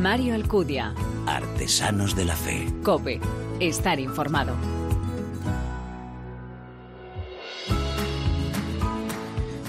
Mario 0.00 0.34
Alcudia. 0.34 0.94
Artesanos 1.26 2.16
de 2.16 2.24
la 2.24 2.34
Fe. 2.34 2.66
Cope. 2.82 3.20
Estar 3.60 4.00
informado. 4.00 4.54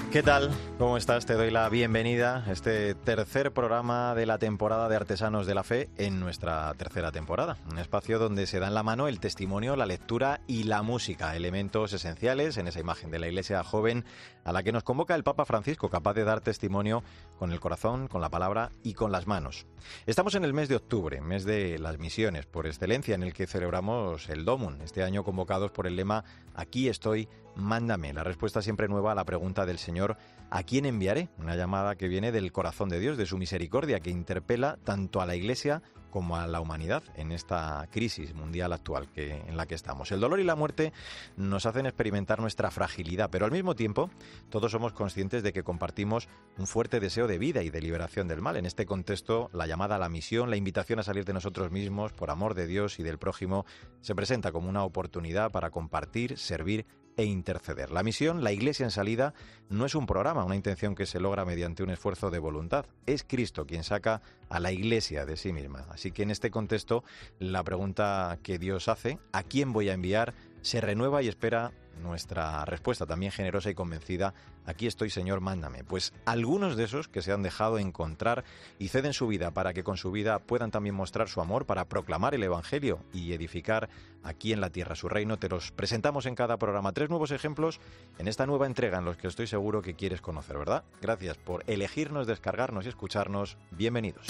¿Qué 0.09 0.23
tal? 0.23 0.51
¿Cómo 0.81 0.97
estás? 0.97 1.27
Te 1.27 1.35
doy 1.35 1.51
la 1.51 1.69
bienvenida 1.69 2.43
a 2.43 2.51
este 2.51 2.95
tercer 2.95 3.53
programa 3.53 4.15
de 4.15 4.25
la 4.25 4.39
temporada 4.39 4.89
de 4.89 4.95
Artesanos 4.95 5.45
de 5.45 5.53
la 5.53 5.61
Fe 5.63 5.91
en 5.97 6.19
nuestra 6.19 6.73
tercera 6.73 7.11
temporada. 7.11 7.57
Un 7.69 7.77
espacio 7.77 8.17
donde 8.17 8.47
se 8.47 8.57
da 8.57 8.67
en 8.67 8.73
la 8.73 8.81
mano 8.81 9.07
el 9.07 9.19
testimonio, 9.19 9.75
la 9.75 9.85
lectura 9.85 10.41
y 10.47 10.63
la 10.63 10.81
música, 10.81 11.35
elementos 11.35 11.93
esenciales 11.93 12.57
en 12.57 12.67
esa 12.67 12.79
imagen 12.79 13.11
de 13.11 13.19
la 13.19 13.27
iglesia 13.27 13.63
joven 13.63 14.05
a 14.43 14.51
la 14.51 14.63
que 14.63 14.71
nos 14.71 14.81
convoca 14.81 15.13
el 15.13 15.23
Papa 15.23 15.45
Francisco, 15.45 15.87
capaz 15.87 16.15
de 16.15 16.23
dar 16.23 16.41
testimonio 16.41 17.03
con 17.37 17.51
el 17.51 17.59
corazón, 17.59 18.07
con 18.07 18.19
la 18.19 18.29
palabra 18.29 18.71
y 18.81 18.95
con 18.95 19.11
las 19.11 19.27
manos. 19.27 19.67
Estamos 20.07 20.33
en 20.33 20.45
el 20.45 20.53
mes 20.55 20.67
de 20.67 20.77
octubre, 20.77 21.21
mes 21.21 21.45
de 21.45 21.77
las 21.77 21.99
misiones 21.99 22.47
por 22.47 22.65
excelencia, 22.65 23.13
en 23.13 23.21
el 23.21 23.33
que 23.33 23.45
celebramos 23.45 24.29
el 24.29 24.45
Domun, 24.45 24.81
este 24.81 25.03
año 25.03 25.23
convocados 25.23 25.69
por 25.69 25.85
el 25.85 25.95
lema 25.95 26.23
Aquí 26.55 26.89
estoy 26.89 27.29
mándame. 27.55 28.13
La 28.13 28.23
respuesta 28.23 28.61
siempre 28.61 28.87
nueva 28.87 29.11
a 29.11 29.15
la 29.15 29.25
pregunta 29.25 29.65
del 29.65 29.77
Señor, 29.77 30.17
¿a 30.49 30.63
quién 30.71 30.85
enviaré? 30.85 31.27
Una 31.37 31.57
llamada 31.57 31.97
que 31.97 32.07
viene 32.07 32.31
del 32.31 32.53
corazón 32.53 32.87
de 32.87 33.01
Dios, 33.01 33.17
de 33.17 33.25
su 33.25 33.37
misericordia, 33.37 33.99
que 33.99 34.09
interpela 34.09 34.77
tanto 34.85 35.19
a 35.19 35.25
la 35.25 35.35
Iglesia 35.35 35.81
como 36.11 36.37
a 36.37 36.47
la 36.47 36.61
humanidad 36.61 37.03
en 37.15 37.33
esta 37.33 37.85
crisis 37.91 38.33
mundial 38.33 38.71
actual 38.71 39.09
en 39.15 39.57
la 39.57 39.65
que 39.65 39.75
estamos. 39.75 40.13
El 40.13 40.21
dolor 40.21 40.39
y 40.39 40.45
la 40.45 40.55
muerte 40.55 40.93
nos 41.35 41.65
hacen 41.65 41.87
experimentar 41.87 42.39
nuestra 42.39 42.71
fragilidad, 42.71 43.29
pero 43.29 43.43
al 43.43 43.51
mismo 43.51 43.75
tiempo 43.75 44.11
todos 44.49 44.71
somos 44.71 44.93
conscientes 44.93 45.43
de 45.43 45.51
que 45.51 45.63
compartimos 45.63 46.29
un 46.57 46.67
fuerte 46.67 47.01
deseo 47.01 47.27
de 47.27 47.37
vida 47.37 47.63
y 47.63 47.69
de 47.69 47.81
liberación 47.81 48.29
del 48.29 48.41
mal. 48.41 48.55
En 48.55 48.65
este 48.65 48.85
contexto, 48.85 49.49
la 49.51 49.67
llamada 49.67 49.95
a 49.97 49.99
la 49.99 50.07
misión, 50.09 50.49
la 50.49 50.55
invitación 50.57 50.99
a 50.99 51.03
salir 51.03 51.25
de 51.25 51.33
nosotros 51.33 51.69
mismos 51.71 52.13
por 52.13 52.29
amor 52.29 52.53
de 52.53 52.67
Dios 52.67 52.97
y 52.97 53.03
del 53.03 53.17
prójimo, 53.17 53.65
se 53.99 54.15
presenta 54.15 54.53
como 54.53 54.69
una 54.69 54.85
oportunidad 54.85 55.51
para 55.51 55.69
compartir, 55.69 56.37
servir 56.37 56.85
e 57.17 57.25
interceder. 57.25 57.91
La 57.91 58.03
misión, 58.03 58.43
la 58.43 58.51
Iglesia 58.51 58.83
en 58.83 58.91
salida, 58.91 59.33
no 59.69 59.85
es 59.85 59.95
un 59.95 60.05
programa, 60.05 60.45
una 60.45 60.55
intención 60.55 60.95
que 60.95 61.05
se 61.05 61.19
logra 61.19 61.45
mediante 61.45 61.83
un 61.83 61.89
esfuerzo 61.89 62.31
de 62.31 62.39
voluntad. 62.39 62.85
Es 63.05 63.23
Cristo 63.23 63.65
quien 63.65 63.83
saca 63.83 64.21
a 64.49 64.59
la 64.59 64.71
Iglesia 64.71 65.25
de 65.25 65.37
sí 65.37 65.53
misma. 65.53 65.85
Así 65.89 66.11
que 66.11 66.23
en 66.23 66.31
este 66.31 66.51
contexto, 66.51 67.03
la 67.39 67.63
pregunta 67.63 68.39
que 68.43 68.59
Dios 68.59 68.87
hace, 68.87 69.19
¿a 69.31 69.43
quién 69.43 69.73
voy 69.73 69.89
a 69.89 69.93
enviar?, 69.93 70.33
se 70.61 70.81
renueva 70.81 71.21
y 71.21 71.27
espera 71.27 71.71
nuestra 72.01 72.65
respuesta 72.65 73.05
también 73.05 73.31
generosa 73.31 73.69
y 73.69 73.75
convencida, 73.75 74.33
aquí 74.65 74.87
estoy 74.87 75.09
Señor, 75.09 75.41
mándame. 75.41 75.83
Pues 75.83 76.13
algunos 76.25 76.75
de 76.75 76.85
esos 76.85 77.07
que 77.07 77.21
se 77.21 77.31
han 77.31 77.43
dejado 77.43 77.77
encontrar 77.79 78.43
y 78.79 78.89
ceden 78.89 79.13
su 79.13 79.27
vida 79.27 79.51
para 79.51 79.73
que 79.73 79.83
con 79.83 79.97
su 79.97 80.11
vida 80.11 80.39
puedan 80.39 80.71
también 80.71 80.95
mostrar 80.95 81.29
su 81.29 81.41
amor, 81.41 81.65
para 81.65 81.85
proclamar 81.85 82.33
el 82.33 82.43
Evangelio 82.43 82.99
y 83.13 83.33
edificar 83.33 83.89
aquí 84.23 84.53
en 84.53 84.61
la 84.61 84.69
tierra 84.69 84.95
su 84.95 85.09
reino, 85.09 85.37
te 85.37 85.49
los 85.49 85.71
presentamos 85.71 86.25
en 86.25 86.35
cada 86.35 86.57
programa. 86.57 86.93
Tres 86.93 87.09
nuevos 87.09 87.31
ejemplos 87.31 87.79
en 88.17 88.27
esta 88.27 88.45
nueva 88.45 88.65
entrega 88.65 88.99
en 88.99 89.05
los 89.05 89.17
que 89.17 89.27
estoy 89.27 89.47
seguro 89.47 89.81
que 89.81 89.95
quieres 89.95 90.21
conocer, 90.21 90.57
¿verdad? 90.57 90.83
Gracias 91.01 91.37
por 91.37 91.63
elegirnos, 91.67 92.27
descargarnos 92.27 92.85
y 92.85 92.89
escucharnos. 92.89 93.57
Bienvenidos. 93.71 94.27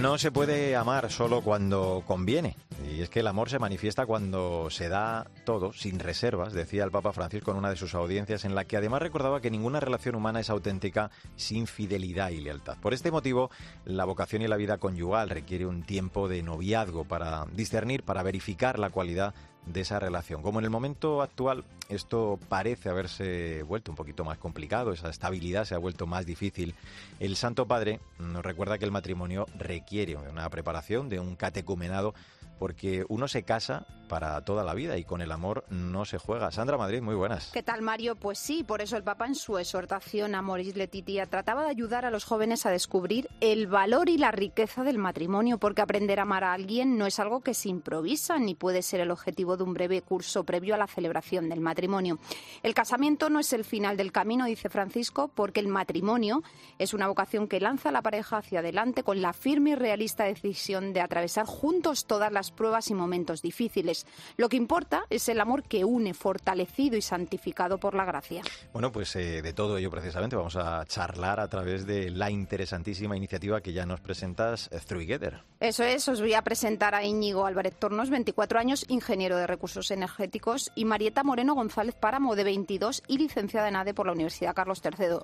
No 0.00 0.16
se 0.16 0.32
puede 0.32 0.76
amar 0.76 1.10
solo 1.10 1.42
cuando 1.42 2.02
conviene. 2.06 2.56
Y 2.90 3.02
es 3.02 3.10
que 3.10 3.20
el 3.20 3.26
amor 3.26 3.50
se 3.50 3.58
manifiesta 3.58 4.06
cuando 4.06 4.70
se 4.70 4.88
da 4.88 5.30
todo, 5.44 5.74
sin 5.74 5.98
reservas, 5.98 6.54
decía 6.54 6.84
el 6.84 6.90
Papa 6.90 7.12
Francisco 7.12 7.50
en 7.50 7.58
una 7.58 7.68
de 7.68 7.76
sus 7.76 7.94
audiencias, 7.94 8.46
en 8.46 8.54
la 8.54 8.64
que 8.64 8.78
además 8.78 9.02
recordaba 9.02 9.42
que 9.42 9.50
ninguna 9.50 9.78
relación 9.78 10.14
humana 10.14 10.40
es 10.40 10.48
auténtica 10.48 11.10
sin 11.36 11.66
fidelidad 11.66 12.30
y 12.30 12.40
lealtad. 12.40 12.78
Por 12.78 12.94
este 12.94 13.10
motivo, 13.10 13.50
la 13.84 14.06
vocación 14.06 14.40
y 14.40 14.48
la 14.48 14.56
vida 14.56 14.78
conyugal 14.78 15.28
requiere 15.28 15.66
un 15.66 15.82
tiempo 15.82 16.28
de 16.28 16.42
noviazgo 16.42 17.04
para 17.04 17.44
discernir, 17.52 18.02
para 18.02 18.22
verificar 18.22 18.78
la 18.78 18.88
cualidad 18.88 19.34
de 19.72 19.80
esa 19.80 19.98
relación. 19.98 20.42
Como 20.42 20.58
en 20.58 20.64
el 20.64 20.70
momento 20.70 21.22
actual 21.22 21.64
esto 21.88 22.38
parece 22.48 22.88
haberse 22.88 23.62
vuelto 23.62 23.90
un 23.90 23.96
poquito 23.96 24.24
más 24.24 24.38
complicado, 24.38 24.92
esa 24.92 25.10
estabilidad 25.10 25.64
se 25.64 25.74
ha 25.74 25.78
vuelto 25.78 26.06
más 26.06 26.26
difícil, 26.26 26.74
el 27.18 27.36
Santo 27.36 27.66
Padre 27.66 28.00
nos 28.18 28.44
recuerda 28.44 28.78
que 28.78 28.84
el 28.84 28.92
matrimonio 28.92 29.46
requiere 29.58 30.16
una 30.16 30.48
preparación, 30.50 31.08
de 31.08 31.20
un 31.20 31.36
catecumenado 31.36 32.14
porque 32.60 33.06
uno 33.08 33.26
se 33.26 33.42
casa 33.42 33.86
para 34.06 34.44
toda 34.44 34.64
la 34.64 34.74
vida 34.74 34.98
y 34.98 35.04
con 35.04 35.22
el 35.22 35.32
amor 35.32 35.64
no 35.70 36.04
se 36.04 36.18
juega. 36.18 36.50
Sandra 36.50 36.76
Madrid, 36.76 37.00
muy 37.00 37.14
buenas. 37.14 37.52
¿Qué 37.52 37.62
tal, 37.62 37.80
Mario? 37.80 38.16
Pues 38.16 38.38
sí, 38.38 38.64
por 38.64 38.82
eso 38.82 38.96
el 38.96 39.04
Papa 39.04 39.26
en 39.26 39.36
su 39.36 39.56
exhortación 39.56 40.34
a 40.34 40.42
Moris 40.42 40.76
Letitia 40.76 41.26
trataba 41.26 41.62
de 41.62 41.70
ayudar 41.70 42.04
a 42.04 42.10
los 42.10 42.24
jóvenes 42.24 42.66
a 42.66 42.70
descubrir 42.70 43.28
el 43.40 43.68
valor 43.68 44.08
y 44.08 44.18
la 44.18 44.32
riqueza 44.32 44.82
del 44.82 44.98
matrimonio, 44.98 45.58
porque 45.58 45.80
aprender 45.80 46.18
a 46.18 46.22
amar 46.22 46.42
a 46.44 46.52
alguien 46.52 46.98
no 46.98 47.06
es 47.06 47.18
algo 47.18 47.40
que 47.40 47.54
se 47.54 47.70
improvisa 47.70 48.38
ni 48.38 48.56
puede 48.56 48.82
ser 48.82 49.00
el 49.00 49.12
objetivo 49.12 49.56
de 49.56 49.62
un 49.62 49.72
breve 49.72 50.02
curso 50.02 50.44
previo 50.44 50.74
a 50.74 50.78
la 50.78 50.88
celebración 50.88 51.48
del 51.48 51.60
matrimonio. 51.60 52.18
El 52.62 52.74
casamiento 52.74 53.30
no 53.30 53.38
es 53.38 53.52
el 53.54 53.64
final 53.64 53.96
del 53.96 54.12
camino, 54.12 54.44
dice 54.44 54.68
Francisco, 54.68 55.28
porque 55.28 55.60
el 55.60 55.68
matrimonio 55.68 56.42
es 56.78 56.92
una 56.92 57.06
vocación 57.06 57.48
que 57.48 57.60
lanza 57.60 57.88
a 57.88 57.92
la 57.92 58.02
pareja 58.02 58.38
hacia 58.38 58.58
adelante 58.58 59.02
con 59.04 59.22
la 59.22 59.32
firme 59.32 59.70
y 59.70 59.74
realista 59.76 60.24
decisión 60.24 60.92
de 60.92 61.00
atravesar 61.00 61.46
juntos 61.46 62.06
todas 62.06 62.32
las 62.32 62.49
pruebas 62.50 62.90
y 62.90 62.94
momentos 62.94 63.42
difíciles. 63.42 64.06
Lo 64.36 64.48
que 64.48 64.56
importa 64.56 65.04
es 65.10 65.28
el 65.28 65.40
amor 65.40 65.62
que 65.62 65.84
une, 65.84 66.14
fortalecido 66.14 66.96
y 66.96 67.02
santificado 67.02 67.78
por 67.78 67.94
la 67.94 68.04
gracia. 68.04 68.42
Bueno, 68.72 68.92
pues 68.92 69.14
eh, 69.16 69.42
de 69.42 69.52
todo 69.52 69.78
ello 69.78 69.90
precisamente 69.90 70.36
vamos 70.36 70.56
a 70.56 70.84
charlar 70.84 71.40
a 71.40 71.48
través 71.48 71.86
de 71.86 72.10
la 72.10 72.30
interesantísima 72.30 73.16
iniciativa 73.16 73.60
que 73.60 73.72
ya 73.72 73.86
nos 73.86 74.00
presentas, 74.00 74.68
eh, 74.72 74.80
Together. 74.90 75.42
Eso 75.60 75.84
es, 75.84 76.08
os 76.08 76.20
voy 76.20 76.34
a 76.34 76.42
presentar 76.42 76.94
a 76.94 77.04
Íñigo 77.04 77.46
Álvarez 77.46 77.76
Tornos, 77.76 78.10
24 78.10 78.58
años, 78.58 78.84
ingeniero 78.88 79.36
de 79.36 79.46
recursos 79.46 79.90
energéticos, 79.90 80.72
y 80.74 80.84
Marieta 80.84 81.22
Moreno 81.22 81.54
González 81.54 81.94
Páramo, 81.94 82.34
de 82.34 82.44
22 82.44 83.02
y 83.06 83.18
licenciada 83.18 83.68
en 83.68 83.76
ADE 83.76 83.94
por 83.94 84.06
la 84.06 84.12
Universidad 84.12 84.54
Carlos 84.54 84.82
III. 84.84 85.18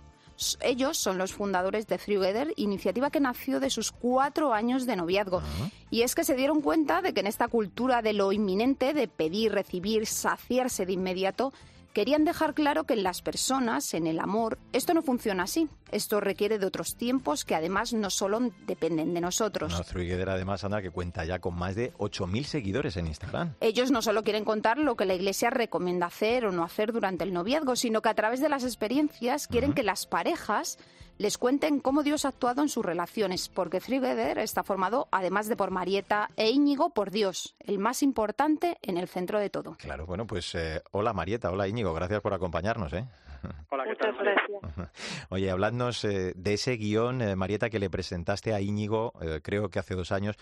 Ellos 0.61 0.99
son 0.99 1.19
los 1.19 1.33
fundadores 1.33 1.87
de 1.87 1.99
Together, 1.99 2.53
iniciativa 2.57 3.11
que 3.11 3.21
nació 3.21 3.61
de 3.61 3.71
sus 3.71 3.93
cuatro 3.93 4.53
años 4.53 4.87
de 4.87 4.97
noviazgo. 4.97 5.43
Y 5.91 6.03
es 6.03 6.15
que 6.15 6.25
se 6.25 6.35
dieron 6.35 6.61
cuenta 6.61 7.03
de 7.03 7.15
que 7.15 7.21
en 7.21 7.27
esta 7.27 7.49
cultura 7.49 8.03
de 8.03 8.13
lo 8.13 8.33
inminente, 8.33 8.93
de 8.93 9.09
pedir, 9.09 9.53
recibir, 9.53 10.07
saciarse 10.07 10.85
de 10.85 10.93
inmediato, 10.93 11.53
querían 11.97 12.27
dejar 12.27 12.53
claro 12.53 12.85
que 12.85 12.93
en 12.93 13.03
las 13.03 13.23
personas, 13.23 13.95
en 13.95 14.07
el 14.07 14.21
amor, 14.21 14.59
esto 14.75 14.93
no 14.93 15.01
funciona 15.01 15.45
así. 15.45 15.67
Esto 15.91 16.21
requiere 16.21 16.59
de 16.59 16.67
otros 16.67 16.95
tiempos 16.97 17.47
que 17.47 17.55
además 17.55 17.95
no 17.95 18.11
solo 18.11 18.53
dependen 18.67 19.15
de 19.15 19.23
nosotros. 19.23 19.73
No, 19.73 20.31
además, 20.31 20.63
Ana, 20.63 20.83
que 20.83 20.91
cuenta 20.91 21.25
ya 21.25 21.39
con 21.39 21.55
más 21.55 21.75
de 21.75 21.95
8.000 21.95 22.45
seguidores 22.45 22.99
en 22.99 23.07
Instagram. 23.07 23.55
Ellos 23.61 23.91
no 23.91 24.03
solo 24.03 24.25
quieren 24.25 24.45
contar 24.45 24.77
lo 24.77 24.95
que 24.95 25.07
la 25.07 25.15
Iglesia 25.15 25.49
recomienda 25.49 26.05
hacer 26.05 26.45
o 26.45 26.53
no 26.53 26.65
hacer 26.65 26.93
durante 26.93 27.25
el 27.25 27.33
noviazgo, 27.33 27.77
sino 27.77 28.03
que 28.03 28.11
a 28.11 28.15
través 28.15 28.43
de 28.43 28.51
las 28.51 28.65
experiencias 28.65 29.49
quieren 29.49 29.73
que 29.73 29.83
las 29.83 30.05
parejas 30.05 30.77
les 31.19 31.39
cuenten 31.39 31.81
cómo 31.81 32.03
Dios 32.03 32.25
ha 32.25 32.29
actuado 32.29 32.63
en 32.63 32.69
sus 32.69 32.85
relaciones, 32.85 33.49
porque 33.49 33.81
Together 33.81 34.39
está 34.39 34.63
formado, 34.63 35.09
además 35.11 35.49
de 35.49 35.57
por 35.57 35.71
Marieta 35.71 36.31
e 36.37 36.51
Íñigo, 36.51 36.91
por 36.91 37.11
Dios, 37.11 37.57
el 37.61 37.79
más 37.79 38.03
importante 38.03 38.79
en 38.83 38.97
el 38.97 39.09
centro 39.09 39.39
de 39.39 39.51
todo. 39.51 39.77
Claro, 39.79 40.07
bueno, 40.07 40.27
pues 40.27 40.55
eh, 40.55 40.83
hola 40.93 41.13
Marieta, 41.13 41.51
hola 41.51 41.69
Íñigo, 41.69 41.95
gracias 41.95 42.21
por 42.21 42.35
acompañarnos. 42.35 42.93
¿eh? 42.93 43.07
Hola, 43.71 43.85
¿qué 43.85 43.95
tal? 43.97 44.15
gracias. 44.17 44.91
Oye, 45.29 45.51
habladnos 45.51 46.05
eh, 46.05 46.33
de 46.35 46.55
ese 46.55 46.77
guion, 46.77 47.23
eh, 47.23 47.37
Marieta, 47.37 47.71
que 47.71 47.79
le 47.79 47.91
presentaste 47.91 48.55
a 48.55 48.61
Íñigo, 48.61 49.13
creo 49.43 49.69
que 49.69 49.79
hace 49.79 49.95
dos 49.95 50.11
años. 50.13 50.37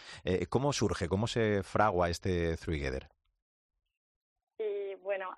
¿Cómo 0.49 0.73
surge, 0.73 1.09
cómo 1.09 1.27
se 1.27 1.62
fragua 1.62 2.09
este 2.09 2.56
Together? 2.56 3.09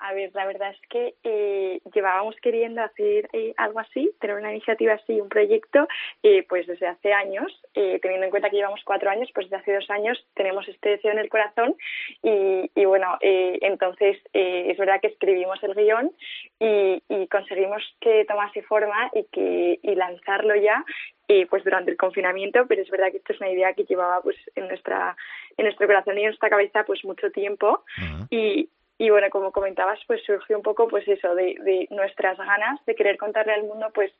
A 0.06 0.12
ver, 0.12 0.30
la 0.34 0.46
verdad 0.46 0.70
es 0.70 0.80
que 0.88 1.14
eh, 1.24 1.80
llevábamos 1.92 2.36
queriendo 2.40 2.80
hacer 2.80 3.28
eh, 3.32 3.52
algo 3.56 3.80
así, 3.80 4.12
tener 4.20 4.36
una 4.36 4.52
iniciativa 4.52 4.92
así, 4.92 5.20
un 5.20 5.28
proyecto, 5.28 5.88
eh, 6.22 6.44
pues 6.48 6.64
desde 6.68 6.86
hace 6.86 7.12
años, 7.12 7.60
teniendo 7.74 8.24
en 8.24 8.30
cuenta 8.30 8.48
que 8.48 8.56
llevamos 8.56 8.82
cuatro 8.84 9.10
años, 9.10 9.28
pues 9.34 9.50
desde 9.50 9.62
hace 9.62 9.74
dos 9.74 9.90
años 9.90 10.24
tenemos 10.34 10.68
este 10.68 10.90
deseo 10.90 11.10
en 11.10 11.18
el 11.18 11.28
corazón 11.28 11.74
y, 12.22 12.70
y 12.72 12.84
bueno, 12.84 13.18
entonces 13.20 14.18
es 14.32 14.78
verdad 14.78 15.00
que 15.00 15.08
escribimos 15.08 15.62
el 15.62 15.74
guion 15.74 16.12
y, 16.60 17.02
y, 17.08 17.26
conseguimos 17.26 17.82
que 18.00 18.24
tomase 18.26 18.62
forma 18.62 19.10
y 19.12 19.24
que 19.24 19.78
y 19.82 19.94
lanzarlo 19.94 20.54
ya 20.56 20.84
pues 21.50 21.64
durante 21.64 21.90
el 21.90 21.96
confinamiento, 21.96 22.66
pero 22.68 22.82
es 22.82 22.90
verdad 22.90 23.10
que 23.10 23.18
esto 23.18 23.32
es 23.32 23.40
una 23.40 23.50
idea 23.50 23.74
que 23.74 23.84
llevaba 23.84 24.22
pues 24.22 24.36
en 24.54 24.68
nuestra 24.68 25.16
en 25.56 25.64
nuestro 25.64 25.86
corazón 25.86 26.16
y 26.16 26.20
en 26.20 26.26
nuestra 26.28 26.50
cabeza 26.50 26.84
pues 26.84 27.04
mucho 27.04 27.30
tiempo 27.30 27.84
y, 28.30 28.68
y 28.98 29.10
bueno, 29.10 29.28
como 29.30 29.52
comentabas, 29.52 30.00
pues 30.06 30.22
surgió 30.24 30.56
un 30.56 30.62
poco 30.62 30.88
pues 30.88 31.06
eso 31.06 31.34
de, 31.34 31.56
de 31.60 31.86
nuestras 31.90 32.38
ganas 32.38 32.84
de 32.86 32.94
querer 32.94 33.18
contarle 33.18 33.52
al 33.52 33.64
mundo 33.64 33.90
pues 33.94 34.12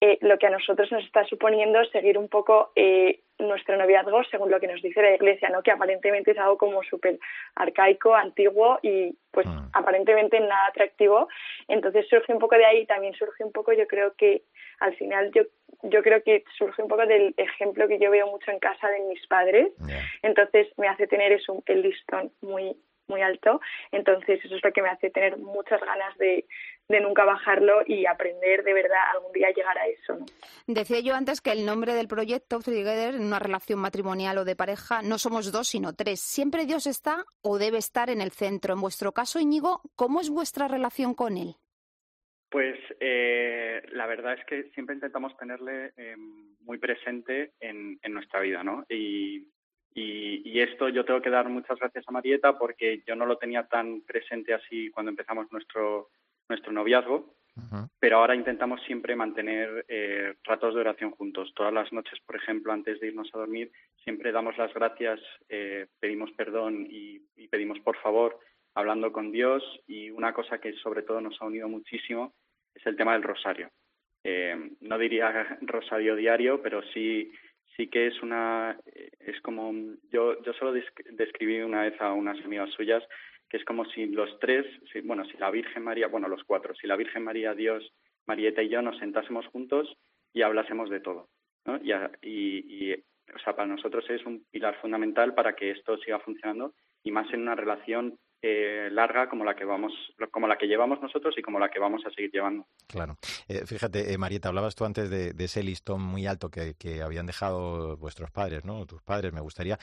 eh, 0.00 0.18
lo 0.20 0.36
que 0.38 0.46
a 0.46 0.50
nosotros 0.50 0.92
nos 0.92 1.02
está 1.04 1.24
suponiendo 1.24 1.82
seguir 1.86 2.18
un 2.18 2.28
poco 2.28 2.72
eh, 2.76 3.20
nuestro 3.38 3.76
noviazgo 3.76 4.22
según 4.24 4.50
lo 4.50 4.60
que 4.60 4.66
nos 4.66 4.82
dice 4.82 5.00
la 5.00 5.14
iglesia, 5.14 5.48
¿no? 5.48 5.62
Que 5.62 5.70
aparentemente 5.70 6.32
es 6.32 6.38
algo 6.38 6.58
como 6.58 6.82
súper 6.82 7.18
arcaico, 7.54 8.14
antiguo 8.14 8.78
y 8.82 9.16
pues 9.30 9.46
mm. 9.46 9.70
aparentemente 9.72 10.38
nada 10.40 10.66
atractivo. 10.66 11.28
Entonces 11.68 12.06
surge 12.08 12.32
un 12.32 12.38
poco 12.38 12.56
de 12.56 12.66
ahí, 12.66 12.84
también 12.86 13.14
surge 13.14 13.44
un 13.44 13.52
poco, 13.52 13.72
yo 13.72 13.86
creo 13.86 14.14
que 14.14 14.42
al 14.80 14.94
final 14.96 15.30
yo 15.32 15.44
yo 15.82 16.02
creo 16.02 16.22
que 16.22 16.44
surge 16.56 16.82
un 16.82 16.88
poco 16.88 17.06
del 17.06 17.34
ejemplo 17.36 17.88
que 17.88 17.98
yo 17.98 18.10
veo 18.10 18.26
mucho 18.26 18.50
en 18.50 18.58
casa 18.58 18.88
de 18.88 19.00
mis 19.00 19.26
padres. 19.26 19.72
Entonces 20.22 20.68
me 20.76 20.88
hace 20.88 21.06
tener 21.06 21.32
eso, 21.32 21.62
el 21.66 21.82
listón 21.82 22.30
muy 22.42 22.76
muy 23.08 23.22
alto. 23.22 23.60
Entonces, 23.92 24.40
eso 24.44 24.56
es 24.56 24.64
lo 24.64 24.72
que 24.72 24.82
me 24.82 24.88
hace 24.88 25.10
tener 25.10 25.36
muchas 25.38 25.80
ganas 25.80 26.16
de, 26.18 26.46
de 26.88 27.00
nunca 27.00 27.24
bajarlo 27.24 27.82
y 27.86 28.06
aprender 28.06 28.62
de 28.62 28.74
verdad 28.74 29.00
algún 29.12 29.32
día 29.32 29.50
llegar 29.50 29.76
a 29.78 29.86
eso. 29.86 30.16
¿no? 30.16 30.26
Decía 30.66 31.00
yo 31.00 31.14
antes 31.14 31.40
que 31.40 31.52
el 31.52 31.64
nombre 31.64 31.94
del 31.94 32.08
proyecto 32.08 32.60
Together 32.60 33.14
en 33.14 33.24
una 33.24 33.38
relación 33.38 33.78
matrimonial 33.78 34.38
o 34.38 34.44
de 34.44 34.56
pareja 34.56 35.02
no 35.02 35.18
somos 35.18 35.52
dos 35.52 35.68
sino 35.68 35.94
tres. 35.94 36.20
Siempre 36.20 36.66
Dios 36.66 36.86
está 36.86 37.24
o 37.42 37.58
debe 37.58 37.78
estar 37.78 38.10
en 38.10 38.20
el 38.20 38.30
centro. 38.30 38.74
En 38.74 38.80
vuestro 38.80 39.12
caso, 39.12 39.40
Íñigo, 39.40 39.80
¿cómo 39.96 40.20
es 40.20 40.30
vuestra 40.30 40.68
relación 40.68 41.14
con 41.14 41.36
él? 41.36 41.56
Pues 42.50 42.76
eh, 43.00 43.82
la 43.92 44.06
verdad 44.06 44.34
es 44.34 44.44
que 44.46 44.70
siempre 44.74 44.94
intentamos 44.94 45.36
tenerle 45.36 45.92
eh, 45.96 46.14
muy 46.60 46.78
presente 46.78 47.52
en, 47.58 47.98
en, 48.00 48.14
nuestra 48.14 48.38
vida, 48.38 48.62
¿no? 48.62 48.84
Y, 48.88 49.48
y, 49.94 50.60
esto 50.60 50.88
yo 50.88 51.04
tengo 51.04 51.20
que 51.20 51.30
dar 51.30 51.48
muchas 51.48 51.78
gracias 51.78 52.04
a 52.08 52.12
Marieta 52.12 52.58
porque 52.58 53.02
yo 53.06 53.14
no 53.14 53.26
lo 53.26 53.36
tenía 53.36 53.64
tan 53.64 54.00
presente 54.00 54.54
así 54.54 54.90
cuando 54.90 55.10
empezamos 55.10 55.50
nuestro, 55.52 56.10
nuestro 56.48 56.72
noviazgo, 56.72 57.34
pero 58.00 58.18
ahora 58.18 58.34
intentamos 58.34 58.82
siempre 58.82 59.14
mantener 59.14 59.84
eh, 59.88 60.34
ratos 60.42 60.74
de 60.74 60.80
oración 60.80 61.12
juntos. 61.12 61.52
Todas 61.54 61.72
las 61.72 61.92
noches, 61.92 62.18
por 62.26 62.34
ejemplo, 62.36 62.72
antes 62.72 62.98
de 62.98 63.08
irnos 63.08 63.30
a 63.32 63.38
dormir, 63.38 63.70
siempre 64.02 64.32
damos 64.32 64.58
las 64.58 64.74
gracias, 64.74 65.20
eh, 65.48 65.86
pedimos 66.00 66.32
perdón 66.32 66.86
y, 66.90 67.20
pedimos 67.48 67.78
por 67.80 67.96
favor, 67.98 68.38
hablando 68.74 69.12
con 69.12 69.30
Dios. 69.30 69.62
Y 69.86 70.10
una 70.10 70.32
cosa 70.32 70.58
que 70.58 70.72
sobre 70.74 71.02
todo 71.02 71.20
nos 71.20 71.40
ha 71.40 71.46
unido 71.46 71.68
muchísimo 71.68 72.34
es 72.74 72.84
el 72.86 72.96
tema 72.96 73.12
del 73.12 73.22
rosario. 73.22 73.70
Eh, 74.24 74.70
no 74.80 74.98
diría 74.98 75.58
rosario 75.60 76.16
diario, 76.16 76.60
pero 76.60 76.82
sí 76.92 77.30
sí 77.76 77.88
que 77.88 78.06
es 78.06 78.22
una 78.22 78.78
es 79.20 79.40
como 79.40 79.72
yo 80.10 80.42
yo 80.42 80.52
solo 80.54 80.72
describí 81.12 81.60
una 81.60 81.82
vez 81.82 82.00
a 82.00 82.12
unas 82.12 82.42
amigas 82.44 82.70
suyas 82.70 83.02
que 83.48 83.58
es 83.58 83.64
como 83.64 83.84
si 83.84 84.06
los 84.06 84.38
tres, 84.40 84.66
bueno, 85.04 85.24
si 85.26 85.36
la 85.36 85.50
Virgen 85.50 85.84
María, 85.84 86.08
bueno, 86.08 86.26
los 86.28 86.42
cuatro, 86.44 86.74
si 86.74 86.86
la 86.86 86.96
Virgen 86.96 87.22
María, 87.22 87.54
Dios, 87.54 87.92
Marieta 88.26 88.62
y 88.62 88.68
yo 88.68 88.82
nos 88.82 88.98
sentásemos 88.98 89.46
juntos 89.46 89.96
y 90.32 90.42
hablásemos 90.42 90.90
de 90.90 90.98
todo. 90.98 91.28
¿no? 91.64 91.76
Y, 91.76 91.92
y, 92.22 92.88
y, 92.90 92.94
o 92.94 93.38
sea, 93.44 93.54
para 93.54 93.68
nosotros 93.68 94.04
es 94.10 94.24
un 94.26 94.44
pilar 94.50 94.80
fundamental 94.80 95.34
para 95.34 95.54
que 95.54 95.70
esto 95.70 95.96
siga 95.98 96.18
funcionando 96.18 96.74
y 97.04 97.12
más 97.12 97.32
en 97.32 97.42
una 97.42 97.54
relación 97.54 98.18
eh, 98.46 98.90
larga 98.90 99.26
como 99.26 99.42
la 99.42 99.54
que 99.54 99.64
vamos, 99.64 99.94
como 100.30 100.46
la 100.46 100.58
que 100.58 100.66
llevamos 100.66 101.00
nosotros 101.00 101.34
y 101.38 101.40
como 101.40 101.58
la 101.58 101.70
que 101.70 101.78
vamos 101.78 102.04
a 102.04 102.10
seguir 102.10 102.30
llevando. 102.30 102.66
Claro. 102.86 103.16
Eh, 103.48 103.64
fíjate, 103.64 104.12
eh, 104.12 104.18
Marieta, 104.18 104.50
hablabas 104.50 104.74
tú 104.74 104.84
antes 104.84 105.08
de, 105.08 105.32
ese 105.42 105.62
listón 105.62 106.02
muy 106.02 106.26
alto 106.26 106.50
que, 106.50 106.74
habían 107.02 107.24
dejado 107.24 107.96
vuestros 107.96 108.30
padres, 108.30 108.66
¿no? 108.66 108.84
Tus 108.84 109.00
padres. 109.00 109.32
Me 109.32 109.40
gustaría 109.40 109.78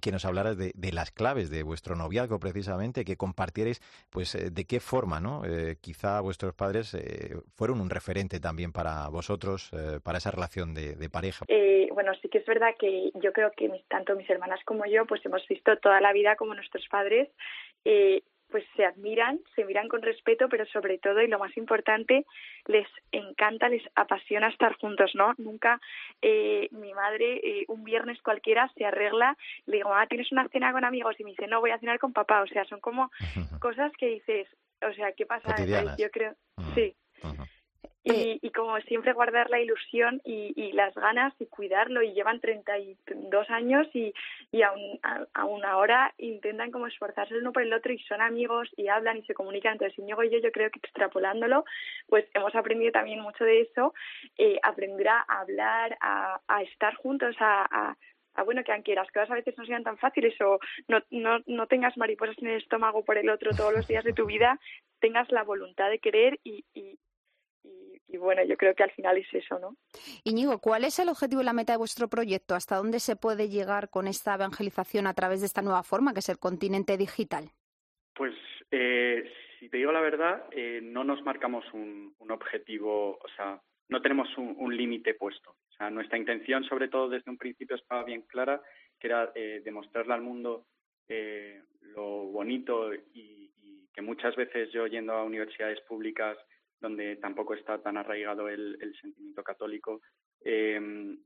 que 0.00 0.12
nos 0.12 0.24
hablaras 0.24 0.56
de, 0.56 0.72
las 0.92 1.10
claves 1.10 1.50
de 1.50 1.62
vuestro 1.62 1.94
noviazgo, 1.94 2.38
precisamente, 2.38 3.04
que 3.04 3.18
compartierais, 3.18 3.82
pues, 4.08 4.32
de 4.32 4.64
qué 4.64 4.80
forma, 4.80 5.20
¿no? 5.20 5.42
quizá 5.82 6.20
vuestros 6.20 6.54
padres 6.54 6.96
fueron 7.54 7.82
un 7.82 7.90
referente 7.90 8.40
también 8.40 8.72
para 8.72 9.08
vosotros, 9.08 9.70
para 10.02 10.18
esa 10.18 10.30
relación 10.30 10.72
de, 10.72 11.10
pareja. 11.10 11.44
bueno, 11.92 12.12
sí 12.22 12.28
que 12.30 12.38
es 12.38 12.46
verdad 12.46 12.74
que 12.78 13.10
yo 13.14 13.32
creo 13.32 13.50
que 13.54 13.70
tanto 13.88 14.16
mis 14.16 14.28
hermanas 14.30 14.60
como 14.64 14.86
yo, 14.86 15.04
pues 15.06 15.24
hemos 15.26 15.46
visto 15.48 15.76
toda 15.78 16.00
la 16.00 16.12
vida 16.12 16.36
como 16.36 16.54
nuestros 16.54 16.86
padres 16.88 17.28
eh, 17.86 18.22
pues 18.50 18.64
se 18.74 18.84
admiran, 18.84 19.40
se 19.54 19.64
miran 19.64 19.88
con 19.88 20.02
respeto, 20.02 20.48
pero 20.48 20.66
sobre 20.66 20.98
todo, 20.98 21.20
y 21.20 21.28
lo 21.28 21.38
más 21.38 21.56
importante, 21.56 22.24
les 22.66 22.86
encanta, 23.12 23.68
les 23.68 23.82
apasiona 23.94 24.48
estar 24.48 24.76
juntos, 24.76 25.12
¿no? 25.14 25.34
Nunca 25.38 25.80
eh, 26.20 26.68
mi 26.72 26.92
madre 26.94 27.40
eh, 27.42 27.64
un 27.68 27.84
viernes 27.84 28.20
cualquiera 28.22 28.70
se 28.76 28.84
arregla, 28.84 29.36
le 29.66 29.78
digo, 29.78 29.94
ah, 29.94 30.06
tienes 30.08 30.30
una 30.32 30.48
cena 30.48 30.72
con 30.72 30.84
amigos 30.84 31.14
y 31.18 31.24
me 31.24 31.30
dice, 31.30 31.46
no, 31.46 31.60
voy 31.60 31.70
a 31.70 31.78
cenar 31.78 31.98
con 31.98 32.12
papá, 32.12 32.42
o 32.42 32.46
sea, 32.46 32.64
son 32.64 32.80
como 32.80 33.10
cosas 33.60 33.92
que 33.98 34.06
dices, 34.06 34.48
o 34.82 34.92
sea, 34.94 35.12
¿qué 35.12 35.26
pasa? 35.26 35.54
Yo 35.96 36.10
creo, 36.10 36.34
sí. 36.74 36.94
Y, 38.08 38.50
como 38.50 38.78
siempre 38.82 39.12
guardar 39.12 39.50
la 39.50 39.60
ilusión 39.60 40.20
y, 40.24 40.72
las 40.72 40.94
ganas 40.94 41.32
y 41.40 41.46
cuidarlo 41.46 42.02
y 42.02 42.12
llevan 42.12 42.40
32 42.40 43.50
años 43.50 43.88
y, 43.94 44.12
y 44.52 44.62
aún, 44.62 45.00
aún 45.34 45.64
ahora 45.64 46.14
intentan 46.18 46.70
como 46.70 46.86
esforzarse 46.86 47.34
el 47.34 47.40
uno 47.40 47.52
por 47.52 47.62
el 47.62 47.72
otro 47.72 47.92
y 47.92 47.98
son 48.00 48.20
amigos 48.20 48.68
y 48.76 48.88
hablan 48.88 49.18
y 49.18 49.22
se 49.22 49.34
comunican. 49.34 49.72
Entonces, 49.72 49.98
Íñigo 49.98 50.22
y 50.22 50.30
yo, 50.30 50.38
yo 50.38 50.52
creo 50.52 50.70
que 50.70 50.78
extrapolándolo, 50.78 51.64
pues 52.08 52.26
hemos 52.34 52.54
aprendido 52.54 52.92
también 52.92 53.20
mucho 53.20 53.44
de 53.44 53.62
eso, 53.62 53.94
eh, 54.38 54.58
aprender 54.62 55.08
a 55.08 55.24
hablar, 55.28 55.96
a, 56.00 56.40
a 56.46 56.62
estar 56.62 56.94
juntos, 56.94 57.34
a, 57.40 57.66
a 57.70 57.96
bueno, 58.44 58.62
que 58.64 58.72
aunque 58.72 58.94
las 58.94 59.10
cosas 59.10 59.30
a 59.30 59.34
veces 59.34 59.56
no 59.56 59.64
sean 59.64 59.82
tan 59.82 59.98
fáciles 59.98 60.38
o 60.40 60.58
no, 60.88 61.00
no, 61.10 61.38
no 61.46 61.66
tengas 61.66 61.96
mariposas 61.96 62.36
en 62.38 62.48
el 62.48 62.58
estómago 62.58 63.04
por 63.04 63.18
el 63.18 63.30
otro 63.30 63.50
todos 63.56 63.72
los 63.72 63.88
días 63.88 64.04
de 64.04 64.12
tu 64.12 64.26
vida, 64.26 64.60
tengas 65.00 65.30
la 65.32 65.42
voluntad 65.42 65.88
de 65.90 65.98
querer 65.98 66.38
y, 66.44 66.64
y, 66.74 66.98
y 68.08 68.18
bueno, 68.18 68.44
yo 68.44 68.56
creo 68.56 68.74
que 68.74 68.84
al 68.84 68.90
final 68.92 69.18
es 69.18 69.26
eso, 69.32 69.58
¿no? 69.58 69.76
Iñigo, 70.24 70.58
¿cuál 70.60 70.84
es 70.84 70.98
el 70.98 71.08
objetivo 71.08 71.42
y 71.42 71.44
la 71.44 71.52
meta 71.52 71.72
de 71.72 71.78
vuestro 71.78 72.08
proyecto? 72.08 72.54
¿Hasta 72.54 72.76
dónde 72.76 73.00
se 73.00 73.16
puede 73.16 73.48
llegar 73.48 73.90
con 73.90 74.06
esta 74.06 74.34
evangelización 74.34 75.06
a 75.06 75.14
través 75.14 75.40
de 75.40 75.46
esta 75.46 75.62
nueva 75.62 75.82
forma, 75.82 76.12
que 76.12 76.20
es 76.20 76.28
el 76.28 76.38
continente 76.38 76.96
digital? 76.96 77.50
Pues, 78.14 78.34
eh, 78.70 79.30
si 79.58 79.68
te 79.68 79.78
digo 79.78 79.92
la 79.92 80.00
verdad, 80.00 80.44
eh, 80.52 80.80
no 80.82 81.04
nos 81.04 81.22
marcamos 81.22 81.64
un, 81.72 82.14
objetivo, 82.28 83.18
o 83.22 83.28
sea, 83.36 83.60
no 83.88 84.02
tenemos 84.02 84.28
un, 84.36 84.76
límite 84.76 85.14
puesto. 85.14 85.50
O 85.50 85.72
sea, 85.76 85.90
nuestra 85.90 86.18
intención, 86.18 86.64
sobre 86.64 86.88
todo 86.88 87.08
desde 87.08 87.30
un 87.30 87.38
principio, 87.38 87.76
estaba 87.76 88.04
bien 88.04 88.22
clara, 88.22 88.60
que 88.98 89.06
era 89.06 89.32
eh, 89.34 89.62
demostrarle 89.64 90.14
al 90.14 90.22
mundo 90.22 90.66
lo 91.94 92.26
bonito 92.26 92.92
y, 92.92 93.52
y 93.62 93.88
que 93.94 94.02
muchas 94.02 94.34
veces 94.34 94.70
yo 94.72 94.88
yendo 94.88 95.12
a 95.12 95.22
universidades 95.22 95.80
públicas 95.82 96.36
donde 96.80 97.16
tampoco 97.16 97.54
está 97.54 97.82
tan 97.82 97.96
arraigado 97.96 98.48
el, 98.48 98.78
sentimiento 99.00 99.42
católico, 99.42 100.00
eh, 100.44 100.80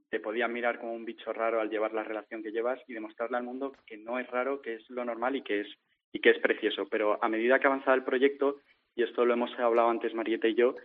te 0.08 0.20
podían 0.20 0.52
mirar 0.52 0.78
como 0.78 0.92
un 0.92 1.04
bicho 1.04 1.32
raro 1.32 1.60
al 1.60 1.70
llevar 1.70 1.92
la 1.92 2.04
relación 2.04 2.42
que 2.42 2.52
llevas 2.52 2.80
y 2.86 2.94
demostrarle 2.94 3.36
al 3.36 3.44
mundo 3.44 3.72
que 3.86 3.96
no 3.96 4.18
es 4.18 4.28
raro, 4.30 4.62
que 4.62 4.74
es 4.74 4.90
lo 4.90 5.04
normal 5.04 5.36
y 5.36 5.42
que 5.42 5.60
es, 5.60 5.68
y 6.12 6.20
que 6.20 6.30
es 6.30 6.38
precioso. 6.38 6.86
Pero 6.88 7.22
a 7.22 7.28
medida 7.28 7.58
que 7.58 7.66
avanzaba 7.66 7.96
el 7.96 8.04
proyecto, 8.04 8.60
y 8.94 9.02
esto 9.02 9.24
lo 9.24 9.34
hemos 9.34 9.56
hablado 9.58 9.88
antes 9.88 10.14
Marieta 10.14 10.48
y 10.48 10.54
yo, 10.54 10.76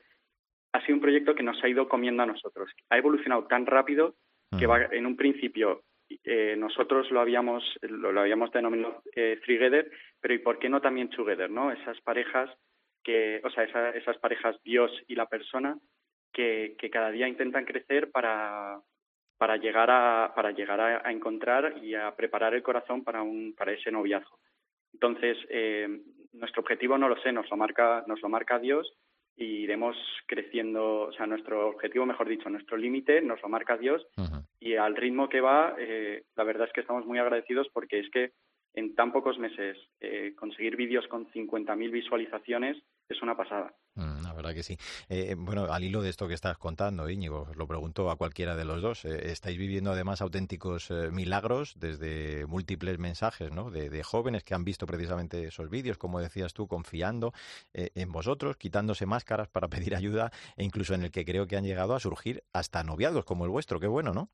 ha 0.74 0.82
sido 0.82 0.96
un 0.96 1.02
proyecto 1.02 1.36
que 1.36 1.44
nos 1.44 1.64
ha 1.64 1.70
ido 1.70 1.88
comiendo 1.88 2.24
a 2.24 2.28
nosotros. 2.28 2.70
Ha 2.90 2.98
evolucionado 2.98 3.46
tan 3.46 3.66
rápido 3.66 4.16
que 4.58 4.68
va, 4.68 4.84
en 4.92 5.06
un 5.06 5.16
principio 5.16 5.84
eh, 6.24 6.56
nosotros 6.58 7.10
lo 7.12 7.20
habíamos 7.20 7.64
lo, 7.82 8.20
habíamos 8.20 8.52
denominado 8.52 9.02
eh, 9.16 9.40
Together, 9.46 9.90
pero 10.20 10.34
¿y 10.34 10.40
por 10.40 10.60
qué 10.60 10.70
no 10.70 10.82
también 10.82 11.10
Together? 11.10 11.50
¿no? 11.50 11.72
Esas 11.72 12.00
parejas 12.02 12.50
que, 13.06 13.40
o 13.44 13.50
sea, 13.52 13.64
esas 13.92 14.18
parejas 14.18 14.58
Dios 14.64 14.92
y 15.08 15.16
la 15.16 15.28
persona 15.28 15.78
que, 16.34 16.76
que, 16.78 16.90
cada 16.90 17.12
día 17.12 17.28
intentan 17.28 17.64
crecer 17.64 18.12
para, 18.12 18.82
para 19.38 19.58
llegar 19.58 19.90
a, 19.92 20.34
para 20.36 20.52
llegar 20.52 20.82
a, 20.82 21.12
encontrar 21.12 21.78
y 21.84 21.94
a 21.94 22.14
preparar 22.16 22.56
el 22.56 22.64
corazón 22.64 23.04
para 23.04 23.22
un, 23.22 23.54
para 23.56 23.72
ese 23.72 23.92
noviazgo. 23.92 24.40
Entonces, 24.92 25.38
eh, 25.50 25.88
nuestro 26.34 26.64
objetivo 26.64 26.98
no 26.98 27.08
lo 27.08 27.22
sé, 27.22 27.32
nos 27.32 27.50
lo 27.50 27.58
marca, 27.58 28.04
nos 28.08 28.22
lo 28.22 28.28
marca 28.28 28.58
Dios 28.58 28.92
y 29.38 29.46
iremos 29.64 29.96
creciendo, 30.26 31.02
o 31.04 31.14
sea, 31.14 31.28
nuestro 31.28 31.70
objetivo, 31.70 32.06
mejor 32.06 32.28
dicho, 32.28 32.50
nuestro 32.50 32.76
límite 32.76 33.22
nos 33.22 33.42
lo 33.42 33.50
marca 33.50 33.78
Dios 33.78 34.06
y 34.60 34.76
al 34.76 34.96
ritmo 34.96 35.30
que 35.30 35.42
va, 35.42 35.76
eh, 35.78 36.24
la 36.36 36.44
verdad 36.44 36.68
es 36.68 36.74
que 36.74 36.82
estamos 36.82 37.06
muy 37.06 37.20
agradecidos 37.20 37.68
porque 37.72 38.00
es 38.00 38.10
que 38.10 38.32
en 38.74 38.96
tan 38.96 39.12
pocos 39.12 39.38
meses 39.38 39.78
eh, 40.00 40.34
conseguir 40.36 40.76
vídeos 40.76 41.08
con 41.08 41.28
50.000 41.32 41.92
visualizaciones 41.92 42.78
es 43.10 43.22
una 43.22 43.36
pasada. 43.36 43.74
Mm, 43.96 44.24
la 44.24 44.34
verdad 44.34 44.54
que 44.54 44.64
sí. 44.64 44.78
Eh, 45.10 45.36
bueno, 45.38 45.72
al 45.72 45.84
hilo 45.84 46.02
de 46.02 46.10
esto 46.10 46.28
que 46.28 46.34
estás 46.34 46.58
contando, 46.58 47.10
Íñigo, 47.10 47.50
lo 47.56 47.68
pregunto 47.68 48.10
a 48.10 48.18
cualquiera 48.18 48.56
de 48.56 48.66
los 48.66 48.82
dos. 48.82 49.06
Eh, 49.06 49.32
estáis 49.32 49.58
viviendo 49.58 49.92
además 49.92 50.22
auténticos 50.22 50.92
milagros 51.12 51.76
desde 51.78 52.46
múltiples 52.48 53.00
mensajes 53.00 53.52
¿no? 53.52 53.72
de, 53.72 54.04
jóvenes 54.04 54.44
que 54.44 54.54
han 54.54 54.66
visto 54.66 54.86
precisamente 54.86 55.48
esos 55.48 55.70
vídeos, 55.70 55.98
como 55.98 56.20
decías 56.20 56.54
tú, 56.54 56.68
confiando 56.68 57.34
en 57.74 58.12
vosotros, 58.12 58.58
quitándose 58.58 59.06
máscaras 59.06 59.48
para 59.48 59.68
pedir 59.70 59.96
ayuda 59.96 60.32
e 60.58 60.64
incluso 60.64 60.94
en 60.94 61.04
el 61.04 61.12
que 61.12 61.26
creo 61.26 61.48
que 61.48 61.58
han 61.58 61.64
llegado 61.64 61.96
a 61.96 62.00
surgir 62.00 62.44
hasta 62.54 62.84
noviados 62.84 63.26
como 63.26 63.46
el 63.46 63.52
vuestro. 63.52 63.80
Qué 63.80 63.88
bueno, 63.88 64.14
¿no? 64.14 64.30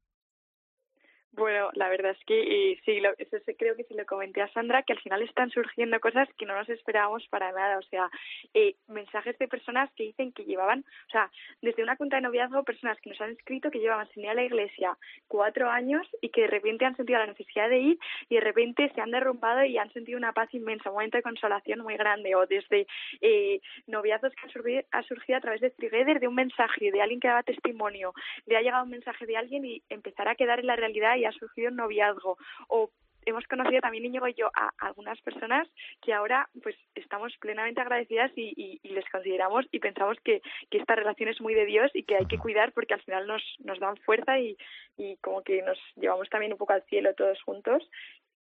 Bueno, 1.33 1.69
la 1.75 1.87
verdad 1.87 2.11
es 2.11 2.25
que 2.25 2.77
sí, 2.83 2.99
lo, 2.99 3.11
eso 3.17 3.37
creo 3.57 3.77
que 3.77 3.85
sí 3.85 3.93
lo 3.93 4.05
comenté 4.05 4.41
a 4.41 4.51
Sandra, 4.51 4.83
que 4.83 4.91
al 4.91 4.99
final 4.99 5.21
están 5.21 5.49
surgiendo 5.49 5.97
cosas 6.01 6.27
que 6.37 6.45
no 6.45 6.53
nos 6.55 6.67
esperábamos 6.67 7.25
para 7.29 7.53
nada. 7.53 7.77
O 7.77 7.83
sea, 7.83 8.09
eh, 8.53 8.75
mensajes 8.89 9.37
de 9.39 9.47
personas 9.47 9.89
que 9.95 10.03
dicen 10.03 10.33
que 10.33 10.43
llevaban, 10.43 10.81
o 10.81 11.09
sea, 11.09 11.31
desde 11.61 11.83
una 11.83 11.95
cuenta 11.95 12.17
de 12.17 12.23
noviazgo, 12.23 12.63
personas 12.63 12.99
que 12.99 13.11
nos 13.11 13.21
han 13.21 13.31
escrito 13.31 13.71
que 13.71 13.79
llevaban 13.79 14.09
sin 14.09 14.23
ir 14.23 14.29
a 14.29 14.33
la 14.33 14.43
iglesia 14.43 14.97
cuatro 15.29 15.69
años 15.69 16.05
y 16.21 16.29
que 16.29 16.41
de 16.41 16.47
repente 16.47 16.83
han 16.83 16.97
sentido 16.97 17.19
la 17.19 17.27
necesidad 17.27 17.69
de 17.69 17.79
ir 17.79 17.99
y 18.27 18.35
de 18.35 18.41
repente 18.41 18.91
se 18.93 18.99
han 18.99 19.11
derrumbado 19.11 19.63
y 19.63 19.77
han 19.77 19.91
sentido 19.93 20.17
una 20.17 20.33
paz 20.33 20.53
inmensa, 20.53 20.89
un 20.89 20.95
momento 20.95 21.17
de 21.17 21.23
consolación 21.23 21.79
muy 21.79 21.95
grande. 21.95 22.35
O 22.35 22.45
desde 22.45 22.87
eh, 23.21 23.61
noviazgos 23.87 24.33
que 24.33 24.41
han 24.43 24.51
surgido, 24.51 24.81
ha 24.91 25.03
surgido 25.03 25.37
a 25.37 25.41
través 25.41 25.61
de 25.61 25.69
Trigeder, 25.69 26.19
de 26.19 26.27
un 26.27 26.35
mensaje 26.35 26.91
de 26.91 27.01
alguien 27.01 27.21
que 27.21 27.29
daba 27.29 27.43
testimonio, 27.43 28.13
le 28.47 28.57
ha 28.57 28.61
llegado 28.61 28.83
un 28.83 28.89
mensaje 28.89 29.25
de 29.25 29.37
alguien 29.37 29.63
y 29.63 29.81
empezará 29.87 30.31
a 30.31 30.35
quedar 30.35 30.59
en 30.59 30.67
la 30.67 30.75
realidad 30.75 31.15
y 31.15 31.20
ha 31.25 31.31
surgido 31.31 31.69
un 31.69 31.77
noviazgo. 31.77 32.37
O 32.67 32.91
hemos 33.25 33.45
conocido 33.47 33.81
también 33.81 34.05
Íñigo 34.05 34.27
y 34.27 34.33
yo 34.33 34.49
a 34.53 34.71
algunas 34.79 35.19
personas 35.21 35.67
que 36.01 36.13
ahora 36.13 36.49
pues 36.63 36.75
estamos 36.95 37.35
plenamente 37.39 37.81
agradecidas 37.81 38.31
y, 38.35 38.79
les 38.83 39.07
consideramos 39.09 39.65
y 39.71 39.79
pensamos 39.79 40.17
que, 40.23 40.41
que, 40.69 40.79
esta 40.79 40.95
relación 40.95 41.29
es 41.29 41.39
muy 41.39 41.53
de 41.53 41.65
Dios 41.65 41.91
y 41.93 42.03
que 42.03 42.15
hay 42.15 42.25
que 42.25 42.37
cuidar 42.37 42.71
porque 42.73 42.93
al 42.93 43.01
final 43.01 43.27
nos, 43.27 43.43
nos 43.59 43.79
dan 43.79 43.97
fuerza 43.97 44.39
y, 44.39 44.57
y 44.97 45.17
como 45.17 45.43
que 45.43 45.61
nos 45.61 45.77
llevamos 45.95 46.29
también 46.29 46.51
un 46.51 46.57
poco 46.57 46.73
al 46.73 46.83
cielo 46.83 47.13
todos 47.15 47.41
juntos 47.43 47.87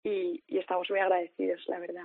y, 0.04 0.44
estamos 0.48 0.88
muy 0.89 1.00
agradecidos, 1.00 1.62
la 1.68 1.80
verdad. 1.80 2.04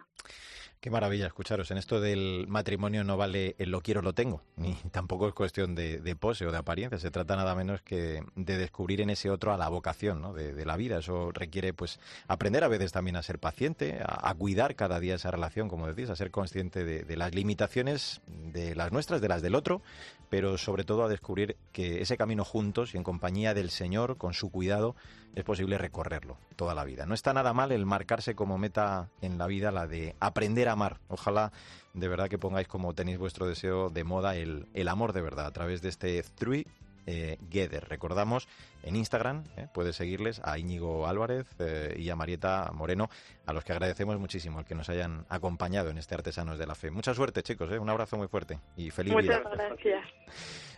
Qué 0.80 0.90
maravilla 0.90 1.28
escucharos. 1.28 1.70
En 1.70 1.78
esto 1.78 2.00
del 2.00 2.46
matrimonio 2.48 3.04
no 3.04 3.16
vale 3.16 3.54
el 3.58 3.70
lo 3.70 3.82
quiero, 3.82 4.02
lo 4.02 4.14
tengo, 4.14 4.42
ni 4.56 4.74
tampoco 4.90 5.28
es 5.28 5.34
cuestión 5.34 5.76
de, 5.76 6.16
pose 6.18 6.44
o 6.44 6.50
de 6.50 6.58
apariencia. 6.58 6.98
Se 6.98 7.12
trata 7.12 7.36
nada 7.36 7.54
menos 7.54 7.82
que 7.82 8.24
de 8.34 8.58
descubrir 8.58 9.00
en 9.00 9.10
ese 9.10 9.30
otro 9.30 9.52
a 9.52 9.56
la 9.56 9.68
vocación 9.68 10.20
¿no? 10.20 10.32
de, 10.32 10.66
la 10.66 10.76
vida. 10.76 10.98
Eso 10.98 11.30
requiere 11.30 11.72
pues 11.72 12.00
aprender 12.26 12.64
a 12.64 12.68
veces 12.68 12.90
también 12.90 13.14
a 13.14 13.22
ser 13.22 13.38
paciente, 13.38 14.00
a, 14.04 14.34
cuidar 14.34 14.74
cada 14.74 14.98
día 14.98 15.14
esa 15.14 15.30
relación, 15.30 15.68
como 15.68 15.86
decís, 15.86 16.10
a 16.10 16.16
ser 16.16 16.32
consciente 16.32 16.84
de, 16.84 17.04
de, 17.04 17.16
las 17.16 17.32
limitaciones 17.32 18.20
de 18.26 18.74
las 18.74 18.90
nuestras, 18.90 19.20
de 19.20 19.28
las 19.28 19.40
del 19.40 19.54
otro, 19.54 19.82
pero 20.30 20.58
sobre 20.58 20.82
todo 20.82 21.04
a 21.04 21.08
descubrir 21.08 21.56
que 21.70 22.00
ese 22.00 22.16
camino 22.16 22.44
juntos 22.44 22.94
y 22.94 22.96
en 22.96 23.04
compañía 23.04 23.54
del 23.54 23.70
Señor, 23.70 24.16
con 24.16 24.34
su 24.34 24.50
cuidado, 24.50 24.96
es 25.34 25.44
posible 25.44 25.78
recorrerlo 25.78 26.38
toda 26.56 26.74
la 26.74 26.84
vida. 26.84 27.06
No 27.06 27.14
está 27.14 27.32
nada 27.32 27.52
mal 27.52 27.72
el 27.72 27.81
marcarse 27.86 28.34
como 28.34 28.58
meta 28.58 29.08
en 29.20 29.38
la 29.38 29.46
vida 29.46 29.70
la 29.70 29.86
de 29.86 30.14
aprender 30.20 30.68
a 30.68 30.72
amar. 30.72 31.00
Ojalá 31.08 31.52
de 31.94 32.08
verdad 32.08 32.28
que 32.28 32.38
pongáis 32.38 32.68
como 32.68 32.94
tenéis 32.94 33.18
vuestro 33.18 33.46
deseo 33.46 33.90
de 33.90 34.04
moda 34.04 34.36
el, 34.36 34.66
el 34.74 34.88
amor 34.88 35.12
de 35.12 35.22
verdad 35.22 35.46
a 35.46 35.50
través 35.52 35.82
de 35.82 35.88
este 35.88 36.22
Three 36.22 36.66
eh, 37.06 37.36
Gather. 37.50 37.88
Recordamos 37.88 38.48
en 38.82 38.96
Instagram, 38.96 39.44
eh, 39.56 39.66
puedes 39.72 39.96
seguirles 39.96 40.40
a 40.44 40.58
Íñigo 40.58 41.06
Álvarez 41.06 41.46
eh, 41.58 41.94
y 41.98 42.10
a 42.10 42.16
Marieta 42.16 42.70
Moreno, 42.72 43.08
a 43.46 43.52
los 43.52 43.64
que 43.64 43.72
agradecemos 43.72 44.18
muchísimo 44.18 44.60
el 44.60 44.64
que 44.64 44.74
nos 44.74 44.88
hayan 44.88 45.26
acompañado 45.28 45.90
en 45.90 45.98
este 45.98 46.14
Artesanos 46.14 46.58
de 46.58 46.66
la 46.66 46.74
Fe. 46.74 46.90
Mucha 46.90 47.14
suerte, 47.14 47.42
chicos, 47.42 47.70
un 47.70 47.90
abrazo 47.90 48.16
muy 48.16 48.28
fuerte 48.28 48.60
y 48.76 48.90
feliz 48.90 49.14
Muchas 49.14 49.42
gracias. 49.42 50.06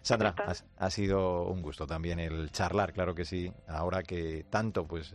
Sandra, 0.05 0.35
ha, 0.77 0.91
sido 0.91 1.45
un 1.45 1.63
gusto 1.63 1.87
también 1.87 2.21
el 2.21 2.51
charlar, 2.51 2.93
claro 2.93 3.15
que 3.15 3.25
sí, 3.25 3.51
ahora 3.67 4.03
que 4.03 4.45
tanto 4.51 4.87
pues 4.87 5.15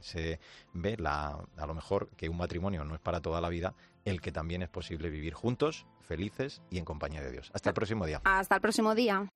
se 0.00 0.40
ve 0.72 0.96
la, 0.96 1.44
a 1.56 1.66
lo 1.66 1.74
mejor 1.74 2.08
que 2.16 2.28
un 2.28 2.36
matrimonio 2.36 2.84
no 2.84 2.94
es 2.94 3.00
para 3.00 3.20
toda 3.20 3.40
la 3.40 3.48
vida, 3.48 3.74
el 4.04 4.20
que 4.20 4.30
también 4.30 4.62
es 4.62 4.68
posible 4.68 5.10
vivir 5.10 5.34
juntos, 5.34 5.86
felices 6.00 6.62
y 6.70 6.78
en 6.78 6.84
compañía 6.84 7.20
de 7.20 7.32
Dios. 7.32 7.50
Hasta 7.52 7.70
el 7.70 7.74
próximo 7.74 8.06
día. 8.06 8.20
Hasta 8.22 8.54
el 8.54 8.60
próximo 8.60 8.94
día. 8.94 9.28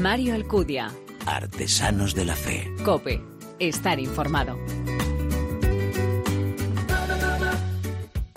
Mario 0.00 0.34
Alcudia. 0.34 0.90
Artesanos 1.26 2.14
de 2.14 2.24
la 2.24 2.34
Fe. 2.34 2.72
Cope. 2.84 3.22
Estar 3.60 4.00
informado. 4.00 4.58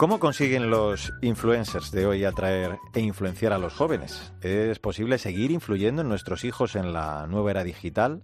¿Cómo 0.01 0.19
consiguen 0.19 0.71
los 0.71 1.13
influencers 1.21 1.91
de 1.91 2.07
hoy 2.07 2.25
atraer 2.25 2.79
e 2.95 3.01
influenciar 3.01 3.53
a 3.53 3.59
los 3.59 3.75
jóvenes? 3.75 4.33
¿Es 4.41 4.79
posible 4.79 5.19
seguir 5.19 5.51
influyendo 5.51 6.01
en 6.01 6.09
nuestros 6.09 6.43
hijos 6.43 6.75
en 6.75 6.91
la 6.91 7.27
nueva 7.27 7.51
era 7.51 7.63
digital? 7.63 8.23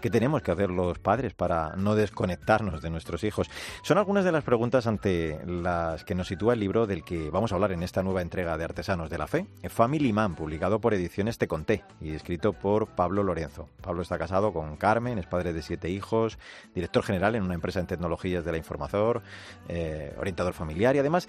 ¿Qué 0.00 0.10
tenemos 0.10 0.42
que 0.42 0.52
hacer 0.52 0.70
los 0.70 1.00
padres 1.00 1.34
para 1.34 1.74
no 1.74 1.96
desconectarnos 1.96 2.80
de 2.82 2.90
nuestros 2.90 3.24
hijos? 3.24 3.50
Son 3.82 3.98
algunas 3.98 4.24
de 4.24 4.30
las 4.30 4.44
preguntas 4.44 4.86
ante 4.86 5.40
las 5.44 6.04
que 6.04 6.14
nos 6.14 6.28
sitúa 6.28 6.54
el 6.54 6.60
libro 6.60 6.86
del 6.86 7.02
que 7.02 7.30
vamos 7.30 7.50
a 7.50 7.56
hablar 7.56 7.72
en 7.72 7.82
esta 7.82 8.04
nueva 8.04 8.22
entrega 8.22 8.56
de 8.56 8.64
Artesanos 8.64 9.10
de 9.10 9.18
la 9.18 9.26
Fe, 9.26 9.48
Family 9.68 10.12
Man, 10.12 10.36
publicado 10.36 10.80
por 10.80 10.94
Ediciones 10.94 11.36
Te 11.36 11.48
Conté 11.48 11.82
y 12.00 12.12
escrito 12.12 12.52
por 12.52 12.86
Pablo 12.86 13.24
Lorenzo. 13.24 13.68
Pablo 13.82 14.02
está 14.02 14.18
casado 14.18 14.52
con 14.52 14.76
Carmen, 14.76 15.18
es 15.18 15.26
padre 15.26 15.52
de 15.52 15.62
siete 15.62 15.90
hijos, 15.90 16.38
director 16.76 17.02
general 17.02 17.34
en 17.34 17.42
una 17.42 17.54
empresa 17.54 17.80
en 17.80 17.88
tecnologías 17.88 18.44
de 18.44 18.52
la 18.52 18.58
información, 18.58 19.22
eh, 19.68 20.14
orientador 20.16 20.54
familiar 20.54 20.94
y 20.94 21.00
además 21.00 21.28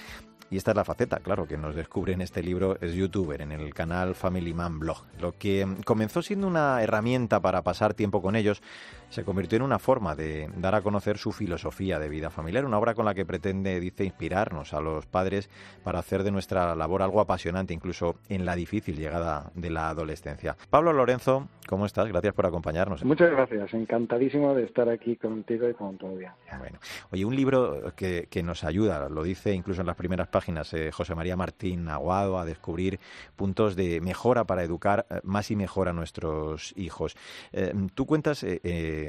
y 0.51 0.58
esta 0.58 0.72
es 0.72 0.77
la 0.77 0.86
faceta, 0.86 1.20
claro, 1.20 1.48
que 1.48 1.58
nos 1.58 1.75
descubre 1.75 2.13
en 2.13 2.22
este 2.22 2.41
libro, 2.41 2.77
es 2.82 2.94
youtuber 2.94 3.41
en 3.41 3.51
el 3.51 3.74
canal 3.74 4.15
Family 4.15 4.53
Man 4.53 4.79
Blog. 4.79 5.03
Lo 5.20 5.34
que 5.38 5.68
comenzó 5.86 6.22
siendo 6.22 6.48
una 6.48 6.82
herramienta 6.82 7.39
para 7.39 7.62
pasar 7.62 7.94
tiempo 7.94 8.22
con 8.22 8.36
ellos, 8.36 8.62
se 9.10 9.24
convirtió 9.24 9.58
en 9.58 9.63
una 9.63 9.80
forma 9.80 10.16
de 10.16 10.50
dar 10.58 10.75
a 10.75 10.82
conocer 10.82 11.18
su 11.18 11.32
filosofía 11.32 12.00
de 12.00 12.10
vida 12.10 12.30
familiar, 12.30 12.66
una 12.66 12.78
obra 12.78 12.94
con 12.94 13.06
la 13.06 13.13
que 13.13 13.25
pretende, 13.25 13.80
dice, 13.80 14.06
inspirarnos 14.06 14.74
a 14.74 14.82
los 14.82 15.06
padres 15.06 15.50
para 15.84 16.00
hacer 16.00 16.24
de 16.24 16.32
nuestra 16.32 16.75
labor 16.75 17.01
algo 17.01 17.22
apasionante, 17.22 17.74
incluso 17.74 18.16
en 18.30 18.46
la 18.46 18.56
difícil 18.56 18.98
llegada 18.98 19.51
de 19.56 19.70
la 19.70 19.89
adolescencia. 19.89 20.56
Pablo 20.70 20.94
Lorenzo, 20.94 21.48
¿cómo 21.68 21.86
estás? 21.86 22.08
Gracias 22.08 22.34
por 22.34 22.46
acompañarnos. 22.46 23.04
Muchas 23.04 23.32
gracias, 23.32 23.74
encantadísimo 23.74 24.54
de 24.54 24.63
estar 24.63 24.89
aquí 24.89 25.16
contigo 25.16 25.68
y 25.68 25.74
con 25.74 25.98
tu 25.98 26.08
audiencia. 26.08 26.58
Bueno, 26.58 26.80
oye, 27.12 27.25
un 27.25 27.36
libro 27.36 27.94
que, 27.96 28.28
que 28.30 28.44
nos 28.44 28.63
ayuda, 28.63 29.10
lo 29.10 29.24
dice 29.24 29.54
incluso 29.54 29.82
en 29.82 29.88
las 29.88 29.96
primeras 29.96 30.28
páginas 30.28 30.74
eh, 30.74 30.92
José 30.92 31.16
María 31.16 31.36
Martín 31.36 31.88
Aguado, 31.89 32.39
a 32.39 32.46
descubrir 32.46 33.00
puntos 33.36 33.75
de 33.75 34.01
mejora 34.01 34.46
para 34.46 34.63
educar 34.63 35.06
eh, 35.10 35.20
más 35.24 35.51
y 35.51 35.56
mejor 35.56 35.89
a 35.89 35.94
nuestros 35.94 36.74
hijos. 36.78 37.16
Eh, 37.51 37.74
tú 37.96 38.06
cuentas 38.06 38.44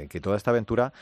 que 0.09 0.21
toda 0.21 0.37
esta 0.37 0.51
aventura 0.51 0.93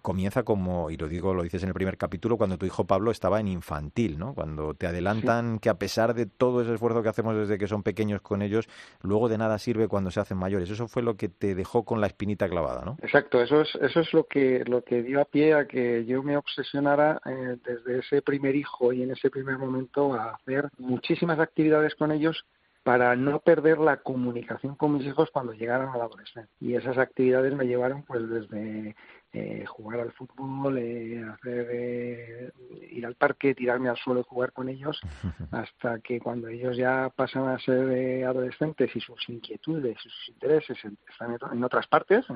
comienza 0.00 0.42
como, 0.42 0.90
y 0.90 0.96
lo 0.96 1.08
digo, 1.08 1.34
lo 1.34 1.42
dices 1.42 1.62
en 1.62 1.68
el 1.68 1.74
primer 1.74 1.96
capítulo, 1.96 2.36
cuando 2.36 2.58
tu 2.58 2.66
hijo 2.66 2.86
Pablo 2.86 3.10
estaba 3.10 3.40
en 3.40 3.48
infantil, 3.48 4.18
¿no? 4.18 4.34
Cuando 4.34 4.74
te 4.74 4.86
adelantan 4.86 5.58
que 5.58 5.68
a 5.68 5.74
pesar 5.74 6.14
de 6.14 6.26
todo 6.26 6.62
ese 6.62 6.74
esfuerzo 6.74 7.02
que 7.02 7.08
hacemos 7.08 7.36
desde 7.36 7.58
que 7.58 7.66
son 7.66 7.82
pequeños 7.82 8.20
con 8.20 8.42
ellos, 8.42 8.68
luego 9.02 9.28
de 9.28 9.38
nada 9.38 9.58
sirve 9.58 9.88
cuando 9.88 10.10
se 10.10 10.20
hacen 10.20 10.38
mayores. 10.38 10.70
Eso 10.70 10.88
fue 10.88 11.02
lo 11.02 11.16
que 11.16 11.28
te 11.28 11.54
dejó 11.54 11.84
con 11.84 12.00
la 12.00 12.06
espinita 12.06 12.48
clavada, 12.48 12.84
¿no? 12.84 12.96
Exacto, 13.02 13.42
eso 13.42 13.60
es, 13.62 13.74
eso 13.76 14.00
es 14.00 14.12
lo 14.12 14.24
que, 14.24 14.64
lo 14.66 14.82
que 14.82 15.02
dio 15.02 15.20
a 15.20 15.24
pie 15.24 15.54
a 15.54 15.66
que 15.66 16.04
yo 16.06 16.22
me 16.22 16.36
obsesionara 16.36 17.20
desde 17.64 18.00
ese 18.00 18.22
primer 18.22 18.56
hijo 18.56 18.92
y 18.92 19.02
en 19.02 19.12
ese 19.12 19.30
primer 19.30 19.58
momento 19.58 20.14
a 20.14 20.34
hacer 20.34 20.68
muchísimas 20.78 21.38
actividades 21.38 21.94
con 21.94 22.12
ellos 22.12 22.44
para 22.82 23.14
no 23.14 23.38
perder 23.40 23.78
la 23.78 23.98
comunicación 23.98 24.74
con 24.74 24.94
mis 24.94 25.06
hijos 25.06 25.30
cuando 25.30 25.52
llegaran 25.52 25.88
a 25.90 25.98
la 25.98 26.04
adolescencia. 26.04 26.52
Y 26.60 26.74
esas 26.74 26.98
actividades 26.98 27.54
me 27.54 27.66
llevaron 27.66 28.02
pues 28.02 28.28
desde 28.28 28.96
eh, 29.32 29.64
jugar 29.66 30.00
al 30.00 30.12
fútbol, 30.12 30.78
eh, 30.78 31.24
hacer, 31.24 31.68
eh, 31.70 32.52
ir 32.90 33.06
al 33.06 33.14
parque, 33.14 33.54
tirarme 33.54 33.88
al 33.88 33.96
suelo 33.96 34.20
y 34.20 34.24
jugar 34.24 34.52
con 34.52 34.68
ellos, 34.68 35.00
hasta 35.52 36.00
que 36.00 36.20
cuando 36.20 36.48
ellos 36.48 36.76
ya 36.76 37.08
pasan 37.14 37.48
a 37.48 37.58
ser 37.60 38.24
adolescentes 38.24 38.94
y 38.94 39.00
sus 39.00 39.28
inquietudes, 39.28 39.96
sus 40.02 40.28
intereses 40.30 40.76
están 41.08 41.38
en 41.52 41.64
otras 41.64 41.86
partes, 41.86 42.26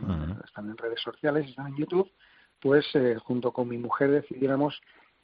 están 0.45 0.71
en 0.71 0.77
redes 0.77 1.01
sociales, 1.01 1.49
están 1.49 1.67
en 1.69 1.77
YouTube, 1.77 2.11
pues 2.61 2.87
junto 3.25 3.53
con 3.53 3.69
mi 3.69 3.79
mujer 3.79 4.11
decidiéramos 4.11 4.81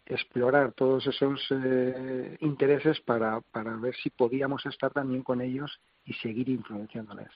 explorar 0.06 0.72
todos 0.72 1.06
esos 1.06 1.40
eh, 1.50 2.36
intereses 2.40 3.00
para, 3.00 3.40
para 3.40 3.76
ver 3.76 3.94
si 3.96 4.10
podíamos 4.10 4.64
estar 4.66 4.92
también 4.92 5.22
con 5.22 5.40
ellos 5.40 5.80
y 6.04 6.12
seguir 6.14 6.48
influenciándoles. 6.48 7.28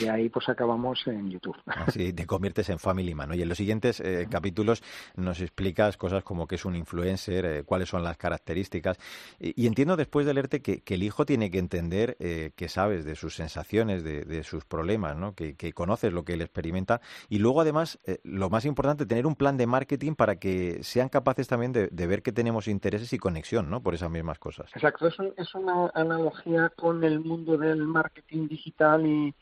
Y 0.00 0.06
ahí 0.06 0.28
pues 0.28 0.48
acabamos 0.48 1.06
en 1.06 1.30
YouTube. 1.30 1.56
Así 1.66 2.12
te 2.12 2.26
conviertes 2.26 2.68
en 2.68 2.78
Family 2.78 3.14
Man. 3.14 3.34
Y 3.34 3.42
en 3.42 3.48
los 3.48 3.58
siguientes 3.58 4.00
eh, 4.00 4.26
capítulos 4.30 4.82
nos 5.16 5.40
explicas 5.40 5.96
cosas 5.96 6.24
como 6.24 6.46
qué 6.46 6.56
es 6.56 6.64
un 6.64 6.74
influencer, 6.74 7.44
eh, 7.44 7.62
cuáles 7.64 7.88
son 7.88 8.02
las 8.02 8.16
características. 8.16 8.98
Y, 9.38 9.66
entiendo 9.66 9.96
después 9.96 10.26
de 10.26 10.34
leerte 10.34 10.62
que, 10.62 10.82
el 10.92 11.02
hijo 11.02 11.24
tiene 11.24 11.50
que 11.50 11.58
entender 11.58 12.16
eh, 12.20 12.52
que 12.54 12.68
sabes 12.68 13.06
de 13.06 13.14
sus 13.16 13.34
sensaciones, 13.34 14.04
de, 14.04 14.44
sus 14.44 14.64
problemas, 14.64 15.16
¿no? 15.16 15.34
que, 15.34 15.72
conoces 15.72 16.12
lo 16.12 16.24
que 16.24 16.34
él 16.34 16.42
experimenta. 16.42 17.00
Y 17.28 17.38
luego 17.38 17.62
además, 17.62 17.98
lo 18.24 18.50
más 18.50 18.66
importante, 18.66 19.06
tener 19.06 19.26
un 19.26 19.36
plan 19.36 19.56
de 19.56 19.66
marketing 19.66 20.14
para 20.14 20.36
que 20.36 20.82
sean 20.82 21.08
capaces 21.08 21.48
también 21.48 21.72
de, 21.72 22.06
ver 22.06 22.22
que 22.22 22.32
tenemos 22.32 22.68
intereses 22.68 23.12
y 23.12 23.18
conexión 23.18 23.70
¿no? 23.70 23.82
por 23.82 23.94
esas 23.94 24.10
mismas 24.10 24.38
cosas. 24.38 24.70
Exacto, 24.74 25.06
es, 25.06 25.16
es 25.38 25.54
una 25.54 25.90
analogía 25.94 26.70
con 26.76 27.04
el 27.04 27.20
mundo 27.20 27.56
del 27.56 27.86
marketing 27.86 28.48
digital 28.48 29.06
y 29.06 29.34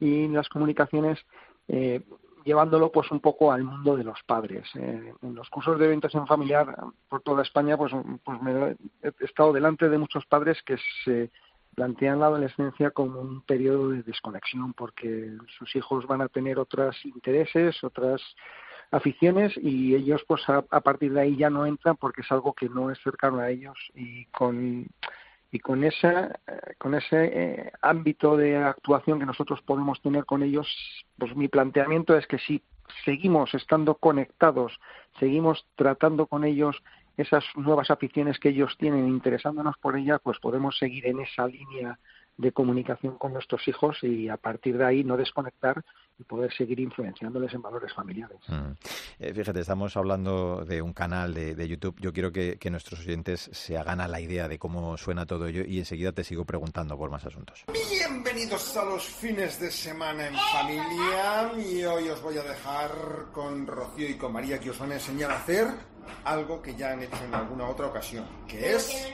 y 0.00 0.28
las 0.28 0.48
comunicaciones 0.48 1.18
eh, 1.68 2.02
llevándolo 2.44 2.92
pues 2.92 3.10
un 3.10 3.20
poco 3.20 3.50
al 3.50 3.64
mundo 3.64 3.96
de 3.96 4.04
los 4.04 4.22
padres. 4.24 4.68
Eh, 4.76 5.12
en 5.20 5.34
los 5.34 5.50
cursos 5.50 5.78
de 5.78 5.92
en 5.92 6.26
familiar 6.26 6.74
por 7.08 7.20
toda 7.22 7.42
España 7.42 7.76
pues, 7.76 7.92
pues 8.24 8.40
me 8.40 8.76
he 9.02 9.24
estado 9.24 9.52
delante 9.52 9.88
de 9.88 9.98
muchos 9.98 10.24
padres 10.26 10.62
que 10.62 10.76
se 11.04 11.30
plantean 11.74 12.20
la 12.20 12.26
adolescencia 12.26 12.90
como 12.90 13.20
un 13.20 13.42
periodo 13.42 13.90
de 13.90 14.02
desconexión 14.02 14.72
porque 14.72 15.36
sus 15.58 15.74
hijos 15.76 16.06
van 16.06 16.22
a 16.22 16.28
tener 16.28 16.58
otros 16.58 16.96
intereses, 17.04 17.82
otras 17.84 18.22
aficiones 18.90 19.52
y 19.56 19.94
ellos 19.94 20.22
pues 20.26 20.42
a, 20.48 20.62
partir 20.62 21.12
de 21.12 21.20
ahí 21.20 21.36
ya 21.36 21.50
no 21.50 21.66
entran 21.66 21.96
porque 21.96 22.22
es 22.22 22.30
algo 22.30 22.54
que 22.54 22.68
no 22.68 22.90
es 22.90 22.98
cercano 23.02 23.40
a 23.40 23.50
ellos 23.50 23.76
y 23.94 24.24
con 24.26 24.86
y 25.56 25.58
con 25.58 25.84
esa 25.84 26.38
con 26.76 26.94
ese 26.94 27.18
eh, 27.32 27.72
ámbito 27.80 28.36
de 28.36 28.58
actuación 28.58 29.18
que 29.18 29.24
nosotros 29.24 29.62
podemos 29.62 30.02
tener 30.02 30.26
con 30.26 30.42
ellos 30.42 30.68
pues 31.16 31.34
mi 31.34 31.48
planteamiento 31.48 32.14
es 32.14 32.26
que 32.26 32.38
si 32.38 32.62
seguimos 33.06 33.54
estando 33.54 33.94
conectados 33.94 34.78
seguimos 35.18 35.66
tratando 35.74 36.26
con 36.26 36.44
ellos 36.44 36.76
esas 37.16 37.42
nuevas 37.54 37.90
aficiones 37.90 38.38
que 38.38 38.50
ellos 38.50 38.76
tienen 38.76 39.08
interesándonos 39.08 39.78
por 39.78 39.96
ellas 39.96 40.20
pues 40.22 40.38
podemos 40.40 40.76
seguir 40.76 41.06
en 41.06 41.20
esa 41.20 41.46
línea 41.46 41.98
de 42.38 42.52
comunicación 42.52 43.16
con 43.18 43.32
nuestros 43.32 43.66
hijos 43.68 43.98
y 44.02 44.28
a 44.28 44.36
partir 44.36 44.76
de 44.76 44.84
ahí 44.84 45.04
no 45.04 45.16
desconectar 45.16 45.82
y 46.18 46.24
poder 46.24 46.52
seguir 46.52 46.80
influenciándoles 46.80 47.52
en 47.52 47.62
valores 47.62 47.92
familiares. 47.92 48.38
Mm. 48.48 48.72
Eh, 49.18 49.34
fíjate, 49.34 49.60
estamos 49.60 49.96
hablando 49.96 50.64
de 50.64 50.80
un 50.80 50.92
canal 50.92 51.34
de, 51.34 51.68
YouTube. 51.68 51.96
Yo 52.00 52.12
quiero 52.12 52.32
que, 52.32 52.58
nuestros 52.70 53.00
oyentes 53.00 53.48
se 53.52 53.78
hagan 53.78 54.00
a 54.00 54.08
la 54.08 54.20
idea 54.20 54.48
de 54.48 54.58
cómo 54.58 54.96
suena 54.96 55.24
todo 55.24 55.46
ello 55.46 55.62
y 55.66 55.78
enseguida 55.78 56.12
te 56.12 56.24
sigo 56.24 56.44
preguntando 56.44 56.96
por 56.98 57.10
más 57.10 57.24
asuntos. 57.24 57.64
Bienvenidos 57.72 58.76
a 58.76 58.84
los 58.84 59.04
fines 59.04 59.60
de 59.60 59.70
semana 59.70 60.28
en 60.28 60.34
familia 60.34 61.52
y 61.56 61.84
hoy 61.84 62.08
os 62.08 62.20
voy 62.22 62.38
a 62.38 62.42
dejar 62.42 62.90
con 63.32 63.66
Rocío 63.66 64.08
y 64.08 64.14
con 64.14 64.32
María 64.32 64.58
que 64.58 64.70
os 64.70 64.78
van 64.78 64.92
a 64.92 64.94
enseñar 64.94 65.30
a 65.30 65.36
hacer 65.36 65.68
algo 66.24 66.60
que 66.60 66.74
ya 66.74 66.92
han 66.92 67.02
hecho 67.02 67.24
en 67.24 67.34
alguna 67.34 67.68
otra 67.68 67.86
ocasión, 67.86 68.26
que 68.46 68.74
es 68.74 69.12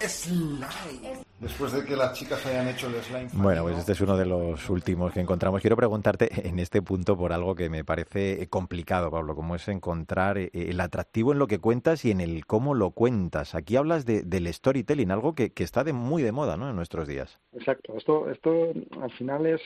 slime. 0.00 1.22
Después 1.38 1.72
de 1.72 1.84
que 1.84 1.96
las 1.96 2.12
chicas 2.18 2.44
hayan 2.46 2.68
hecho 2.68 2.86
el 2.88 2.94
slime. 3.02 3.30
Bueno, 3.32 3.62
pues 3.62 3.78
este 3.78 3.92
es 3.92 4.00
uno 4.00 4.16
de 4.16 4.26
los 4.26 4.68
últimos 4.68 5.12
que 5.12 5.20
encontramos. 5.20 5.60
Quiero 5.60 5.76
preguntarte 5.76 6.46
en 6.46 6.58
este 6.58 6.82
punto 6.82 7.16
por 7.16 7.32
algo 7.32 7.54
que 7.54 7.70
me 7.70 7.84
parece 7.84 8.46
complicado, 8.48 9.10
Pablo, 9.10 9.34
como 9.34 9.54
es 9.54 9.66
encontrar 9.68 10.36
eh, 10.38 10.50
el 10.52 10.80
atractivo 10.80 11.32
en 11.32 11.38
lo 11.38 11.46
que 11.46 11.58
cuentas 11.58 12.04
y 12.04 12.10
en 12.10 12.20
el 12.20 12.44
cómo 12.44 12.74
lo 12.74 12.90
cuentas. 12.90 13.54
Aquí 13.54 13.76
hablas 13.76 14.04
de, 14.04 14.22
del 14.22 14.52
storytelling, 14.52 15.10
algo 15.10 15.34
que, 15.34 15.52
está 15.56 15.82
de, 15.82 15.92
muy 15.92 16.22
de 16.22 16.32
moda 16.32 16.56
¿no? 16.56 16.68
en 16.68 16.76
nuestros 16.76 17.08
días. 17.08 17.38
Exacto. 17.52 17.96
Esto, 17.96 18.30
esto 18.30 18.72
al 19.00 19.10
final 19.12 19.46
es, 19.46 19.62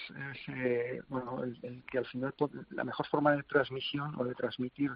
eh, 0.48 1.00
bueno, 1.08 1.42
el, 1.42 1.82
que 1.90 1.98
al 1.98 2.06
final 2.06 2.34
la 2.70 2.84
mejor 2.84 3.06
forma 3.06 3.34
de 3.34 3.42
transmisión 3.42 4.14
o 4.16 4.24
de 4.24 4.34
transmitir 4.34 4.90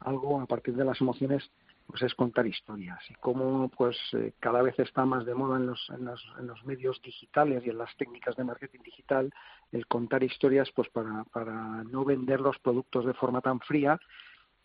algo 0.00 0.40
a 0.40 0.46
partir 0.46 0.74
de 0.74 0.84
las 0.84 1.00
emociones 1.00 1.50
pues 1.88 2.02
es 2.02 2.14
contar 2.14 2.46
historias 2.46 3.00
y 3.08 3.14
cómo 3.14 3.70
pues 3.70 3.96
eh, 4.12 4.32
cada 4.38 4.60
vez 4.60 4.78
está 4.78 5.06
más 5.06 5.24
de 5.24 5.34
moda 5.34 5.56
en 5.56 5.66
los, 5.66 5.90
en 5.90 6.04
los, 6.04 6.22
en 6.38 6.46
los 6.46 6.62
medios 6.64 7.00
digitales 7.02 7.64
y 7.64 7.70
en 7.70 7.78
las 7.78 7.96
técnicas 7.96 8.36
de 8.36 8.44
marketing 8.44 8.80
digital 8.84 9.32
el 9.72 9.86
contar 9.86 10.22
historias 10.22 10.70
pues 10.72 10.88
para, 10.90 11.24
para 11.32 11.82
no 11.84 12.04
vender 12.04 12.40
los 12.40 12.58
productos 12.58 13.06
de 13.06 13.14
forma 13.14 13.40
tan 13.40 13.58
fría 13.60 13.98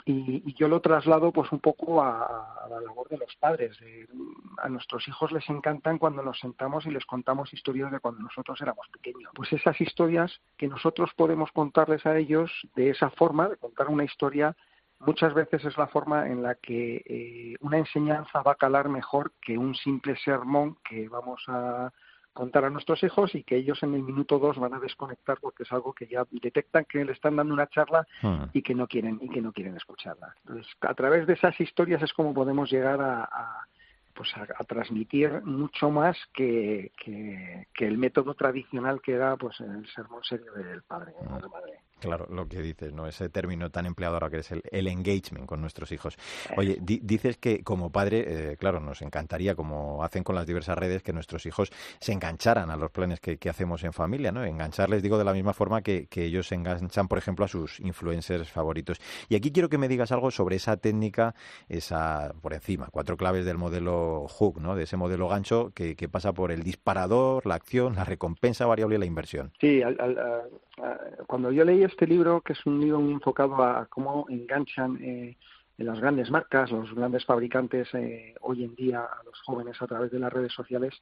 y, 0.05 0.53
yo 0.55 0.67
lo 0.67 0.81
traslado 0.81 1.31
pues 1.31 1.49
un 1.51 1.59
poco 1.59 2.03
a, 2.03 2.67
la 2.69 2.81
labor 2.81 3.07
de 3.07 3.17
los 3.17 3.33
padres. 3.37 3.77
a 4.57 4.67
nuestros 4.69 5.07
hijos 5.07 5.31
les 5.31 5.49
encantan 5.49 5.97
cuando 5.97 6.21
nos 6.21 6.39
sentamos 6.39 6.85
y 6.85 6.91
les 6.91 7.05
contamos 7.05 7.53
historias 7.53 7.89
de 7.91 8.01
cuando 8.01 8.21
nosotros 8.21 8.59
éramos 8.61 8.87
pequeños. 8.89 9.31
Pues 9.33 9.53
esas 9.53 9.79
historias 9.79 10.41
que 10.57 10.67
nosotros 10.67 11.11
podemos 11.15 11.51
contarles 11.53 12.05
a 12.05 12.17
ellos 12.17 12.51
de 12.75 12.89
esa 12.89 13.09
forma, 13.11 13.47
de 13.47 13.57
contar 13.57 13.87
una 13.87 14.03
historia 14.03 14.55
muchas 15.05 15.33
veces 15.33 15.63
es 15.65 15.77
la 15.77 15.88
forma 15.88 16.27
en 16.27 16.43
la 16.43 16.55
que 16.55 17.03
eh, 17.05 17.55
una 17.62 17.77
enseñanza 17.77 18.41
va 18.41 18.53
a 18.53 18.55
calar 18.55 18.89
mejor 18.89 19.33
que 19.41 19.57
un 19.57 19.75
simple 19.75 20.15
sermón 20.17 20.77
que 20.88 21.07
vamos 21.10 21.43
a 21.48 21.91
contar 22.33 22.65
a 22.65 22.69
nuestros 22.69 23.03
hijos 23.03 23.36
y 23.36 23.43
que 23.43 23.55
ellos 23.55 23.81
en 23.83 23.93
el 23.93 24.01
minuto 24.01 24.39
dos 24.39 24.57
van 24.57 24.74
a 24.74 24.79
desconectar 24.79 25.38
porque 25.39 25.63
es 25.63 25.72
algo 25.72 25.93
que 25.93 26.07
ya 26.07 26.25
detectan 26.31 26.86
que 26.86 27.05
le 27.05 27.12
están 27.12 27.36
dando 27.36 27.53
una 27.53 27.67
charla 27.67 28.07
hmm. 28.22 28.45
y 28.53 28.62
que 28.63 28.74
no 28.74 28.88
quieren 28.88 29.19
y 29.22 29.29
que 29.29 29.41
no 29.41 29.53
quieren 29.53 29.77
escucharla. 29.77 30.33
Entonces, 30.41 30.74
a 30.81 30.93
través 30.95 31.27
de 31.27 31.33
esas 31.33 31.60
historias 31.60 32.01
es 32.01 32.12
como 32.12 32.33
podemos 32.33 32.72
llegar 32.72 33.00
a, 33.01 33.67
pues 34.15 34.33
a, 34.36 34.63
transmitir 34.63 35.43
mucho 35.43 35.91
más 35.91 36.17
que, 36.33 36.91
que, 36.98 37.67
el 37.86 37.98
método 37.98 38.33
tradicional 38.33 39.01
que 39.01 39.13
era 39.13 39.36
pues 39.38 39.60
el 39.60 39.86
sermón 39.88 40.24
serio 40.24 40.51
del 40.53 40.81
padre 40.81 41.13
o 41.17 41.36
de 41.36 41.41
la 41.41 41.48
madre. 41.48 41.79
Claro, 42.03 42.27
lo 42.29 42.50
que 42.50 42.62
dices, 42.62 42.91
¿no? 42.91 43.07
Ese 43.07 43.29
término 43.29 43.69
tan 43.69 43.86
empleado 43.86 44.15
ahora 44.15 44.29
que 44.29 44.39
es 44.39 44.51
el, 44.51 44.88
engagement 44.88 45.45
con 45.45 45.62
nuestros 45.62 45.89
hijos. 45.93 46.17
Oye, 46.57 46.77
dices 46.81 47.38
que 47.38 47.63
como 47.63 47.91
padre, 47.91 48.25
eh, 48.27 48.57
claro, 48.57 48.81
nos 48.81 49.01
encantaría, 49.01 49.55
como 49.55 50.03
hacen 50.03 50.22
con 50.22 50.36
las 50.36 50.45
diversas 50.45 50.77
redes, 50.77 51.01
que 51.01 51.13
nuestros 51.13 51.45
hijos 51.45 51.72
se 52.01 52.12
engancharan 52.12 52.69
a 52.72 52.75
los 52.75 52.91
planes 52.91 53.22
que, 53.22 53.49
hacemos 53.49 53.86
en 53.86 53.93
familia, 53.93 54.34
¿no? 54.34 54.43
Engancharles, 54.43 55.01
digo, 55.01 55.17
de 55.17 55.23
la 55.23 55.32
misma 55.32 55.54
forma 55.54 55.82
que, 55.82 56.08
ellos 56.13 56.47
se 56.47 56.56
enganchan, 56.56 57.08
por 57.08 57.17
ejemplo, 57.17 57.45
a 57.45 57.47
sus 57.47 57.80
influencers 57.80 58.49
favoritos. 58.49 58.99
Y 59.30 59.36
aquí 59.36 59.51
quiero 59.51 59.69
que 59.69 59.77
me 59.77 59.88
digas 59.88 60.12
algo 60.12 60.30
sobre 60.30 60.58
esa 60.58 60.75
técnica, 60.75 61.36
esa, 61.69 62.34
por 62.41 62.54
encima, 62.54 62.89
cuatro 62.91 63.15
claves 63.15 63.45
del 63.45 63.58
modelo 63.58 64.27
Hook, 64.27 64.60
¿no? 64.60 64.75
De 64.75 64.84
ese 64.84 64.97
modelo 64.97 65.30
gancho 65.30 65.71
que, 65.73 65.95
pasa 66.12 66.34
por 66.34 66.51
el 66.51 66.63
disparador, 66.63 67.45
la 67.45 67.56
acción, 67.56 67.95
la 67.95 68.04
recompensa 68.04 68.65
variable 68.65 68.95
y 68.95 68.99
la 68.99 69.06
inversión. 69.06 69.54
Sí, 69.60 69.82
cuando 71.27 71.51
yo 71.51 71.63
leí 71.63 71.84
este 71.93 72.08
libro, 72.08 72.41
que 72.41 72.53
es 72.53 72.65
un 72.65 72.79
libro 72.79 72.99
muy 72.99 73.13
enfocado 73.13 73.63
a 73.63 73.86
cómo 73.86 74.25
enganchan 74.27 74.97
eh, 75.03 75.38
las 75.77 75.99
grandes 75.99 76.32
marcas, 76.32 76.71
los 76.71 76.91
grandes 76.93 77.23
fabricantes 77.23 77.88
eh, 77.93 78.34
hoy 78.41 78.63
en 78.63 78.73
día 78.73 79.01
a 79.01 79.23
los 79.23 79.39
jóvenes 79.41 79.79
a 79.79 79.86
través 79.86 80.12
de 80.12 80.17
las 80.17 80.34
redes 80.34 80.51
sociales, 80.53 80.93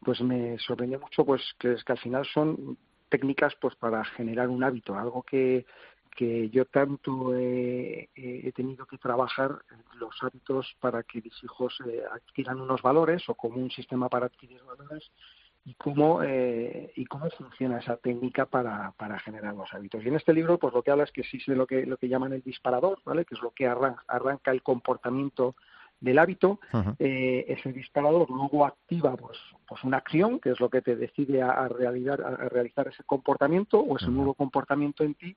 pues 0.00 0.20
me 0.20 0.56
sorprendió 0.58 1.00
mucho 1.00 1.24
pues 1.24 1.42
que, 1.58 1.72
es 1.72 1.82
que 1.82 1.92
al 1.92 1.98
final 1.98 2.24
son 2.32 2.78
técnicas 3.08 3.54
pues 3.60 3.74
para 3.74 4.04
generar 4.04 4.48
un 4.48 4.62
hábito, 4.62 4.96
algo 4.96 5.24
que, 5.24 5.66
yo 6.52 6.64
tanto 6.66 7.36
he, 7.36 8.08
tenido 8.54 8.86
que 8.86 8.98
trabajar 8.98 9.58
los 9.98 10.14
hábitos 10.22 10.74
para 10.80 11.02
que 11.02 11.20
mis 11.20 11.44
hijos 11.44 11.76
eh, 11.86 12.04
adquieran 12.10 12.60
unos 12.60 12.80
valores 12.80 13.28
o 13.28 13.34
como 13.34 13.56
un 13.56 13.70
sistema 13.70 14.08
para 14.08 14.26
adquirir 14.26 14.62
valores 14.62 15.10
y 15.66 15.74
cómo 15.74 16.22
eh, 16.22 16.92
y 16.94 17.04
cómo 17.06 17.28
funciona 17.30 17.78
esa 17.78 17.96
técnica 17.96 18.46
para, 18.46 18.92
para 18.92 19.18
generar 19.18 19.52
los 19.54 19.74
hábitos. 19.74 20.02
Y 20.04 20.08
en 20.08 20.14
este 20.14 20.32
libro, 20.32 20.58
pues 20.58 20.72
lo 20.72 20.82
que 20.82 20.92
habla 20.92 21.02
es 21.04 21.10
que 21.10 21.22
existe 21.22 21.56
lo 21.56 21.66
que 21.66 21.84
lo 21.84 21.96
que 21.96 22.08
llaman 22.08 22.32
el 22.32 22.42
disparador, 22.42 23.00
¿vale? 23.04 23.24
Que 23.24 23.34
es 23.34 23.42
lo 23.42 23.50
que 23.50 23.66
arranca, 23.66 24.52
el 24.52 24.62
comportamiento 24.62 25.56
del 26.00 26.20
hábito. 26.20 26.60
eh, 27.00 27.46
ese 27.48 27.72
disparador 27.72 28.30
luego 28.30 28.64
activa, 28.64 29.16
pues, 29.16 29.38
pues 29.66 29.82
una 29.82 29.96
acción, 29.96 30.38
que 30.38 30.50
es 30.50 30.60
lo 30.60 30.70
que 30.70 30.82
te 30.82 30.94
decide 30.94 31.42
a, 31.42 31.66
realizar 31.66 32.22
a 32.22 32.48
realizar 32.48 32.86
ese 32.86 33.02
comportamiento 33.02 33.80
o 33.80 33.96
ese 33.96 34.08
nuevo 34.08 34.34
comportamiento 34.34 35.02
en 35.02 35.14
ti. 35.14 35.36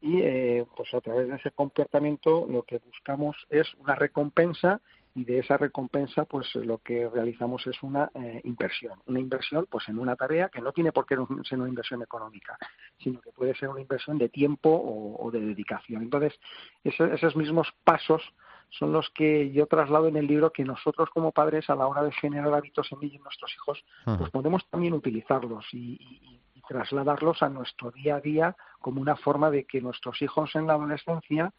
Y 0.00 0.22
eh, 0.22 0.64
pues 0.74 0.92
a 0.94 1.02
través 1.02 1.28
de 1.28 1.36
ese 1.36 1.50
comportamiento 1.50 2.46
lo 2.48 2.62
que 2.62 2.78
buscamos 2.78 3.36
es 3.50 3.66
una 3.74 3.94
recompensa 3.94 4.80
y 5.16 5.24
de 5.24 5.38
esa 5.38 5.56
recompensa 5.56 6.26
pues 6.26 6.54
lo 6.56 6.78
que 6.78 7.08
realizamos 7.08 7.66
es 7.66 7.82
una 7.82 8.10
eh, 8.14 8.42
inversión. 8.44 9.00
Una 9.06 9.18
inversión 9.18 9.66
pues 9.68 9.88
en 9.88 9.98
una 9.98 10.14
tarea 10.14 10.50
que 10.50 10.60
no 10.60 10.72
tiene 10.72 10.92
por 10.92 11.06
qué 11.06 11.16
ser 11.44 11.58
una 11.58 11.68
inversión 11.68 12.02
económica 12.02 12.58
sino 12.98 13.20
que 13.22 13.32
puede 13.32 13.54
ser 13.54 13.70
una 13.70 13.80
inversión 13.80 14.18
de 14.18 14.28
tiempo 14.28 14.68
o, 14.70 15.30
de 15.30 15.40
dedicación. 15.40 16.02
Entonces 16.02 16.38
esos 16.84 17.34
mismos 17.34 17.72
pasos 17.82 18.22
son 18.68 18.92
los 18.92 19.08
que 19.10 19.50
yo 19.52 19.66
traslado 19.66 20.08
en 20.08 20.16
el 20.16 20.26
libro 20.26 20.52
que 20.52 20.64
nosotros 20.64 21.08
como 21.10 21.32
padres 21.32 21.70
a 21.70 21.76
la 21.76 21.86
hora 21.86 22.02
de 22.02 22.12
generar 22.12 22.52
hábitos 22.52 22.92
en 22.92 23.02
en 23.02 23.22
nuestros 23.22 23.54
hijos 23.54 23.84
pues 24.18 24.30
podemos 24.30 24.68
también 24.68 24.92
utilizarlos 24.92 25.64
y 25.72 26.40
trasladarlos 26.68 27.42
a 27.42 27.48
nuestro 27.48 27.90
día 27.90 28.16
a 28.16 28.20
día 28.20 28.56
como 28.80 29.00
una 29.00 29.16
forma 29.16 29.50
de 29.50 29.64
que 29.64 29.80
nuestros 29.80 30.20
hijos 30.20 30.54
en 30.56 30.66
la 30.66 30.74
adolescencia 30.74 31.52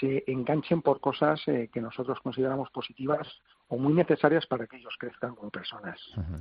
se 0.00 0.24
enganchen 0.26 0.82
por 0.82 1.00
cosas 1.00 1.40
eh, 1.48 1.70
que 1.72 1.80
nosotros 1.80 2.20
consideramos 2.20 2.70
positivas 2.70 3.28
o 3.68 3.78
muy 3.78 3.94
necesarias 3.94 4.46
para 4.46 4.66
que 4.66 4.76
ellos 4.76 4.94
crezcan 4.98 5.34
como 5.34 5.50
personas. 5.50 5.98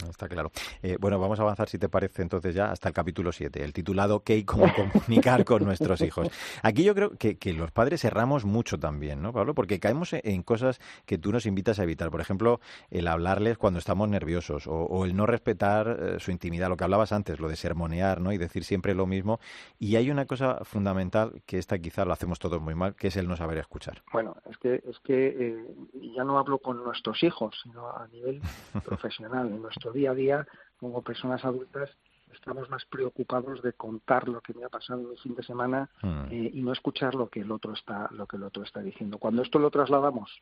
está 0.10 0.28
claro. 0.28 0.52
Eh, 0.82 0.98
bueno, 1.00 1.20
vamos 1.20 1.40
a 1.40 1.44
avanzar, 1.44 1.70
si 1.70 1.78
te 1.78 1.90
parece, 1.90 2.22
entonces 2.22 2.54
ya 2.54 2.72
hasta 2.72 2.90
el 2.90 2.94
capítulo 2.94 3.32
7, 3.32 3.64
el 3.64 3.74
titulado 3.74 4.24
¿Qué 4.24 4.38
y 4.38 4.44
cómo 4.44 4.66
comunicar 4.94 5.46
con 5.46 5.64
nuestros 5.64 6.02
hijos? 6.02 6.30
Aquí 6.62 6.84
yo 6.84 6.94
creo 6.94 7.12
que, 7.18 7.38
los 7.54 7.72
padres 7.72 8.04
erramos 8.04 8.46
mucho 8.46 8.80
también, 8.80 9.22
¿no, 9.22 9.32
Pablo? 9.32 9.54
Porque 9.54 9.80
caemos 9.80 10.14
en 10.14 10.42
cosas 10.42 10.80
que 11.06 11.18
tú 11.18 11.32
nos 11.32 11.46
invitas 11.46 11.80
a 11.80 11.84
evitar. 11.84 12.10
Por 12.10 12.20
ejemplo, 12.20 12.60
el 12.90 13.08
hablarles 13.08 13.58
cuando 13.58 13.80
estamos 13.80 14.10
nerviosos 14.10 14.66
o, 14.68 15.06
el 15.06 15.16
no 15.16 15.26
respetar 15.26 15.88
eh, 15.88 16.20
su 16.20 16.32
intimidad, 16.32 16.70
lo 16.70 16.78
que 16.78 16.84
hablabas 16.84 17.12
antes, 17.12 17.40
lo 17.40 17.48
de 17.48 17.56
sermonear, 17.56 18.22
¿no? 18.22 18.32
Y 18.32 18.38
decir 18.38 18.64
siempre 18.64 18.96
lo 18.96 19.06
mismo. 19.06 19.40
Y 19.78 19.96
hay 19.96 20.10
una 20.10 20.26
cosa 20.26 20.60
fundamental 20.64 21.42
que 21.46 21.58
esta 21.58 21.78
quizá 21.80 22.06
lo 22.06 22.14
hacemos 22.14 22.40
todos 22.40 22.62
muy 22.62 22.76
mal, 22.76 22.96
que 22.96 23.08
es 23.08 23.18
el 23.18 23.28
no 23.28 23.36
saber 23.36 23.60
escuchar. 23.60 24.02
Bueno, 24.12 24.36
es 24.50 24.58
que, 24.58 24.82
es 24.88 25.00
que 25.00 25.28
eh, 25.28 25.76
ya 26.16 26.24
no 26.24 26.40
hablo 26.40 26.58
con 26.58 26.84
nuestros 26.84 27.13
hijos, 27.22 27.56
sino 27.62 27.88
a 27.88 28.08
nivel 28.08 28.42
profesional. 28.86 29.48
En 29.48 29.62
nuestro 29.62 29.92
día 29.92 30.12
a 30.12 30.16
día, 30.16 30.48
como 30.80 31.02
personas 31.02 31.44
adultas, 31.46 31.90
estamos 32.34 32.70
más 32.70 32.86
preocupados 32.86 33.62
de 33.62 33.74
contar 33.74 34.28
lo 34.28 34.42
que 34.42 34.54
me 34.54 34.66
ha 34.66 34.70
pasado 34.70 35.02
en 35.02 35.10
mi 35.10 35.18
fin 35.18 35.36
de 35.36 35.44
semana 35.44 35.90
hmm. 36.02 36.26
eh, 36.32 36.52
y 36.54 36.62
no 36.62 36.72
escuchar 36.72 37.14
lo 37.16 37.30
que 37.30 37.42
el 37.42 37.52
otro 37.52 37.74
está 37.74 38.10
lo 38.12 38.26
que 38.26 38.38
el 38.38 38.44
otro 38.44 38.64
está 38.64 38.82
diciendo. 38.82 39.18
Cuando 39.18 39.42
esto 39.42 39.60
lo 39.60 39.70
trasladamos 39.70 40.42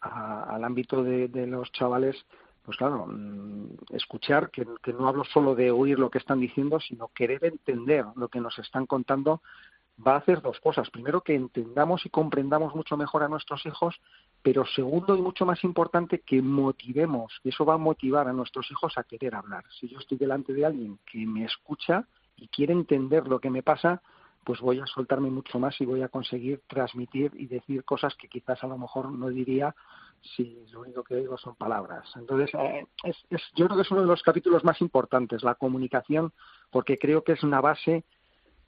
al 0.00 0.64
ámbito 0.64 1.02
de, 1.02 1.28
los 1.46 1.70
chavales, 1.72 2.16
pues 2.64 2.78
claro, 2.78 3.06
mm, 3.06 3.76
escuchar, 3.90 4.50
que, 4.50 4.66
que 4.82 4.94
no 4.94 5.06
hablo 5.06 5.24
solo 5.24 5.54
de 5.54 5.70
oír 5.70 5.98
lo 5.98 6.10
que 6.10 6.18
están 6.18 6.40
diciendo, 6.40 6.80
sino 6.80 7.08
querer 7.08 7.44
entender 7.44 8.06
lo 8.16 8.28
que 8.28 8.40
nos 8.40 8.58
están 8.58 8.86
contando 8.86 9.42
va 10.06 10.14
a 10.14 10.18
hacer 10.18 10.40
dos 10.40 10.58
cosas. 10.60 10.90
Primero, 10.90 11.20
que 11.20 11.34
entendamos 11.34 12.04
y 12.06 12.10
comprendamos 12.10 12.74
mucho 12.74 12.96
mejor 12.96 13.22
a 13.22 13.28
nuestros 13.28 13.64
hijos, 13.66 14.00
pero 14.42 14.64
segundo 14.64 15.16
y 15.16 15.22
mucho 15.22 15.44
más 15.44 15.62
importante, 15.64 16.20
que 16.20 16.40
motivemos. 16.40 17.40
Eso 17.44 17.64
va 17.64 17.74
a 17.74 17.78
motivar 17.78 18.28
a 18.28 18.32
nuestros 18.32 18.70
hijos 18.70 18.96
a 18.96 19.04
querer 19.04 19.34
hablar. 19.34 19.64
Si 19.78 19.88
yo 19.88 19.98
estoy 19.98 20.18
delante 20.18 20.52
de 20.52 20.64
alguien 20.64 20.98
que 21.10 21.26
me 21.26 21.44
escucha 21.44 22.06
y 22.36 22.48
quiere 22.48 22.72
entender 22.72 23.28
lo 23.28 23.38
que 23.38 23.50
me 23.50 23.62
pasa, 23.62 24.02
pues 24.44 24.60
voy 24.60 24.80
a 24.80 24.86
soltarme 24.86 25.30
mucho 25.30 25.58
más 25.58 25.78
y 25.80 25.84
voy 25.84 26.02
a 26.02 26.08
conseguir 26.08 26.62
transmitir 26.66 27.32
y 27.34 27.46
decir 27.46 27.84
cosas 27.84 28.14
que 28.16 28.28
quizás 28.28 28.62
a 28.64 28.66
lo 28.66 28.78
mejor 28.78 29.12
no 29.12 29.28
diría 29.28 29.74
si 30.22 30.64
lo 30.72 30.80
único 30.80 31.04
que 31.04 31.16
digo 31.16 31.36
son 31.36 31.54
palabras. 31.56 32.10
Entonces, 32.16 32.50
eh, 32.54 32.86
es, 33.04 33.16
es, 33.28 33.42
yo 33.54 33.66
creo 33.66 33.76
que 33.76 33.82
es 33.82 33.90
uno 33.90 34.00
de 34.00 34.06
los 34.06 34.22
capítulos 34.22 34.64
más 34.64 34.80
importantes, 34.80 35.42
la 35.42 35.54
comunicación, 35.54 36.32
porque 36.70 36.98
creo 36.98 37.22
que 37.22 37.32
es 37.32 37.42
una 37.42 37.60
base 37.60 38.04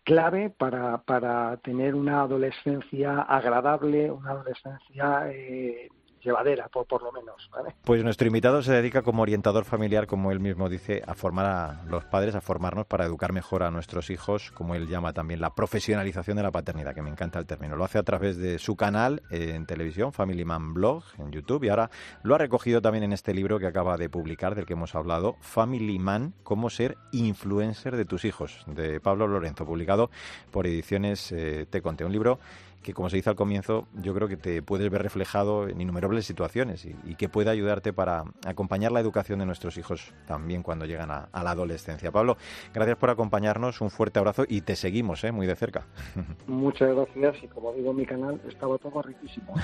clave 0.05 0.51
para, 0.51 1.03
para 1.03 1.57
tener 1.59 1.95
una 1.95 2.23
adolescencia 2.23 3.21
agradable, 3.23 4.11
una 4.11 4.31
adolescencia 4.31 5.31
eh, 5.31 5.89
llevadera, 6.23 6.69
por, 6.69 7.03
lo 7.03 7.13
menos. 7.13 7.51
Pues 7.85 8.03
nuestro 8.05 8.27
invitado 8.27 8.63
se 8.63 8.73
dedica 8.73 9.03
como 9.03 9.23
orientador 9.23 9.65
familiar, 9.65 10.07
como 10.07 10.31
él 10.33 10.41
mismo 10.41 10.69
dice, 10.69 11.03
a 11.07 11.15
formar 11.15 11.47
a 11.47 11.85
los 11.87 12.05
padres, 12.05 12.35
a 12.35 12.41
formarnos 12.41 12.87
para 12.87 13.05
educar 13.05 13.33
mejor 13.33 13.63
a 13.63 13.71
nuestros 13.71 14.11
hijos, 14.11 14.51
como 14.53 14.75
él 14.75 14.89
llama 14.89 15.13
también 15.13 15.41
la 15.41 15.55
profesionalización 15.55 16.37
de 16.37 16.43
la 16.43 16.51
paternidad, 16.51 16.95
que 16.95 17.03
me 17.03 17.11
encanta 17.11 17.39
el 17.39 17.47
término. 17.47 17.77
Lo 17.77 17.85
hace 17.85 17.99
a 17.99 18.03
través 18.03 18.37
de 18.37 18.59
su 18.59 18.77
canal 18.77 19.23
en 19.31 19.67
televisión, 19.67 20.13
Family 20.13 20.45
Man 20.45 20.75
Blog, 20.75 21.05
en 21.19 21.31
YouTube, 21.33 21.65
y 21.65 21.69
ahora 21.69 21.91
lo 22.23 22.35
ha 22.35 22.39
recogido 22.39 22.81
también 22.81 23.05
en 23.05 23.13
este 23.13 23.35
libro 23.35 23.59
que 23.59 23.67
acaba 23.67 23.97
de 23.97 24.09
publicar, 24.09 24.55
del 24.55 24.67
que 24.67 24.75
hemos 24.75 24.95
hablado, 24.95 25.37
Family 25.41 25.99
Man, 25.99 26.35
cómo 26.43 26.71
ser 26.71 26.97
influencer 27.13 27.97
de 27.97 28.05
tus 28.05 28.25
hijos, 28.25 28.65
de 28.67 29.01
Pablo 29.01 29.27
Lorenzo, 29.27 29.67
publicado 29.67 30.11
por 30.51 30.67
Ediciones 30.67 31.33
eh, 31.33 31.67
Te 31.69 31.83
Conté. 31.83 32.05
Un 32.05 32.13
libro 32.13 32.39
que, 32.83 32.93
como 32.93 33.09
se 33.09 33.17
dice 33.17 33.31
al 33.31 33.37
comienzo, 33.37 33.87
yo 33.95 34.15
creo 34.15 34.29
que 34.29 34.37
te 34.37 34.63
puedes 34.63 34.91
ver 34.91 35.03
reflejado 35.03 35.69
en 35.69 35.81
innumerables 35.81 36.27
situaciones 36.27 36.85
y, 36.85 37.15
que 37.17 37.29
puede 37.29 37.51
ayudarte 37.51 37.93
para 37.93 38.25
acompañar 38.47 38.91
la 38.91 38.99
educación 38.99 39.39
de 39.39 39.47
nuestros 39.47 39.77
hijos 39.77 40.13
también 40.27 40.63
cuando 40.63 40.87
llegan 40.87 41.11
a, 41.11 41.29
la 41.33 41.51
adolescencia. 41.51 42.11
Pablo, 42.11 42.37
gracias 42.75 42.97
por 42.97 43.11
acompañarnos, 43.11 43.81
un 43.81 43.91
fuerte 43.91 44.19
abrazo 44.19 44.45
y 44.49 44.63
te 44.63 44.77
seguimos 44.77 45.23
¿eh? 45.25 45.31
muy 45.31 45.47
de 45.47 45.55
cerca. 45.55 45.87
Muchas 46.47 46.95
gracias 46.95 47.45
y 47.45 47.49
como 47.49 47.73
digo 47.73 47.91
en 47.91 47.97
mi 47.97 48.07
canal, 48.07 48.41
estaba 48.49 48.79
todo 48.79 49.03
riquísimo. 49.03 49.55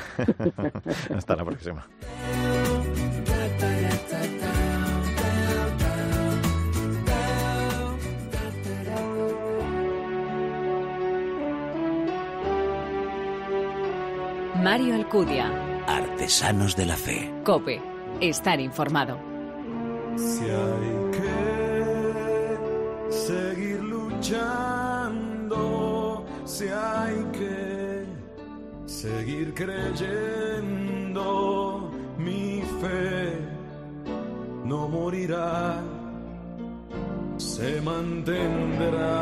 Hasta 1.14 1.36
la 1.36 1.44
próxima. 1.44 1.86
Mario 14.78 14.94
Alcudia. 14.94 15.50
Artesanos 15.88 16.76
de 16.76 16.86
la 16.86 16.94
Fe. 16.94 17.34
Cope. 17.44 17.82
Estar 18.20 18.60
informado. 18.60 19.18
Si 20.16 20.44
hay 20.44 21.10
que 21.16 22.56
seguir 23.10 23.82
luchando, 23.82 25.56
si 26.44 26.68
hay 26.68 27.26
que 27.32 28.06
seguir 28.86 29.52
creyendo, 29.52 31.20
mi 32.16 32.62
fe 32.80 33.36
no 34.64 34.86
morirá, 34.86 35.82
se 37.36 37.80
mantendrá. 37.80 39.18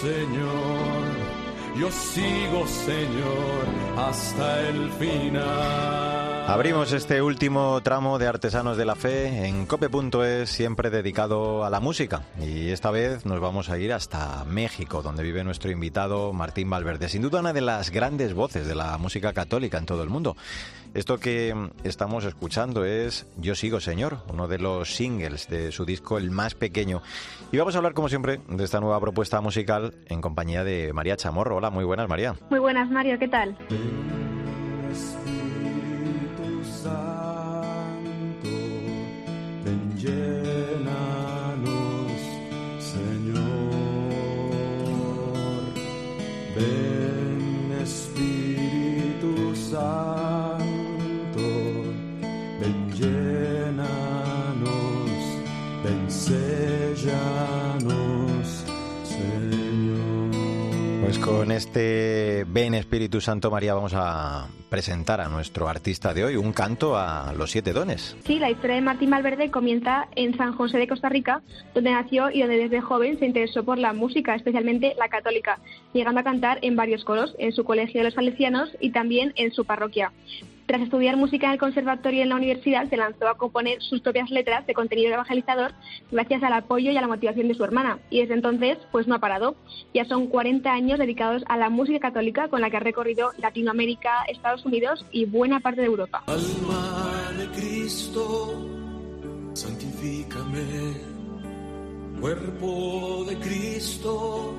Señor, 0.00 1.04
yo 1.80 1.90
sigo, 1.90 2.66
Señor, 2.66 3.64
hasta 3.96 4.68
el 4.68 4.90
final. 4.92 6.15
Abrimos 6.48 6.92
este 6.92 7.22
último 7.22 7.80
tramo 7.82 8.20
de 8.20 8.28
Artesanos 8.28 8.76
de 8.76 8.84
la 8.84 8.94
Fe 8.94 9.46
en 9.46 9.66
cope.es, 9.66 10.48
siempre 10.48 10.90
dedicado 10.90 11.64
a 11.64 11.70
la 11.70 11.80
música. 11.80 12.22
Y 12.40 12.70
esta 12.70 12.92
vez 12.92 13.26
nos 13.26 13.40
vamos 13.40 13.68
a 13.68 13.78
ir 13.78 13.92
hasta 13.92 14.44
México, 14.44 15.02
donde 15.02 15.24
vive 15.24 15.42
nuestro 15.42 15.72
invitado 15.72 16.32
Martín 16.32 16.70
Valverde. 16.70 17.08
Sin 17.08 17.22
duda 17.22 17.40
una 17.40 17.52
de 17.52 17.62
las 17.62 17.90
grandes 17.90 18.32
voces 18.32 18.68
de 18.68 18.76
la 18.76 18.96
música 18.96 19.32
católica 19.32 19.78
en 19.78 19.86
todo 19.86 20.04
el 20.04 20.08
mundo. 20.08 20.36
Esto 20.94 21.18
que 21.18 21.52
estamos 21.82 22.24
escuchando 22.24 22.84
es 22.84 23.26
Yo 23.36 23.56
sigo 23.56 23.80
Señor, 23.80 24.18
uno 24.32 24.46
de 24.46 24.58
los 24.58 24.94
singles 24.94 25.48
de 25.48 25.72
su 25.72 25.84
disco 25.84 26.16
El 26.16 26.30
más 26.30 26.54
pequeño. 26.54 27.02
Y 27.50 27.58
vamos 27.58 27.74
a 27.74 27.78
hablar, 27.78 27.92
como 27.92 28.08
siempre, 28.08 28.40
de 28.48 28.64
esta 28.64 28.78
nueva 28.78 29.00
propuesta 29.00 29.40
musical 29.40 29.94
en 30.06 30.20
compañía 30.20 30.62
de 30.62 30.92
María 30.92 31.16
Chamorro. 31.16 31.56
Hola, 31.56 31.70
muy 31.70 31.84
buenas, 31.84 32.08
María. 32.08 32.36
Muy 32.50 32.60
buenas, 32.60 32.88
Mario, 32.88 33.18
¿qué 33.18 33.26
tal? 33.26 33.58
Con 61.26 61.50
este 61.50 62.44
Ven 62.46 62.74
Espíritu 62.74 63.20
Santo 63.20 63.50
María 63.50 63.74
vamos 63.74 63.94
a 63.96 64.46
presentar 64.70 65.20
a 65.20 65.28
nuestro 65.28 65.68
artista 65.68 66.14
de 66.14 66.24
hoy 66.24 66.36
un 66.36 66.52
canto 66.52 66.96
a 66.96 67.34
los 67.36 67.50
siete 67.50 67.72
dones. 67.72 68.16
Sí, 68.24 68.38
la 68.38 68.48
historia 68.48 68.76
de 68.76 68.82
Martín 68.82 69.10
Valverde 69.10 69.50
comienza 69.50 70.06
en 70.14 70.36
San 70.36 70.52
José 70.54 70.78
de 70.78 70.86
Costa 70.86 71.08
Rica, 71.08 71.42
donde 71.74 71.90
nació 71.90 72.30
y 72.30 72.42
donde 72.42 72.58
desde 72.58 72.80
joven 72.80 73.18
se 73.18 73.26
interesó 73.26 73.64
por 73.64 73.76
la 73.76 73.92
música, 73.92 74.36
especialmente 74.36 74.94
la 74.96 75.08
católica, 75.08 75.58
llegando 75.92 76.20
a 76.20 76.24
cantar 76.24 76.60
en 76.62 76.76
varios 76.76 77.02
coros, 77.02 77.34
en 77.38 77.52
su 77.52 77.64
colegio 77.64 78.00
de 78.00 78.04
los 78.04 78.14
salesianos 78.14 78.70
y 78.78 78.90
también 78.90 79.32
en 79.34 79.52
su 79.52 79.64
parroquia. 79.64 80.12
Tras 80.66 80.82
estudiar 80.82 81.16
música 81.16 81.46
en 81.46 81.52
el 81.52 81.58
conservatorio 81.60 82.18
y 82.18 82.22
en 82.22 82.28
la 82.28 82.34
universidad, 82.34 82.88
se 82.90 82.96
lanzó 82.96 83.28
a 83.28 83.36
componer 83.36 83.80
sus 83.82 84.00
propias 84.00 84.30
letras 84.30 84.66
de 84.66 84.74
contenido 84.74 85.12
evangelizador 85.14 85.72
gracias 86.10 86.42
al 86.42 86.52
apoyo 86.52 86.90
y 86.90 86.96
a 86.96 87.00
la 87.00 87.06
motivación 87.06 87.46
de 87.46 87.54
su 87.54 87.62
hermana. 87.62 88.00
Y 88.10 88.20
desde 88.20 88.34
entonces, 88.34 88.76
pues 88.90 89.06
no 89.06 89.14
ha 89.14 89.20
parado. 89.20 89.54
Ya 89.94 90.04
son 90.06 90.26
40 90.26 90.72
años 90.72 90.98
dedicados 90.98 91.44
a 91.46 91.56
la 91.56 91.70
música 91.70 92.00
católica 92.00 92.48
con 92.48 92.60
la 92.60 92.70
que 92.70 92.78
ha 92.78 92.80
recorrido 92.80 93.30
Latinoamérica, 93.38 94.24
Estados 94.28 94.66
Unidos 94.66 95.06
y 95.12 95.24
buena 95.24 95.60
parte 95.60 95.82
de 95.82 95.86
Europa. 95.86 96.24
Alma 96.26 97.30
de 97.38 97.46
Cristo, 97.60 98.66
santifícame. 99.54 100.64
Cuerpo 102.20 103.24
de 103.28 103.36
Cristo, 103.36 104.54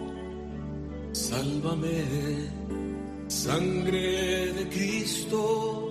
sálvame. 1.12 2.58
Sangre 3.28 4.54
de 4.54 4.70
Cristo 4.70 5.87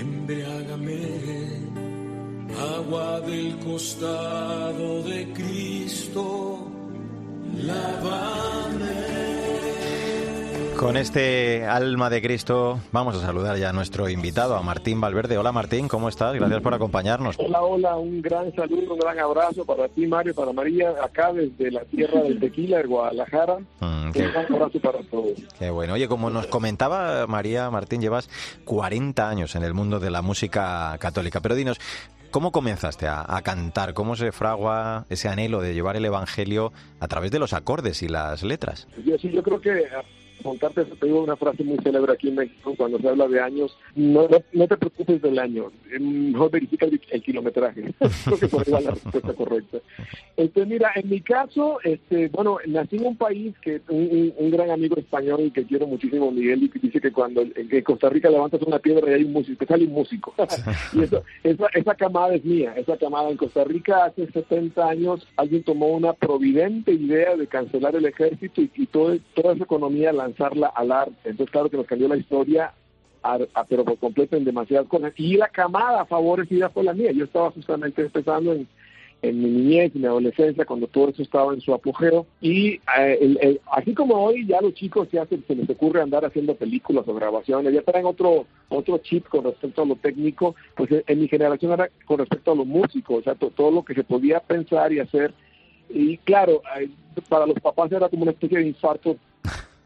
embriágame, 0.00 1.00
agua 2.76 3.20
del 3.20 3.58
costado 3.58 5.02
de 5.02 5.32
Cristo, 5.32 6.70
lávame. 7.54 9.57
Con 10.78 10.96
este 10.96 11.66
alma 11.66 12.08
de 12.08 12.22
Cristo 12.22 12.78
vamos 12.92 13.16
a 13.16 13.20
saludar 13.20 13.56
ya 13.56 13.70
a 13.70 13.72
nuestro 13.72 14.08
invitado, 14.08 14.54
a 14.54 14.62
Martín 14.62 15.00
Valverde. 15.00 15.36
Hola 15.36 15.50
Martín, 15.50 15.88
¿cómo 15.88 16.08
estás? 16.08 16.34
Gracias 16.34 16.62
por 16.62 16.72
acompañarnos. 16.72 17.34
Hola, 17.36 17.62
hola, 17.62 17.96
un 17.96 18.22
gran 18.22 18.54
saludo, 18.54 18.94
un 18.94 19.00
gran 19.00 19.18
abrazo 19.18 19.64
para 19.64 19.88
ti 19.88 20.06
Mario, 20.06 20.36
para 20.36 20.52
María, 20.52 20.94
acá 21.02 21.32
desde 21.32 21.72
la 21.72 21.84
tierra 21.84 22.22
del 22.22 22.38
tequila, 22.38 22.78
de 22.78 22.84
Guadalajara. 22.84 23.58
Mm, 23.80 24.04
un 24.04 24.12
gran 24.12 24.52
abrazo 24.54 24.78
para 24.78 25.02
todos. 25.02 25.32
Qué 25.58 25.68
bueno. 25.68 25.94
Oye, 25.94 26.06
como 26.06 26.30
nos 26.30 26.46
comentaba 26.46 27.26
María 27.26 27.68
Martín, 27.70 28.00
llevas 28.00 28.30
40 28.64 29.28
años 29.28 29.56
en 29.56 29.64
el 29.64 29.74
mundo 29.74 29.98
de 29.98 30.10
la 30.10 30.22
música 30.22 30.96
católica, 31.00 31.40
pero 31.40 31.56
dinos, 31.56 31.80
¿Cómo 32.30 32.52
comenzaste 32.52 33.06
a, 33.06 33.24
a, 33.26 33.40
cantar? 33.40 33.94
¿Cómo 33.94 34.14
se 34.14 34.32
fragua 34.32 35.06
ese 35.08 35.30
anhelo 35.30 35.62
de 35.62 35.72
llevar 35.72 35.96
el 35.96 36.04
Evangelio 36.04 36.74
a 37.00 37.08
través 37.08 37.30
de 37.30 37.38
los 37.38 37.54
acordes 37.54 38.02
y 38.02 38.08
las 38.08 38.42
letras? 38.42 38.86
Yo, 39.02 39.16
sí, 39.16 39.30
yo 39.30 39.42
creo 39.42 39.58
que 39.58 39.86
contarte, 40.42 40.84
te 40.84 41.06
digo 41.06 41.22
una 41.22 41.36
frase 41.36 41.64
muy 41.64 41.78
célebre 41.78 42.12
aquí 42.12 42.28
en 42.28 42.36
México, 42.36 42.74
cuando 42.76 42.98
se 42.98 43.08
habla 43.08 43.28
de 43.28 43.40
años, 43.40 43.76
no, 43.94 44.28
no, 44.52 44.68
te 44.68 44.76
preocupes 44.76 45.22
del 45.22 45.38
año, 45.38 45.70
mejor 45.98 46.50
verifica 46.50 46.86
el, 46.86 47.22
kilometraje. 47.22 47.94
Creo 48.24 48.38
que 48.38 48.48
por 48.48 48.66
ahí 48.66 48.72
va 48.72 48.80
la 48.80 48.90
respuesta 48.92 49.32
correcta. 49.34 49.78
Este, 50.36 50.66
mira, 50.66 50.92
en 50.94 51.08
mi 51.10 51.20
caso, 51.20 51.78
este, 51.82 52.28
bueno, 52.28 52.58
nací 52.66 52.96
en 52.96 53.06
un 53.06 53.16
país 53.16 53.54
que 53.60 53.80
un, 53.88 54.32
un, 54.36 54.50
gran 54.50 54.70
amigo 54.70 54.96
español 54.96 55.52
que 55.52 55.64
quiero 55.64 55.86
muchísimo, 55.86 56.30
Miguel, 56.30 56.70
dice 56.80 57.00
que 57.00 57.12
cuando 57.12 57.42
en 57.42 57.82
Costa 57.82 58.08
Rica 58.08 58.30
levantas 58.30 58.62
una 58.62 58.78
piedra 58.78 59.10
y 59.10 59.14
hay 59.14 59.24
un 59.24 59.32
músico, 59.32 59.66
sale 59.66 59.84
un 59.84 59.92
músico. 59.92 60.34
y 60.92 61.02
eso, 61.02 61.22
esa, 61.42 61.66
esa 61.74 61.94
camada 61.94 62.34
es 62.34 62.44
mía, 62.44 62.74
esa 62.76 62.96
camada 62.96 63.30
en 63.30 63.36
Costa 63.36 63.64
Rica 63.64 64.04
hace 64.04 64.30
70 64.30 64.88
años 64.88 65.26
alguien 65.36 65.62
tomó 65.62 65.88
una 65.88 66.12
providente 66.12 66.92
idea 66.92 67.36
de 67.36 67.46
cancelar 67.46 67.96
el 67.96 68.06
ejército 68.06 68.60
y, 68.60 68.70
y 68.74 68.86
toda 68.86 69.14
esa 69.14 69.64
economía 69.64 70.12
lanzarla 70.28 70.68
al 70.68 70.92
arte. 70.92 71.16
Entonces, 71.24 71.50
claro 71.50 71.70
que 71.70 71.76
nos 71.76 71.86
cambió 71.86 72.08
la 72.08 72.16
historia, 72.16 72.72
a, 73.22 73.38
pero 73.68 73.84
por 73.84 73.98
completo 73.98 74.36
en 74.36 74.44
demasiadas 74.44 74.86
cosas. 74.88 75.12
Y 75.16 75.36
la 75.36 75.48
camada 75.48 76.04
favorecida 76.04 76.68
fue 76.70 76.84
la 76.84 76.94
mía. 76.94 77.12
Yo 77.12 77.24
estaba 77.24 77.50
justamente 77.50 78.02
empezando 78.02 78.52
en, 78.52 78.68
en 79.22 79.42
mi 79.42 79.50
niñez, 79.50 79.94
en 79.94 80.02
mi 80.02 80.06
adolescencia, 80.06 80.64
cuando 80.64 80.86
todo 80.86 81.08
eso 81.08 81.22
estaba 81.22 81.52
en 81.52 81.60
su 81.60 81.74
apogeo. 81.74 82.26
Y 82.40 82.80
eh, 82.98 83.60
así 83.72 83.94
como 83.94 84.14
hoy 84.14 84.46
ya 84.46 84.60
los 84.60 84.74
chicos 84.74 85.08
ya 85.10 85.26
se, 85.26 85.38
les 85.54 85.68
ocurre 85.70 86.00
andar 86.00 86.24
haciendo 86.24 86.54
películas 86.54 87.06
o 87.08 87.14
grabaciones, 87.14 87.72
ya 87.72 87.82
traen 87.82 88.06
otro 88.06 88.46
otro 88.68 88.98
chip 88.98 89.26
con 89.28 89.44
respecto 89.44 89.82
a 89.82 89.86
lo 89.86 89.96
técnico, 89.96 90.54
pues 90.76 90.90
en, 91.06 91.20
mi 91.20 91.26
generación 91.26 91.72
era 91.72 91.88
con 92.04 92.18
respecto 92.18 92.52
a 92.52 92.54
lo 92.54 92.66
músico, 92.66 93.14
o 93.14 93.22
sea, 93.22 93.34
todo 93.34 93.70
lo 93.70 93.82
que 93.82 93.94
se 93.94 94.04
podía 94.04 94.40
pensar 94.40 94.92
y 94.92 95.00
hacer. 95.00 95.32
Y 95.88 96.18
claro, 96.18 96.60
para 97.28 97.46
los 97.46 97.58
papás 97.60 97.90
era 97.90 98.08
como 98.10 98.22
una 98.22 98.32
especie 98.32 98.58
de 98.58 98.68
infarto 98.68 99.16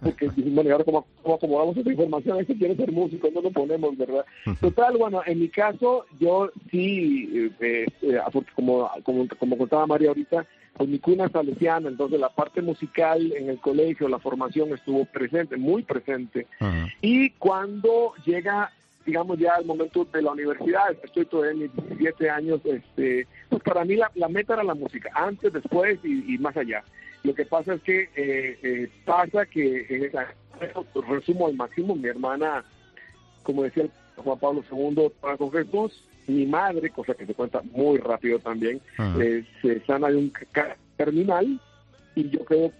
porque 0.02 0.28
bueno, 0.36 0.68
y 0.68 0.72
ahora 0.72 0.84
cómo, 0.84 1.06
acomodamos 1.34 1.76
esta 1.76 1.90
información, 1.90 2.40
es 2.40 2.46
que 2.46 2.56
quiere 2.56 2.76
ser 2.76 2.90
músico, 2.90 3.28
no 3.32 3.40
lo 3.40 3.50
ponemos, 3.50 3.96
¿verdad? 3.96 4.24
Total, 4.60 4.96
bueno, 4.96 5.22
en 5.24 5.40
mi 5.40 5.48
caso, 5.48 6.06
yo 6.18 6.50
sí, 6.70 7.50
eh, 7.60 7.86
eh, 8.02 8.20
como, 8.54 8.90
como, 9.04 9.28
como 9.38 9.58
contaba 9.58 9.86
María 9.86 10.08
ahorita, 10.08 10.44
pues 10.76 10.88
mi 10.88 10.98
cuna 10.98 11.26
es 11.26 11.32
salesiana, 11.32 11.88
entonces 11.88 12.18
la 12.18 12.30
parte 12.30 12.62
musical 12.62 13.32
en 13.32 13.48
el 13.48 13.58
colegio, 13.58 14.08
la 14.08 14.18
formación 14.18 14.72
estuvo 14.72 15.04
presente, 15.04 15.56
muy 15.56 15.82
presente. 15.82 16.46
Y 17.00 17.30
cuando 17.30 18.14
llega 18.24 18.72
digamos 19.04 19.36
ya 19.36 19.54
el 19.58 19.66
momento 19.66 20.04
de 20.04 20.22
la 20.22 20.30
universidad, 20.30 20.96
estoy 21.02 21.24
todavía 21.26 21.50
en 21.50 21.58
mis 21.58 21.74
17 21.74 22.30
años, 22.30 22.60
este, 22.64 23.26
pues 23.48 23.60
para 23.64 23.84
mí 23.84 23.96
la, 23.96 24.28
meta 24.28 24.54
era 24.54 24.62
la 24.62 24.76
música, 24.76 25.10
antes, 25.12 25.52
después 25.52 25.98
y 26.04 26.38
más 26.38 26.56
allá. 26.56 26.84
Lo 27.24 27.34
que 27.34 27.46
pasa 27.46 27.74
es 27.74 27.82
que 27.82 28.02
eh, 28.16 28.58
eh, 28.62 28.90
pasa 29.04 29.46
que 29.46 29.86
en 29.88 30.04
esa, 30.04 30.34
resumo 31.08 31.46
al 31.46 31.54
máximo, 31.54 31.94
mi 31.94 32.08
hermana, 32.08 32.64
como 33.42 33.62
decía 33.62 33.88
Juan 34.16 34.38
Pablo 34.38 34.64
II, 34.70 35.10
para 35.20 35.36
con 35.36 35.52
Jesús, 35.52 36.04
mi 36.26 36.46
madre, 36.46 36.90
cosa 36.90 37.14
que 37.14 37.26
se 37.26 37.34
cuenta 37.34 37.62
muy 37.72 37.98
rápido 37.98 38.38
también, 38.38 38.80
eh, 39.20 39.44
se 39.60 39.80
sana 39.84 40.08
de 40.08 40.16
un 40.16 40.32
terminal 40.96 41.60
y 42.14 42.30
yo 42.30 42.44
quedo 42.44 42.72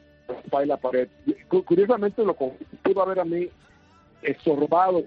en 0.60 0.68
la 0.68 0.76
pared. 0.76 1.08
Curiosamente 1.48 2.24
lo 2.24 2.36
que 2.36 2.52
pudo 2.82 3.02
haber 3.02 3.20
a 3.20 3.24
mí 3.24 3.48
estorbado 4.22 5.04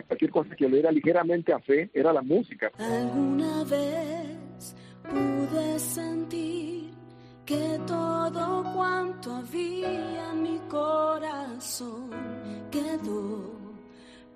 cualquier 0.00 0.30
cosa 0.30 0.56
que 0.56 0.66
le 0.68 0.76
diera 0.76 0.90
ligeramente 0.90 1.52
a 1.52 1.58
fe 1.58 1.90
era 1.92 2.12
la 2.12 2.22
música. 2.22 2.70
Alguna 2.78 3.64
vez 3.64 4.74
pude 5.02 5.78
sentir 5.78 6.91
que 7.44 7.80
todo 7.86 8.64
cuanto 8.74 9.34
había 9.34 10.30
en 10.30 10.42
mi 10.42 10.58
corazón 10.68 12.10
quedó 12.70 13.50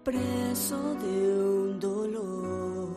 preso 0.02 0.94
de 0.94 1.40
un 1.40 1.80
dolor 1.80 2.88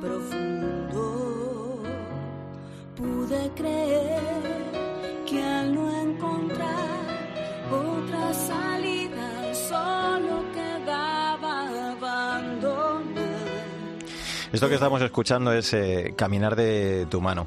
profundo. 0.00 1.82
Pude 2.96 3.50
creer 3.54 4.22
que 5.26 5.42
al 5.42 5.74
no 5.74 6.02
encontrar 6.02 7.00
otra 7.70 8.32
salida 8.32 9.54
solo 9.54 10.42
quedaba 10.54 11.92
abandonar. 11.92 13.14
Esto 14.52 14.68
que 14.68 14.74
estamos 14.74 15.02
escuchando 15.02 15.52
es 15.52 15.72
eh, 15.74 16.14
Caminar 16.16 16.56
de 16.56 17.06
tu 17.10 17.20
mano. 17.20 17.46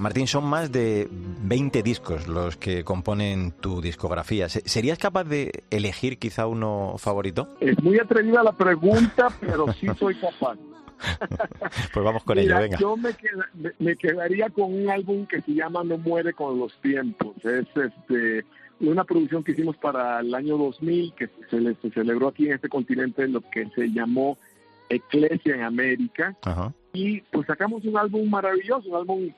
Martín, 0.00 0.26
son 0.26 0.44
más 0.44 0.72
de 0.72 1.08
20 1.10 1.82
discos 1.82 2.26
los 2.26 2.56
que 2.56 2.84
componen 2.84 3.52
tu 3.52 3.82
discografía. 3.82 4.48
¿Serías 4.48 4.98
capaz 4.98 5.24
de 5.24 5.62
elegir 5.70 6.18
quizá 6.18 6.46
uno 6.46 6.94
favorito? 6.96 7.48
Es 7.60 7.80
muy 7.82 7.98
atrevida 7.98 8.42
la 8.42 8.52
pregunta, 8.52 9.28
pero 9.40 9.70
sí 9.74 9.86
soy 9.98 10.14
capaz. 10.14 10.56
pues 11.92 12.04
vamos 12.04 12.24
con 12.24 12.38
ello, 12.38 12.58
venga. 12.58 12.78
Yo 12.78 12.96
me, 12.96 13.96
quedaría 13.96 14.48
con 14.48 14.72
un 14.74 14.90
álbum 14.90 15.26
que 15.26 15.42
se 15.42 15.52
llama 15.52 15.84
No 15.84 15.98
muere 15.98 16.32
con 16.32 16.58
los 16.58 16.72
tiempos. 16.80 17.36
Es 17.44 17.66
este 17.76 18.44
una 18.80 19.04
producción 19.04 19.44
que 19.44 19.52
hicimos 19.52 19.76
para 19.76 20.20
el 20.20 20.34
año 20.34 20.56
2000 20.56 21.12
que 21.14 21.28
se, 21.50 21.74
se 21.74 21.90
celebró 21.90 22.28
aquí 22.28 22.46
en 22.46 22.54
este 22.54 22.70
continente 22.70 23.28
lo 23.28 23.42
que 23.42 23.68
se 23.74 23.88
llamó 23.88 24.38
Eclesia 24.88 25.54
en 25.54 25.62
América. 25.62 26.36
Y 26.94 27.20
pues 27.20 27.46
sacamos 27.46 27.84
un 27.84 27.98
álbum 27.98 28.28
maravilloso, 28.28 28.88
un 28.88 28.96
álbum 28.96 29.30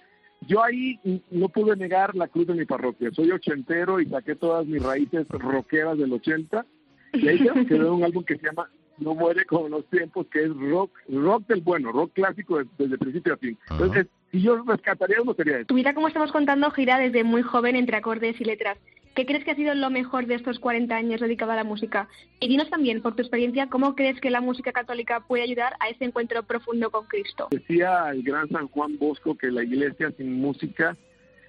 yo 0.47 0.63
ahí 0.63 0.99
no 1.31 1.49
pude 1.49 1.77
negar 1.77 2.15
la 2.15 2.29
cruz 2.29 2.47
de 2.47 2.55
mi 2.55 2.65
parroquia. 2.65 3.11
Soy 3.13 3.31
ochentero 3.31 4.01
y 4.01 4.07
saqué 4.07 4.35
todas 4.35 4.67
mis 4.67 4.83
raíces 4.83 5.27
rockeras 5.29 5.99
del 5.99 6.13
ochenta. 6.13 6.67
Y 7.13 7.29
ahí 7.29 7.39
quedó 7.69 7.95
un 7.95 8.05
álbum 8.05 8.25
que 8.25 8.37
se 8.37 8.47
llama 8.47 8.69
No 8.99 9.15
muere 9.15 9.45
con 9.45 9.71
los 9.71 9.85
tiempos, 9.87 10.27
que 10.29 10.45
es 10.45 10.57
rock, 10.57 10.91
rock 11.09 11.47
del 11.47 11.61
bueno, 11.61 11.93
rock 11.93 12.13
clásico 12.15 12.61
desde, 12.79 12.99
principio 12.99 13.35
a 13.35 13.37
fin. 13.37 13.59
Entonces, 13.71 14.07
si 14.31 14.41
yo 14.41 14.63
rescataría 14.63 15.21
uno 15.21 15.35
sería 15.35 15.59
eso. 15.59 15.67
Tu 15.67 15.75
vida, 15.75 15.95
como 15.95 16.09
estamos 16.09 16.33
contando, 16.33 16.71
gira 16.71 16.99
desde 16.99 17.23
muy 17.23 17.43
joven 17.43 17.77
entre 17.77 17.97
acordes 17.97 18.41
y 18.41 18.45
letras. 18.45 18.79
¿Qué 19.15 19.27
crees 19.27 19.45
que 19.45 19.51
ha 19.51 19.57
sido 19.57 19.75
lo 19.75 19.91
mejor 19.91 20.27
de 20.27 20.37
estos 20.37 20.59
40 20.59 20.95
años 20.95 21.21
dedicado 21.21 21.53
a 21.53 21.57
la 21.57 21.65
música? 21.65 22.09
Y 22.41 22.49
dinos 22.49 22.71
también, 22.71 23.03
por 23.03 23.15
tu 23.15 23.21
experiencia, 23.21 23.69
¿cómo 23.69 23.95
crees 23.95 24.19
que 24.21 24.31
la 24.31 24.41
música 24.41 24.73
católica 24.73 25.21
puede 25.21 25.43
ayudar 25.43 25.75
a 25.81 25.89
ese 25.91 26.05
encuentro 26.07 26.43
profundo 26.45 26.91
con 26.91 27.07
Cristo? 27.07 27.49
Decía 27.51 28.09
el 28.11 28.23
gran 28.23 28.49
San 28.49 28.69
Juan 28.69 28.97
Bosco 28.99 29.37
que 29.37 29.51
la 29.51 29.63
iglesia 29.63 30.13
sin 30.17 30.41
música 30.41 30.97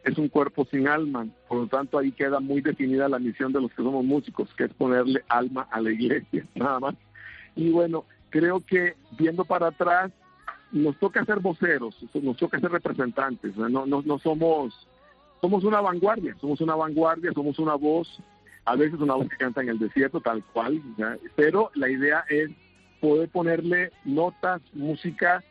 es 0.04 0.18
un 0.18 0.28
cuerpo 0.28 0.68
sin 0.70 0.90
alma. 0.90 1.26
Por 1.48 1.60
lo 1.60 1.68
tanto, 1.68 1.98
ahí 1.98 2.12
queda 2.12 2.42
muy 2.42 2.60
definida 2.60 3.08
la 3.08 3.20
misión 3.20 3.54
de 3.54 3.62
los 3.62 3.72
que 3.72 3.82
somos 3.82 4.04
músicos, 4.04 4.54
que 4.58 4.66
es 4.66 4.74
ponerle 4.74 5.24
alma 5.30 5.68
a 5.72 5.80
la 5.80 5.92
iglesia, 5.92 6.46
nada 6.56 6.82
más. 6.82 6.96
Y 7.56 7.70
bueno, 7.70 8.04
creo 8.30 8.60
que 8.66 8.96
viendo 9.18 9.46
para 9.46 9.68
atrás, 9.68 10.12
nos 10.74 10.98
toca 11.00 11.24
ser 11.24 11.40
voceros, 11.40 11.96
nos 12.14 12.36
toca 12.36 12.60
ser 12.60 12.72
representantes, 12.72 13.56
no, 13.56 13.86
no, 13.86 14.02
no 14.02 14.20
somos 14.20 14.74
somos 15.44 15.66
una 15.66 15.82
vanguardia, 15.82 16.34
somos 16.40 16.62
una 16.62 16.74
vanguardia, 16.74 17.34
somos 17.34 17.60
una 17.60 17.76
voz, 17.76 18.08
a 18.64 18.78
veces 18.78 18.98
una 19.02 19.16
voz 19.16 19.28
que 19.28 19.36
canta 19.36 19.62
en 19.62 19.68
el 19.68 19.78
desierto, 19.78 20.22
tal 20.22 20.42
cual, 20.54 20.82
pero 21.36 21.70
la 21.76 21.90
idea 21.90 22.24
es 22.30 22.50
poder 23.02 23.28
ponerle 23.28 23.92
notas, 24.06 24.62
música 24.72 25.44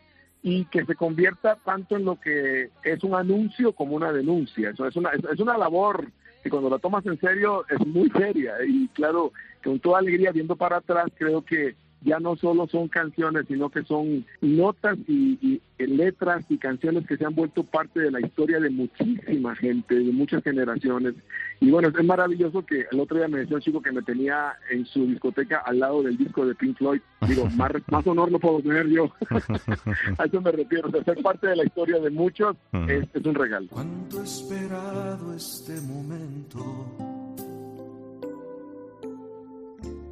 y 0.43 0.65
que 0.65 0.87
se 0.87 0.95
convierta 0.95 1.59
tanto 1.63 1.99
en 1.99 2.07
lo 2.07 2.19
que 2.19 2.71
es 2.83 3.05
un 3.05 3.15
anuncio 3.15 3.75
como 3.75 3.95
una 3.95 4.15
denuncia. 4.15 4.71
Eso 4.71 4.87
es 4.87 4.97
una, 4.97 5.11
es 5.11 5.39
una 5.39 5.59
labor 5.59 6.07
que 6.43 6.49
cuando 6.49 6.71
la 6.71 6.79
tomas 6.79 7.05
en 7.05 7.21
serio 7.21 7.67
es 7.69 7.87
muy 7.87 8.09
seria 8.13 8.55
y 8.67 8.89
claro, 8.95 9.31
con 9.63 9.79
toda 9.79 9.99
alegría 9.99 10.33
viendo 10.33 10.57
para 10.57 10.79
atrás 10.79 11.09
creo 11.19 11.45
que 11.45 11.77
ya 12.05 12.19
no 12.19 12.37
solo 12.37 12.67
son 12.67 12.89
canciones, 12.89 13.47
sino 13.49 13.71
que 13.71 13.83
son 13.85 14.25
notas 14.41 14.99
y, 15.09 15.61
letras 15.79 16.45
y 16.49 16.59
canciones 16.59 17.07
que 17.09 17.17
se 17.17 17.25
han 17.25 17.35
vuelto 17.35 17.65
parte 17.65 17.99
de 17.99 18.11
la 18.13 18.21
historia 18.21 18.61
de 18.61 18.71
muchísima 18.71 19.57
gente, 19.57 19.97
de 19.97 20.13
muchas 20.13 20.43
generaciones. 20.45 21.15
Y 21.61 21.71
bueno, 21.71 21.89
es 21.89 22.05
maravilloso 22.05 22.65
que 22.65 22.87
el 22.91 23.01
otro 23.01 23.17
día 23.17 23.27
me 23.27 23.41
decía 23.41 23.57
un 23.57 23.63
chico 23.63 23.83
que 23.83 23.91
me 23.91 24.03
tenía 24.03 24.55
en 24.71 24.87
su 24.87 25.07
discoteca 25.07 25.59
al 25.59 25.81
lado 25.81 26.03
del 26.03 26.17
disco 26.17 26.47
de 26.47 26.55
Pink 26.55 26.79
Floyd. 26.79 27.01
Digo, 27.27 27.49
más, 27.91 28.07
honor 28.07 28.31
no 28.31 28.39
puedo 28.39 28.61
tener 28.61 28.89
yo. 28.89 29.13
A 30.19 30.25
eso 30.25 30.41
me 30.41 30.53
refiero. 30.53 30.89
De 30.89 31.03
ser 31.03 31.21
parte 31.23 31.49
de 31.49 31.57
la 31.57 31.65
historia 31.65 31.99
de 31.99 32.11
muchos 32.11 32.57
es, 32.89 33.05
es 33.13 33.25
un 33.25 33.35
regalo. 33.35 33.67
¿Cuánto 33.71 34.23
esperado 34.23 35.35
este 35.35 35.81
momento? 35.81 36.87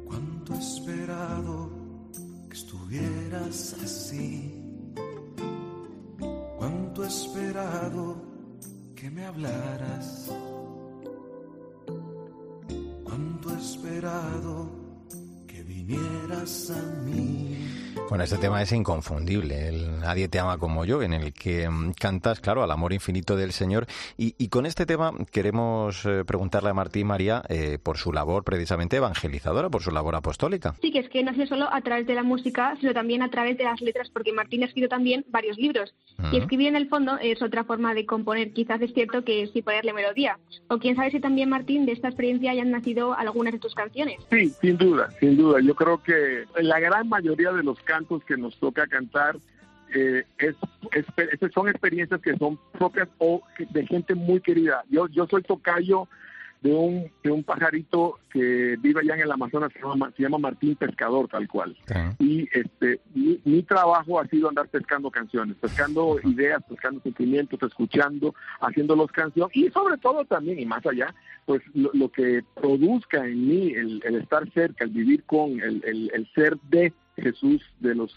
¿Cuánto 0.05 0.53
esperado? 0.53 1.80
Estuvieras 2.53 3.75
así. 3.83 4.53
Cuánto 6.57 7.03
he 7.03 7.07
esperado 7.07 8.15
que 8.95 9.09
me 9.09 9.25
hablaras. 9.25 10.29
Cuánto 13.03 13.51
he 13.51 13.59
esperado 13.59 14.69
que 15.47 15.63
vinieras 15.63 16.71
a 16.71 16.81
mí. 17.05 17.80
Bueno, 18.09 18.23
este 18.23 18.37
tema 18.37 18.61
es 18.61 18.71
inconfundible, 18.71 19.69
el 19.69 19.99
Nadie 19.99 20.27
te 20.27 20.39
ama 20.39 20.57
como 20.57 20.83
yo, 20.85 21.01
en 21.01 21.13
el 21.13 21.33
que 21.33 21.69
mm, 21.69 21.93
cantas, 21.93 22.39
claro, 22.39 22.63
al 22.63 22.71
amor 22.71 22.93
infinito 22.93 23.35
del 23.35 23.51
Señor. 23.51 23.87
Y, 24.17 24.47
con 24.49 24.65
este 24.65 24.85
tema 24.85 25.13
queremos 25.31 26.05
eh, 26.05 26.25
preguntarle 26.25 26.69
a 26.69 26.73
Martín 26.73 27.07
María 27.07 27.41
eh, 27.47 27.77
por 27.81 27.97
su 27.97 28.11
labor 28.11 28.43
precisamente 28.43 28.97
evangelizadora, 28.97 29.69
por 29.69 29.81
su 29.81 29.91
labor 29.91 30.15
apostólica. 30.15 30.75
Sí, 30.81 30.91
que 30.91 30.99
es 30.99 31.09
que 31.09 31.23
no 31.23 31.31
es 31.31 31.49
solo 31.49 31.67
a 31.71 31.81
través 31.81 32.05
de 32.05 32.15
la 32.15 32.23
música, 32.23 32.75
sino 32.79 32.93
también 32.93 33.21
a 33.21 33.29
través 33.29 33.57
de 33.57 33.63
las 33.63 33.79
letras, 33.81 34.09
porque 34.11 34.33
Martín 34.33 34.63
ha 34.63 34.65
escrito 34.65 34.89
también 34.89 35.25
varios 35.29 35.57
libros. 35.57 35.93
Y 36.31 36.37
escribir 36.37 36.67
en 36.67 36.75
el 36.75 36.87
fondo 36.87 37.17
es 37.19 37.41
otra 37.41 37.63
forma 37.63 37.95
de 37.95 38.05
componer. 38.05 38.53
Quizás 38.53 38.79
es 38.81 38.93
cierto 38.93 39.23
que 39.23 39.47
sí 39.47 39.63
ponerle 39.63 39.91
melodía. 39.91 40.37
O 40.67 40.77
quién 40.77 40.95
sabe 40.95 41.09
si 41.09 41.19
también, 41.19 41.49
Martín, 41.49 41.85
de 41.85 41.93
esta 41.93 42.09
experiencia 42.09 42.51
hayan 42.51 42.69
nacido 42.69 43.13
algunas 43.13 43.53
de 43.53 43.59
tus 43.59 43.73
canciones. 43.73 44.17
Sí, 44.29 44.49
sin 44.61 44.77
duda, 44.77 45.09
sin 45.19 45.35
duda. 45.35 45.59
Yo 45.61 45.73
creo 45.73 46.01
que 46.03 46.43
la 46.61 46.79
gran 46.79 47.09
mayoría 47.09 47.51
de 47.51 47.63
los 47.63 47.80
cantos 47.83 48.23
que 48.23 48.37
nos 48.37 48.57
toca 48.57 48.87
cantar 48.87 49.37
eh, 49.93 50.23
es, 50.37 50.55
son 51.53 51.67
experiencias 51.67 52.21
que 52.21 52.37
son 52.37 52.57
propias 52.71 53.09
o 53.17 53.41
de 53.57 53.85
gente 53.85 54.15
muy 54.15 54.39
querida. 54.39 54.83
Yo, 54.89 55.07
yo 55.09 55.27
soy 55.27 55.43
tocayo 55.43 56.07
de 56.61 56.73
un, 56.73 57.11
de 57.23 57.31
un 57.31 57.43
pajarito 57.43 58.19
que 58.31 58.77
vive 58.79 59.01
allá 59.01 59.15
en 59.15 59.21
el 59.21 59.31
Amazonas, 59.31 59.73
se 59.73 59.79
llama, 59.79 60.11
se 60.15 60.23
llama 60.23 60.37
Martín 60.37 60.75
Pescador, 60.75 61.27
tal 61.27 61.47
cual. 61.47 61.75
Y 62.19 62.47
este 62.53 63.01
mi, 63.15 63.63
trabajo 63.63 64.19
ha 64.19 64.27
sido 64.27 64.47
andar 64.47 64.67
pescando 64.69 65.09
canciones, 65.09 65.57
pescando 65.57 66.19
ideas, 66.23 66.61
pescando 66.69 67.01
sentimientos, 67.01 67.59
escuchando, 67.63 68.35
haciendo 68.61 68.95
los 68.95 69.11
canciones 69.11 69.55
y 69.55 69.69
sobre 69.71 69.97
todo 69.97 70.23
también, 70.25 70.59
y 70.59 70.65
más 70.65 70.85
allá, 70.85 71.13
pues 71.45 71.61
lo, 71.73 72.09
que 72.09 72.43
produzca 72.55 73.25
en 73.25 73.47
mí 73.47 73.73
el, 73.73 74.01
estar 74.15 74.49
cerca, 74.53 74.85
el 74.85 74.91
vivir 74.91 75.23
con, 75.23 75.59
el, 75.59 76.11
el 76.13 76.29
ser 76.33 76.57
de 76.69 76.93
Jesús, 77.21 77.61
de 77.79 77.95
los 77.95 78.15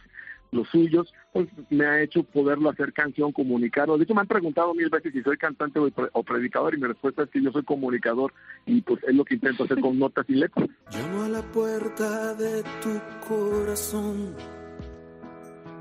los 0.55 0.69
suyos, 0.69 1.13
pues 1.33 1.49
me 1.69 1.85
ha 1.85 2.01
hecho 2.01 2.23
poderlo 2.23 2.71
hacer 2.71 2.93
canción, 2.93 3.33
comunicarlo. 3.33 3.99
De 3.99 4.05
hecho, 4.05 4.15
me 4.15 4.23
han 4.23 4.29
preguntado 4.29 4.73
mil 4.73 4.89
veces 4.89 5.13
si 5.13 5.23
soy 5.23 5.37
cantante 5.37 5.79
o, 5.79 6.23
predicador 6.23 6.75
y 6.75 6.79
mi 6.79 6.87
respuesta 6.87 7.25
es 7.25 7.31
que 7.31 7.43
yo 7.43 7.51
soy 7.53 7.65
comunicador 7.65 8.33
y 8.65 8.81
pues 8.81 9.03
es 9.05 9.15
lo 9.15 9.25
que 9.25 9.35
intento 9.35 9.65
hacer 9.65 9.81
con 9.81 9.99
notas 9.99 10.25
y 10.29 10.35
letras. 10.35 10.69
Llamo 10.93 11.25
a 11.25 11.29
la 11.29 11.43
puerta 11.43 12.35
de 12.35 12.63
tu 12.81 13.29
corazón 13.29 14.35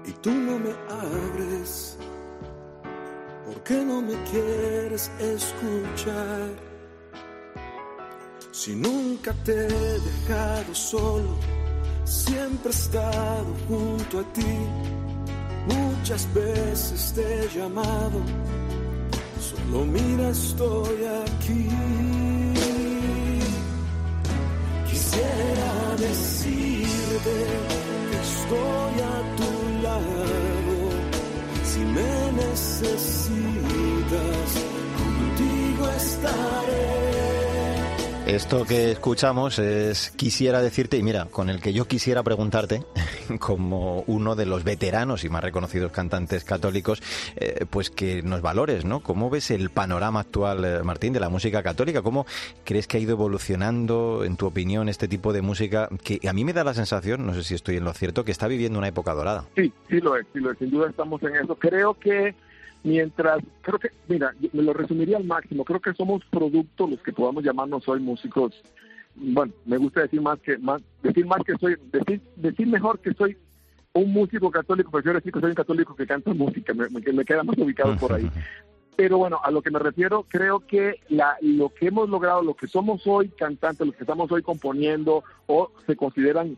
y 0.05 0.12
tú 0.21 0.31
no 0.31 0.59
me 0.59 0.71
abres. 0.89 1.97
¿Por 3.45 3.63
qué 3.63 3.86
no 3.86 4.01
me 4.01 4.15
quieres 4.23 5.12
escuchar? 5.19 6.49
Si 8.51 8.75
nunca 8.75 9.33
te 9.43 9.51
he 9.51 9.99
dejado 9.99 10.73
solo 10.73 11.62
siempre 12.06 12.70
he 12.70 12.74
estado 12.74 13.46
junto 13.68 14.20
a 14.20 14.24
ti. 14.34 14.58
Muchas 15.68 16.28
veces 16.34 17.13
te 17.16 17.22
he 17.22 17.48
llamado, 17.56 18.22
solo 19.39 19.86
mira, 19.86 20.30
estoy 20.30 21.06
aquí. 21.24 21.70
Quisiera 24.89 25.96
decirte 25.98 27.36
que 28.10 28.18
estoy 28.30 28.96
a 29.02 29.36
tu 29.38 29.52
lado. 29.84 30.76
Si 31.63 31.80
me 31.80 32.32
necesitas, 32.44 33.30
contigo 34.98 35.84
estaré. 35.98 37.33
Esto 38.27 38.63
que 38.63 38.91
escuchamos 38.91 39.59
es 39.59 40.12
quisiera 40.12 40.62
decirte, 40.62 40.97
y 40.97 41.03
mira, 41.03 41.25
con 41.25 41.49
el 41.49 41.59
que 41.59 41.73
yo 41.73 41.86
quisiera 41.86 42.23
preguntarte, 42.23 42.81
como 43.39 44.05
uno 44.07 44.36
de 44.36 44.45
los 44.45 44.63
veteranos 44.63 45.25
y 45.25 45.29
más 45.29 45.43
reconocidos 45.43 45.91
cantantes 45.91 46.45
católicos, 46.45 47.03
eh, 47.36 47.65
pues 47.69 47.89
que 47.89 48.23
nos 48.23 48.41
valores, 48.41 48.86
¿no? 48.86 49.01
¿Cómo 49.01 49.29
ves 49.29 49.51
el 49.51 49.71
panorama 49.71 50.21
actual, 50.21 50.63
eh, 50.63 50.83
Martín, 50.83 51.12
de 51.12 51.19
la 51.19 51.27
música 51.27 51.62
católica? 51.62 52.01
¿Cómo 52.01 52.25
crees 52.63 52.88
que 52.88 52.95
ha 52.95 53.01
ido 53.01 53.12
evolucionando, 53.12 54.23
en 54.23 54.38
tu 54.38 54.45
opinión, 54.45 54.88
este 54.88 55.09
tipo 55.09 55.33
de 55.33 55.41
música 55.41 55.89
que 56.01 56.21
a 56.25 56.31
mí 56.31 56.45
me 56.45 56.53
da 56.53 56.63
la 56.63 56.73
sensación, 56.73 57.25
no 57.25 57.33
sé 57.33 57.43
si 57.43 57.55
estoy 57.55 57.75
en 57.75 57.83
lo 57.83 57.91
cierto, 57.91 58.23
que 58.23 58.31
está 58.31 58.47
viviendo 58.47 58.79
una 58.79 58.88
época 58.88 59.13
dorada? 59.13 59.45
Sí, 59.57 59.73
sí 59.89 59.99
lo 59.99 60.15
es, 60.15 60.25
sí 60.31 60.39
lo 60.39 60.51
es, 60.51 60.57
sin 60.59 60.71
duda 60.71 60.89
estamos 60.89 61.21
en 61.23 61.36
eso. 61.36 61.55
Creo 61.55 61.93
que 61.95 62.33
Mientras, 62.84 63.39
creo 63.62 63.80
que, 63.80 63.89
mira, 64.08 64.34
me 64.52 64.62
lo 64.62 64.74
resumiría 64.74 65.17
al 65.17 65.24
máximo, 65.24 65.63
creo 65.63 65.80
que 65.80 65.93
somos 65.93 66.24
producto, 66.26 66.88
los 66.88 67.02
que 67.02 67.13
podamos 67.13 67.43
llamarnos 67.43 67.88
hoy 67.88 68.02
músicos, 68.02 68.62
bueno, 69.15 69.54
me 69.65 69.78
gusta 69.78 70.02
decir 70.02 70.22
más 70.22 70.39
que, 70.39 70.58
más, 70.58 70.82
decir 71.02 71.26
más 71.26 71.39
que 71.46 71.54
soy, 71.58 71.78
decir, 71.91 72.22
decir 72.36 72.67
mejor 72.67 73.00
que 73.00 73.13
soy 73.13 73.38
un 73.93 74.12
músico 74.12 74.52
católico, 74.52 74.91
prefiero 74.91 75.19
decir 75.19 75.32
que 75.32 75.39
soy 75.39 75.50
un 75.52 75.56
católico 75.56 75.96
que 75.96 76.08
canta 76.08 76.34
música, 76.34 76.74
me, 76.74 76.89
me 76.89 77.26
queda 77.26 77.43
más 77.43 77.58
ubicado 77.58 77.96
por 77.98 78.13
ahí. 78.13 78.30
Pero 78.96 79.17
bueno, 79.17 79.39
a 79.43 79.50
lo 79.50 79.62
que 79.62 79.72
me 79.72 79.80
refiero, 79.80 80.26
creo 80.30 80.60
que 80.60 81.00
la, 81.10 81.38
lo 81.41 81.69
que 81.69 81.88
hemos 81.88 82.10
logrado, 82.10 82.43
lo 82.43 82.54
que 82.54 82.67
somos 82.67 83.06
hoy 83.08 83.30
cantantes, 83.30 83.88
los 83.88 83.96
que 83.96 84.04
estamos 84.04 84.32
hoy 84.32 84.43
componiendo 84.43 85.24
o 85.48 85.72
se 85.88 85.96
consideran 85.96 86.58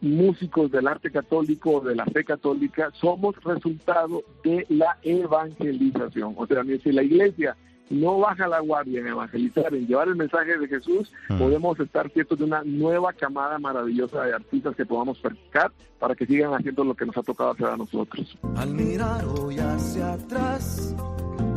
músicos 0.00 0.70
del 0.70 0.86
arte 0.88 1.10
católico, 1.10 1.80
de 1.80 1.94
la 1.94 2.06
fe 2.06 2.24
católica, 2.24 2.90
somos 2.94 3.36
resultado 3.42 4.22
de 4.42 4.66
la 4.68 4.98
evangelización. 5.02 6.34
O 6.36 6.46
sea, 6.46 6.62
si 6.64 6.92
la 6.92 7.02
iglesia 7.02 7.56
no 7.90 8.18
baja 8.18 8.46
la 8.46 8.60
guardia 8.60 9.00
en 9.00 9.08
evangelizar, 9.08 9.74
en 9.74 9.86
llevar 9.86 10.08
el 10.08 10.14
mensaje 10.14 10.56
de 10.56 10.68
Jesús, 10.68 11.12
mm. 11.28 11.38
podemos 11.38 11.78
estar 11.80 12.08
ciertos 12.10 12.38
de 12.38 12.44
una 12.44 12.62
nueva 12.64 13.12
camada 13.12 13.58
maravillosa 13.58 14.24
de 14.24 14.34
artistas 14.34 14.76
que 14.76 14.86
podamos 14.86 15.18
practicar 15.18 15.72
para 15.98 16.14
que 16.14 16.24
sigan 16.24 16.54
haciendo 16.54 16.84
lo 16.84 16.94
que 16.94 17.04
nos 17.04 17.16
ha 17.16 17.22
tocado 17.22 17.50
hacer 17.50 17.66
a 17.66 17.76
nosotros. 17.76 18.38
Al 18.56 18.74
mirar 18.74 19.24
hoy 19.24 19.58
hacia 19.58 20.12
atrás 20.12 20.94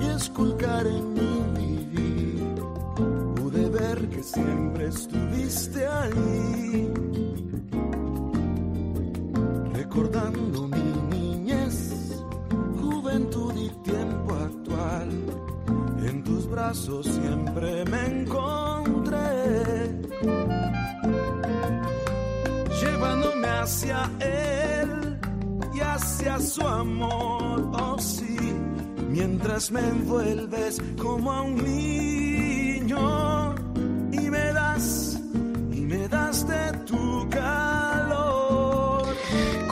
y 0.02 0.06
esculcar 0.08 0.86
en 0.88 1.14
mi 1.14 1.86
vivir, 1.94 2.56
pude 3.36 3.70
ver 3.70 4.10
que 4.10 4.24
siempre 4.24 4.88
estuviste 4.88 5.86
ahí 5.86 6.92
recordando 9.84 10.68
mi 10.68 10.86
niñez, 11.12 11.76
juventud 12.80 13.54
y 13.56 13.70
tiempo 13.84 14.34
actual. 14.34 15.10
En 16.08 16.24
tus 16.24 16.50
brazos 16.50 17.06
siempre 17.06 17.84
me 17.86 18.22
encontré, 18.22 20.02
llevándome 22.82 23.48
hacia 23.48 24.10
él 24.20 25.20
y 25.74 25.80
hacia 25.82 26.40
su 26.40 26.66
amor, 26.66 27.72
oh 27.74 27.98
sí, 28.00 28.38
mientras 29.10 29.70
me 29.72 29.82
envuelves 29.82 30.82
como 31.02 31.32
a 31.32 31.42
un 31.42 31.56
niño 31.64 33.56
y 34.12 34.30
me 34.30 34.54
das, 34.54 35.20
y 35.72 35.82
me 35.82 36.08
das 36.08 36.48
de 36.48 36.72
tu 36.86 37.30
calor. 37.30 37.93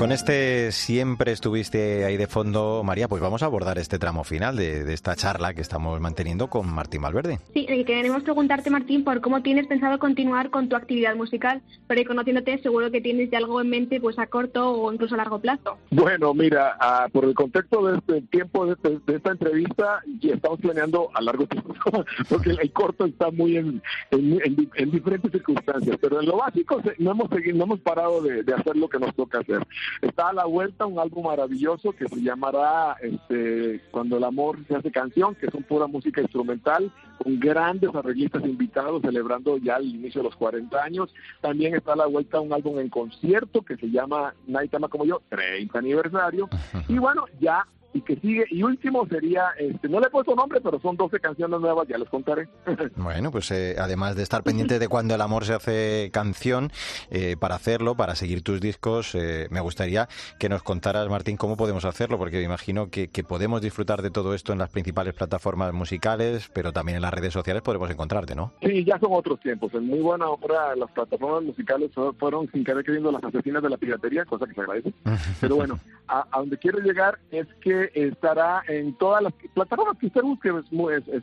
Con 0.01 0.11
este 0.11 0.71
siempre 0.71 1.31
estuviste 1.31 2.05
ahí 2.05 2.17
de 2.17 2.25
fondo, 2.25 2.81
María, 2.83 3.07
pues 3.07 3.21
vamos 3.21 3.43
a 3.43 3.45
abordar 3.45 3.77
este 3.77 3.99
tramo 3.99 4.23
final 4.23 4.55
de, 4.55 4.91
esta 4.91 5.15
charla 5.15 5.53
que 5.53 5.61
estamos 5.61 6.01
manteniendo 6.01 6.49
con 6.49 6.73
Martín 6.73 7.03
Valverde. 7.03 7.37
Sí, 7.53 7.67
queremos 7.85 8.23
preguntarte, 8.23 8.71
Martín, 8.71 9.03
por 9.03 9.21
cómo 9.21 9.43
tienes 9.43 9.67
pensado 9.67 9.99
continuar 9.99 10.49
con 10.49 10.69
tu 10.69 10.75
actividad 10.75 11.15
musical, 11.15 11.61
pero 11.85 12.03
conociéndote 12.03 12.57
seguro 12.63 12.89
que 12.89 12.99
tienes 12.99 13.29
ya 13.29 13.37
algo 13.37 13.61
en 13.61 13.69
mente 13.69 14.01
pues 14.01 14.17
a 14.17 14.25
corto 14.25 14.71
o 14.71 14.91
incluso 14.91 15.13
a 15.13 15.19
largo 15.19 15.37
plazo. 15.37 15.77
Bueno, 15.91 16.33
mira, 16.33 16.75
por 17.13 17.23
el 17.25 17.35
contexto 17.35 17.85
de 17.85 17.99
este 17.99 18.21
tiempo 18.31 18.65
de, 18.65 18.73
este, 18.73 19.15
esta 19.15 19.33
entrevista, 19.33 20.01
ya 20.19 20.33
estamos 20.33 20.59
planeando 20.61 21.11
a 21.13 21.21
largo 21.21 21.45
tiempo, 21.45 21.75
porque 22.27 22.49
el, 22.49 22.71
corto 22.71 23.05
está 23.05 23.29
muy 23.29 23.55
en, 23.57 23.83
en, 24.09 24.89
diferentes 24.89 25.31
circunstancias, 25.31 25.95
pero 26.01 26.21
en 26.21 26.25
lo 26.25 26.37
básico 26.37 26.81
no 26.97 27.11
hemos, 27.11 27.29
seguido, 27.29 27.55
no 27.55 27.65
hemos 27.65 27.81
parado 27.81 28.19
de, 28.23 28.41
de 28.41 28.51
hacer 28.55 28.75
lo 28.75 28.89
que 28.89 28.97
nos 28.97 29.13
toca 29.13 29.41
hacer. 29.41 29.61
Está 30.01 30.29
a 30.29 30.33
la 30.33 30.45
vuelta 30.45 30.85
un 30.85 30.99
álbum 30.99 31.25
maravilloso 31.25 31.91
que 31.91 32.07
se 32.07 32.21
llamará 32.21 32.95
este, 33.01 33.81
Cuando 33.91 34.17
el 34.17 34.23
amor 34.23 34.57
se 34.67 34.75
hace 34.75 34.91
canción, 34.91 35.35
que 35.35 35.49
son 35.49 35.63
pura 35.63 35.87
música 35.87 36.21
instrumental, 36.21 36.91
con 37.21 37.39
grandes 37.39 37.93
arreglistas 37.93 38.43
invitados 38.43 39.01
celebrando 39.01 39.57
ya 39.57 39.77
el 39.77 39.95
inicio 39.95 40.21
de 40.21 40.29
los 40.29 40.35
40 40.35 40.81
años. 40.81 41.13
También 41.41 41.75
está 41.75 41.93
a 41.93 41.97
la 41.97 42.05
vuelta 42.07 42.39
un 42.39 42.53
álbum 42.53 42.79
en 42.79 42.89
concierto 42.89 43.61
que 43.61 43.77
se 43.77 43.89
llama 43.89 44.33
Nadie 44.47 44.69
Tama 44.69 44.87
Como 44.87 45.05
Yo, 45.05 45.21
30 45.29 45.77
aniversario. 45.77 46.49
Y 46.87 46.97
bueno, 46.97 47.25
ya 47.39 47.65
y 47.93 48.01
que 48.01 48.15
sigue. 48.17 48.45
Y 48.49 48.63
último 48.63 49.05
sería, 49.07 49.49
este, 49.57 49.89
no 49.89 49.99
le 49.99 50.07
he 50.07 50.09
puesto 50.09 50.35
nombre, 50.35 50.61
pero 50.61 50.79
son 50.79 50.95
12 50.95 51.19
canciones 51.19 51.59
nuevas, 51.59 51.87
ya 51.87 51.97
les 51.97 52.09
contaré. 52.09 52.47
Bueno, 52.95 53.31
pues 53.31 53.51
eh, 53.51 53.75
además 53.79 54.15
de 54.15 54.23
estar 54.23 54.43
pendiente 54.43 54.79
de 54.79 54.87
cuando 54.87 55.15
el 55.15 55.21
amor 55.21 55.45
se 55.45 55.53
hace 55.53 56.09
canción, 56.13 56.71
eh, 57.09 57.35
para 57.39 57.55
hacerlo, 57.55 57.95
para 57.95 58.15
seguir 58.15 58.43
tus 58.43 58.61
discos, 58.61 59.15
eh, 59.15 59.47
me 59.49 59.59
gustaría 59.59 60.07
que 60.39 60.49
nos 60.49 60.63
contaras, 60.63 61.09
Martín, 61.09 61.37
cómo 61.37 61.57
podemos 61.57 61.85
hacerlo, 61.85 62.17
porque 62.17 62.37
me 62.37 62.43
imagino 62.43 62.89
que, 62.89 63.09
que 63.09 63.23
podemos 63.23 63.61
disfrutar 63.61 64.01
de 64.01 64.11
todo 64.11 64.33
esto 64.33 64.53
en 64.53 64.59
las 64.59 64.69
principales 64.69 65.13
plataformas 65.13 65.73
musicales, 65.73 66.49
pero 66.53 66.71
también 66.71 66.97
en 66.97 67.01
las 67.01 67.13
redes 67.13 67.33
sociales 67.33 67.61
podemos 67.61 67.89
encontrarte, 67.89 68.35
¿no? 68.35 68.53
Sí, 68.61 68.83
ya 68.83 68.99
son 68.99 69.09
otros 69.13 69.39
tiempos. 69.39 69.73
En 69.73 69.87
muy 69.87 69.99
buena 69.99 70.29
hora 70.29 70.75
las 70.75 70.91
plataformas 70.91 71.43
musicales 71.43 71.91
fueron 72.19 72.49
sin 72.51 72.63
querer 72.63 72.83
queriendo 72.83 73.11
las 73.11 73.23
asesinas 73.23 73.63
de 73.63 73.69
la 73.69 73.77
piratería, 73.77 74.25
cosa 74.25 74.45
que 74.45 74.53
se 74.53 74.61
agradece. 74.61 74.93
Pero 75.41 75.55
bueno, 75.55 75.79
a, 76.07 76.25
a 76.31 76.39
donde 76.39 76.57
quiero 76.57 76.79
llegar 76.79 77.19
es 77.31 77.47
que 77.61 77.80
estará 77.93 78.63
en 78.67 78.93
todas 78.93 79.23
las 79.23 79.33
plataformas 79.53 79.97
que 79.97 80.07
usted 80.07 80.21
busque, 80.21 80.49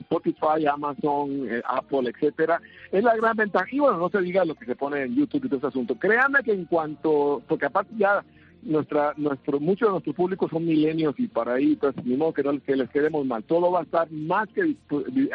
Spotify, 0.01 0.67
Amazon, 0.71 1.47
eh, 1.49 1.63
Apple, 1.67 2.11
etcétera. 2.11 2.61
Es 2.91 3.05
la 3.05 3.17
gran 3.17 3.37
ventaja. 3.37 3.67
Y 3.71 3.79
bueno, 3.79 3.99
no 3.99 4.09
se 4.09 4.21
diga 4.21 4.45
lo 4.45 4.55
que 4.55 4.67
se 4.67 4.77
pone 4.77 5.03
en 5.03 5.15
YouTube 5.15 5.45
y 5.45 5.49
todo 5.49 5.59
ese 5.59 5.67
asunto. 5.69 5.95
Créanme 5.97 6.43
que 6.43 6.53
en 6.53 6.65
cuanto, 6.65 7.43
porque 7.47 7.67
aparte 7.67 7.93
ya 7.97 8.25
nuestra, 8.63 9.15
nuestro, 9.17 9.61
muchos 9.61 9.89
de 9.89 9.93
nuestros 9.93 10.17
públicos 10.17 10.51
son 10.51 10.65
milenios 10.65 11.15
y 11.19 11.29
para 11.29 11.55
ahí, 11.55 11.77
pues, 11.77 11.95
ni 12.05 12.17
modo 12.17 12.33
que, 12.33 12.43
no, 12.43 12.59
que 12.61 12.77
les 12.77 12.91
quedemos 12.91 13.25
mal. 13.27 13.45
Todo 13.45 13.71
va 13.71 13.81
a 13.81 13.85
estar 13.85 14.11
más 14.11 14.49
que 14.49 14.77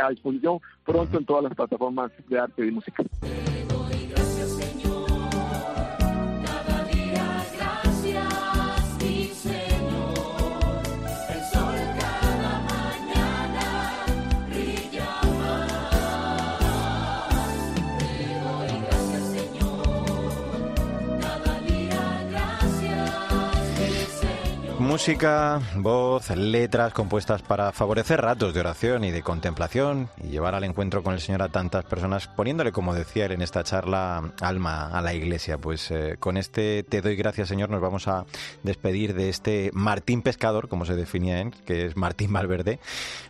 a 0.02 0.10
disposición 0.10 0.60
pronto 0.86 1.18
en 1.18 1.26
todas 1.26 1.44
las 1.44 1.54
plataformas 1.56 2.12
de 2.28 2.40
arte 2.40 2.66
y 2.66 2.72
música. 2.72 3.04
Música, 24.94 25.60
voz, 25.78 26.30
letras 26.38 26.94
compuestas 26.94 27.42
para 27.42 27.72
favorecer 27.72 28.22
ratos 28.22 28.54
de 28.54 28.60
oración 28.60 29.04
y 29.04 29.10
de 29.10 29.24
contemplación 29.24 30.08
y 30.24 30.28
llevar 30.28 30.54
al 30.54 30.66
encuentro 30.66 31.02
con 31.02 31.16
el 31.16 31.20
Señor 31.20 31.42
a 31.42 31.50
tantas 31.50 31.84
personas, 31.84 32.28
poniéndole, 32.28 32.72
como 32.72 32.94
decía 32.94 33.26
él 33.26 33.32
en 33.32 33.42
esta 33.42 33.64
charla, 33.64 34.34
alma 34.40 34.90
a 34.90 35.02
la 35.02 35.16
iglesia. 35.16 35.58
Pues 35.58 35.90
eh, 35.90 36.18
con 36.20 36.38
este 36.38 36.84
Te 36.84 37.02
doy 37.02 37.16
gracias, 37.16 37.48
Señor, 37.48 37.72
nos 37.72 37.82
vamos 37.82 38.08
a 38.08 38.26
despedir 38.62 39.16
de 39.16 39.30
este 39.30 39.72
Martín 39.74 40.22
Pescador, 40.22 40.70
como 40.70 40.86
se 40.86 40.96
definía 40.96 41.42
él, 41.42 41.50
que 41.66 41.88
es 41.88 41.98
Martín 41.98 42.32
Valverde. 42.32 42.78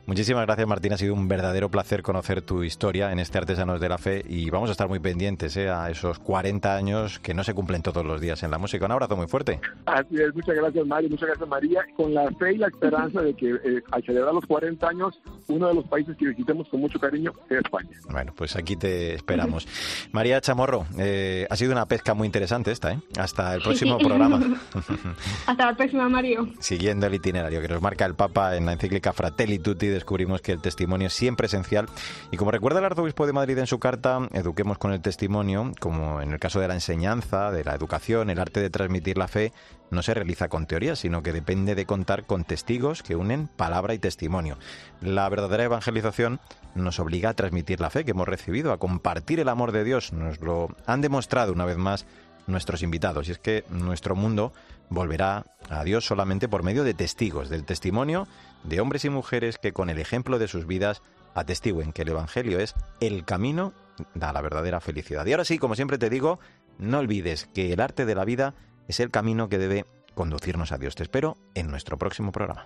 Muchísimas 0.06 0.46
gracias, 0.46 0.68
Martín. 0.68 0.92
Ha 0.92 0.98
sido 0.98 1.14
un 1.14 1.30
verdadero 1.30 1.72
placer 1.72 2.04
conocer 2.04 2.42
tu 2.42 2.64
historia 2.64 3.14
en 3.14 3.20
este 3.20 3.38
Artesanos 3.38 3.80
de 3.80 3.88
la 3.88 3.98
Fe 3.98 4.22
y 4.28 4.50
vamos 4.50 4.68
a 4.68 4.74
estar 4.74 4.90
muy 4.90 5.00
pendientes 5.00 5.56
eh, 5.56 5.70
a 5.70 5.90
esos 5.90 6.20
40 6.20 6.76
años 6.76 7.20
que 7.20 7.34
no 7.34 7.46
se 7.46 7.54
cumplen 7.54 7.82
todos 7.82 8.06
los 8.06 8.20
días 8.20 8.44
en 8.44 8.52
la 8.52 8.58
música. 8.58 8.86
Un 8.86 8.92
abrazo 8.92 9.16
muy 9.16 9.28
fuerte. 9.28 9.62
Así 9.86 10.22
es, 10.22 10.36
muchas 10.36 10.56
gracias, 10.56 10.86
Mario. 10.86 11.10
Muchas 11.10 11.30
gracias, 11.30 11.53
María, 11.54 11.86
con 11.96 12.14
la 12.16 12.32
fe 12.32 12.54
y 12.54 12.58
la 12.58 12.68
esperanza 12.68 13.22
de 13.22 13.36
que 13.36 13.52
eh, 13.52 13.84
al 13.92 14.04
celebrar 14.04 14.34
los 14.34 14.46
40 14.48 14.88
años, 14.88 15.22
uno 15.48 15.68
de 15.68 15.76
los 15.76 15.86
países 15.86 16.18
que 16.18 16.26
visitemos 16.26 16.68
con 16.70 16.80
mucho 16.80 17.00
cariño 17.00 17.32
es 17.48 17.60
España. 17.60 17.92
Bueno, 18.10 18.34
pues 18.36 18.56
aquí 18.56 18.76
te 18.76 19.14
esperamos. 19.14 19.68
María 20.12 20.42
Chamorro, 20.42 20.88
eh, 20.98 21.46
ha 21.50 21.56
sido 21.56 21.72
una 21.72 21.86
pesca 21.86 22.16
muy 22.16 22.26
interesante 22.26 22.72
esta, 22.72 22.94
¿eh? 22.94 23.00
Hasta 23.20 23.54
el 23.54 23.62
próximo 23.62 24.00
programa. 24.00 24.40
Hasta 25.46 25.66
la 25.66 25.78
próxima, 25.78 26.10
Mario. 26.10 26.48
Siguiendo 26.60 27.06
el 27.06 27.14
itinerario 27.14 27.62
que 27.62 27.68
nos 27.68 27.82
marca 27.82 28.06
el 28.06 28.16
Papa 28.16 28.56
en 28.56 28.66
la 28.66 28.74
encíclica 28.74 29.14
Fratelli 29.14 29.60
Tutti, 29.60 29.88
descubrimos 29.88 30.42
que 30.42 30.54
el 30.54 30.62
testimonio 30.62 31.08
es 31.08 31.14
siempre 31.14 31.46
esencial. 31.46 31.86
Y 32.32 32.38
como 32.38 32.50
recuerda 32.50 32.80
el 32.80 32.86
arzobispo 32.86 33.28
de 33.28 33.34
Madrid 33.34 33.60
en 33.60 33.68
su 33.68 33.78
carta, 33.78 34.28
eduquemos 34.34 34.80
con 34.80 34.92
el 34.92 35.02
testimonio, 35.02 35.72
como 35.80 36.20
en 36.20 36.32
el 36.32 36.40
caso 36.40 36.60
de 36.60 36.68
la 36.68 36.74
enseñanza, 36.74 37.52
de 37.52 37.64
la 37.64 37.76
educación, 37.76 38.32
el 38.32 38.40
arte 38.40 38.60
de 38.60 38.72
transmitir 38.72 39.20
la 39.20 39.28
fe, 39.28 39.52
no 39.94 40.04
se 40.04 40.14
realiza 40.14 40.50
con 40.50 40.66
teoría, 40.66 40.96
sino 40.96 41.24
que 41.24 41.34
depende 41.34 41.76
de 41.76 41.86
contar 41.86 42.26
con 42.26 42.44
testigos 42.44 43.04
que 43.04 43.16
unen 43.16 43.48
palabra 43.48 43.94
y 43.94 44.00
testimonio. 44.00 44.58
La 45.02 45.30
verdadera 45.30 45.64
evangelización 45.64 46.40
nos 46.76 47.00
obliga 47.00 47.30
a 47.30 47.34
transmitir 47.34 47.80
la 47.80 47.90
fe 47.90 48.04
que 48.04 48.12
hemos 48.12 48.28
recibido, 48.28 48.72
a 48.72 48.80
compartir 48.80 49.40
el 49.40 49.50
amor 49.50 49.72
de 49.72 49.84
Dios. 49.84 50.14
Nos 50.14 50.40
lo 50.42 50.76
han 50.86 51.02
demostrado 51.02 51.54
una 51.54 51.66
vez 51.66 51.78
más 51.78 52.06
nuestros 52.48 52.84
invitados. 52.84 53.28
Y 53.28 53.32
es 53.32 53.40
que 53.40 53.64
nuestro 53.70 54.16
mundo 54.16 54.54
volverá 54.90 55.46
a 55.70 55.84
Dios 55.84 56.06
solamente 56.06 56.50
por 56.50 56.64
medio 56.64 56.84
de 56.84 56.94
testigos, 56.94 57.50
del 57.50 57.64
testimonio 57.64 58.28
de 58.64 58.80
hombres 58.80 59.06
y 59.06 59.10
mujeres 59.10 59.58
que 59.58 59.74
con 59.74 59.90
el 59.90 60.00
ejemplo 60.00 60.40
de 60.40 60.48
sus 60.48 60.68
vidas 60.68 61.02
atestiguen 61.36 61.94
que 61.94 62.04
el 62.04 62.10
Evangelio 62.10 62.60
es 62.60 62.76
el 63.00 63.26
camino 63.26 63.74
a 64.20 64.34
la 64.34 64.42
verdadera 64.42 64.80
felicidad. 64.80 65.26
Y 65.26 65.32
ahora 65.32 65.46
sí, 65.46 65.58
como 65.58 65.76
siempre 65.76 65.98
te 65.98 66.10
digo, 66.10 66.40
no 66.78 67.00
olvides 67.00 67.48
que 67.54 67.74
el 67.74 67.80
arte 67.80 68.06
de 68.06 68.16
la 68.16 68.26
vida 68.26 68.54
es 68.88 69.00
el 69.00 69.12
camino 69.12 69.50
que 69.50 69.58
debe 69.58 69.86
conducirnos 70.16 70.72
a 70.72 70.78
Dios. 70.78 70.96
Te 70.96 71.04
espero 71.04 71.38
en 71.54 71.70
nuestro 71.70 71.98
próximo 71.98 72.32
programa. 72.32 72.66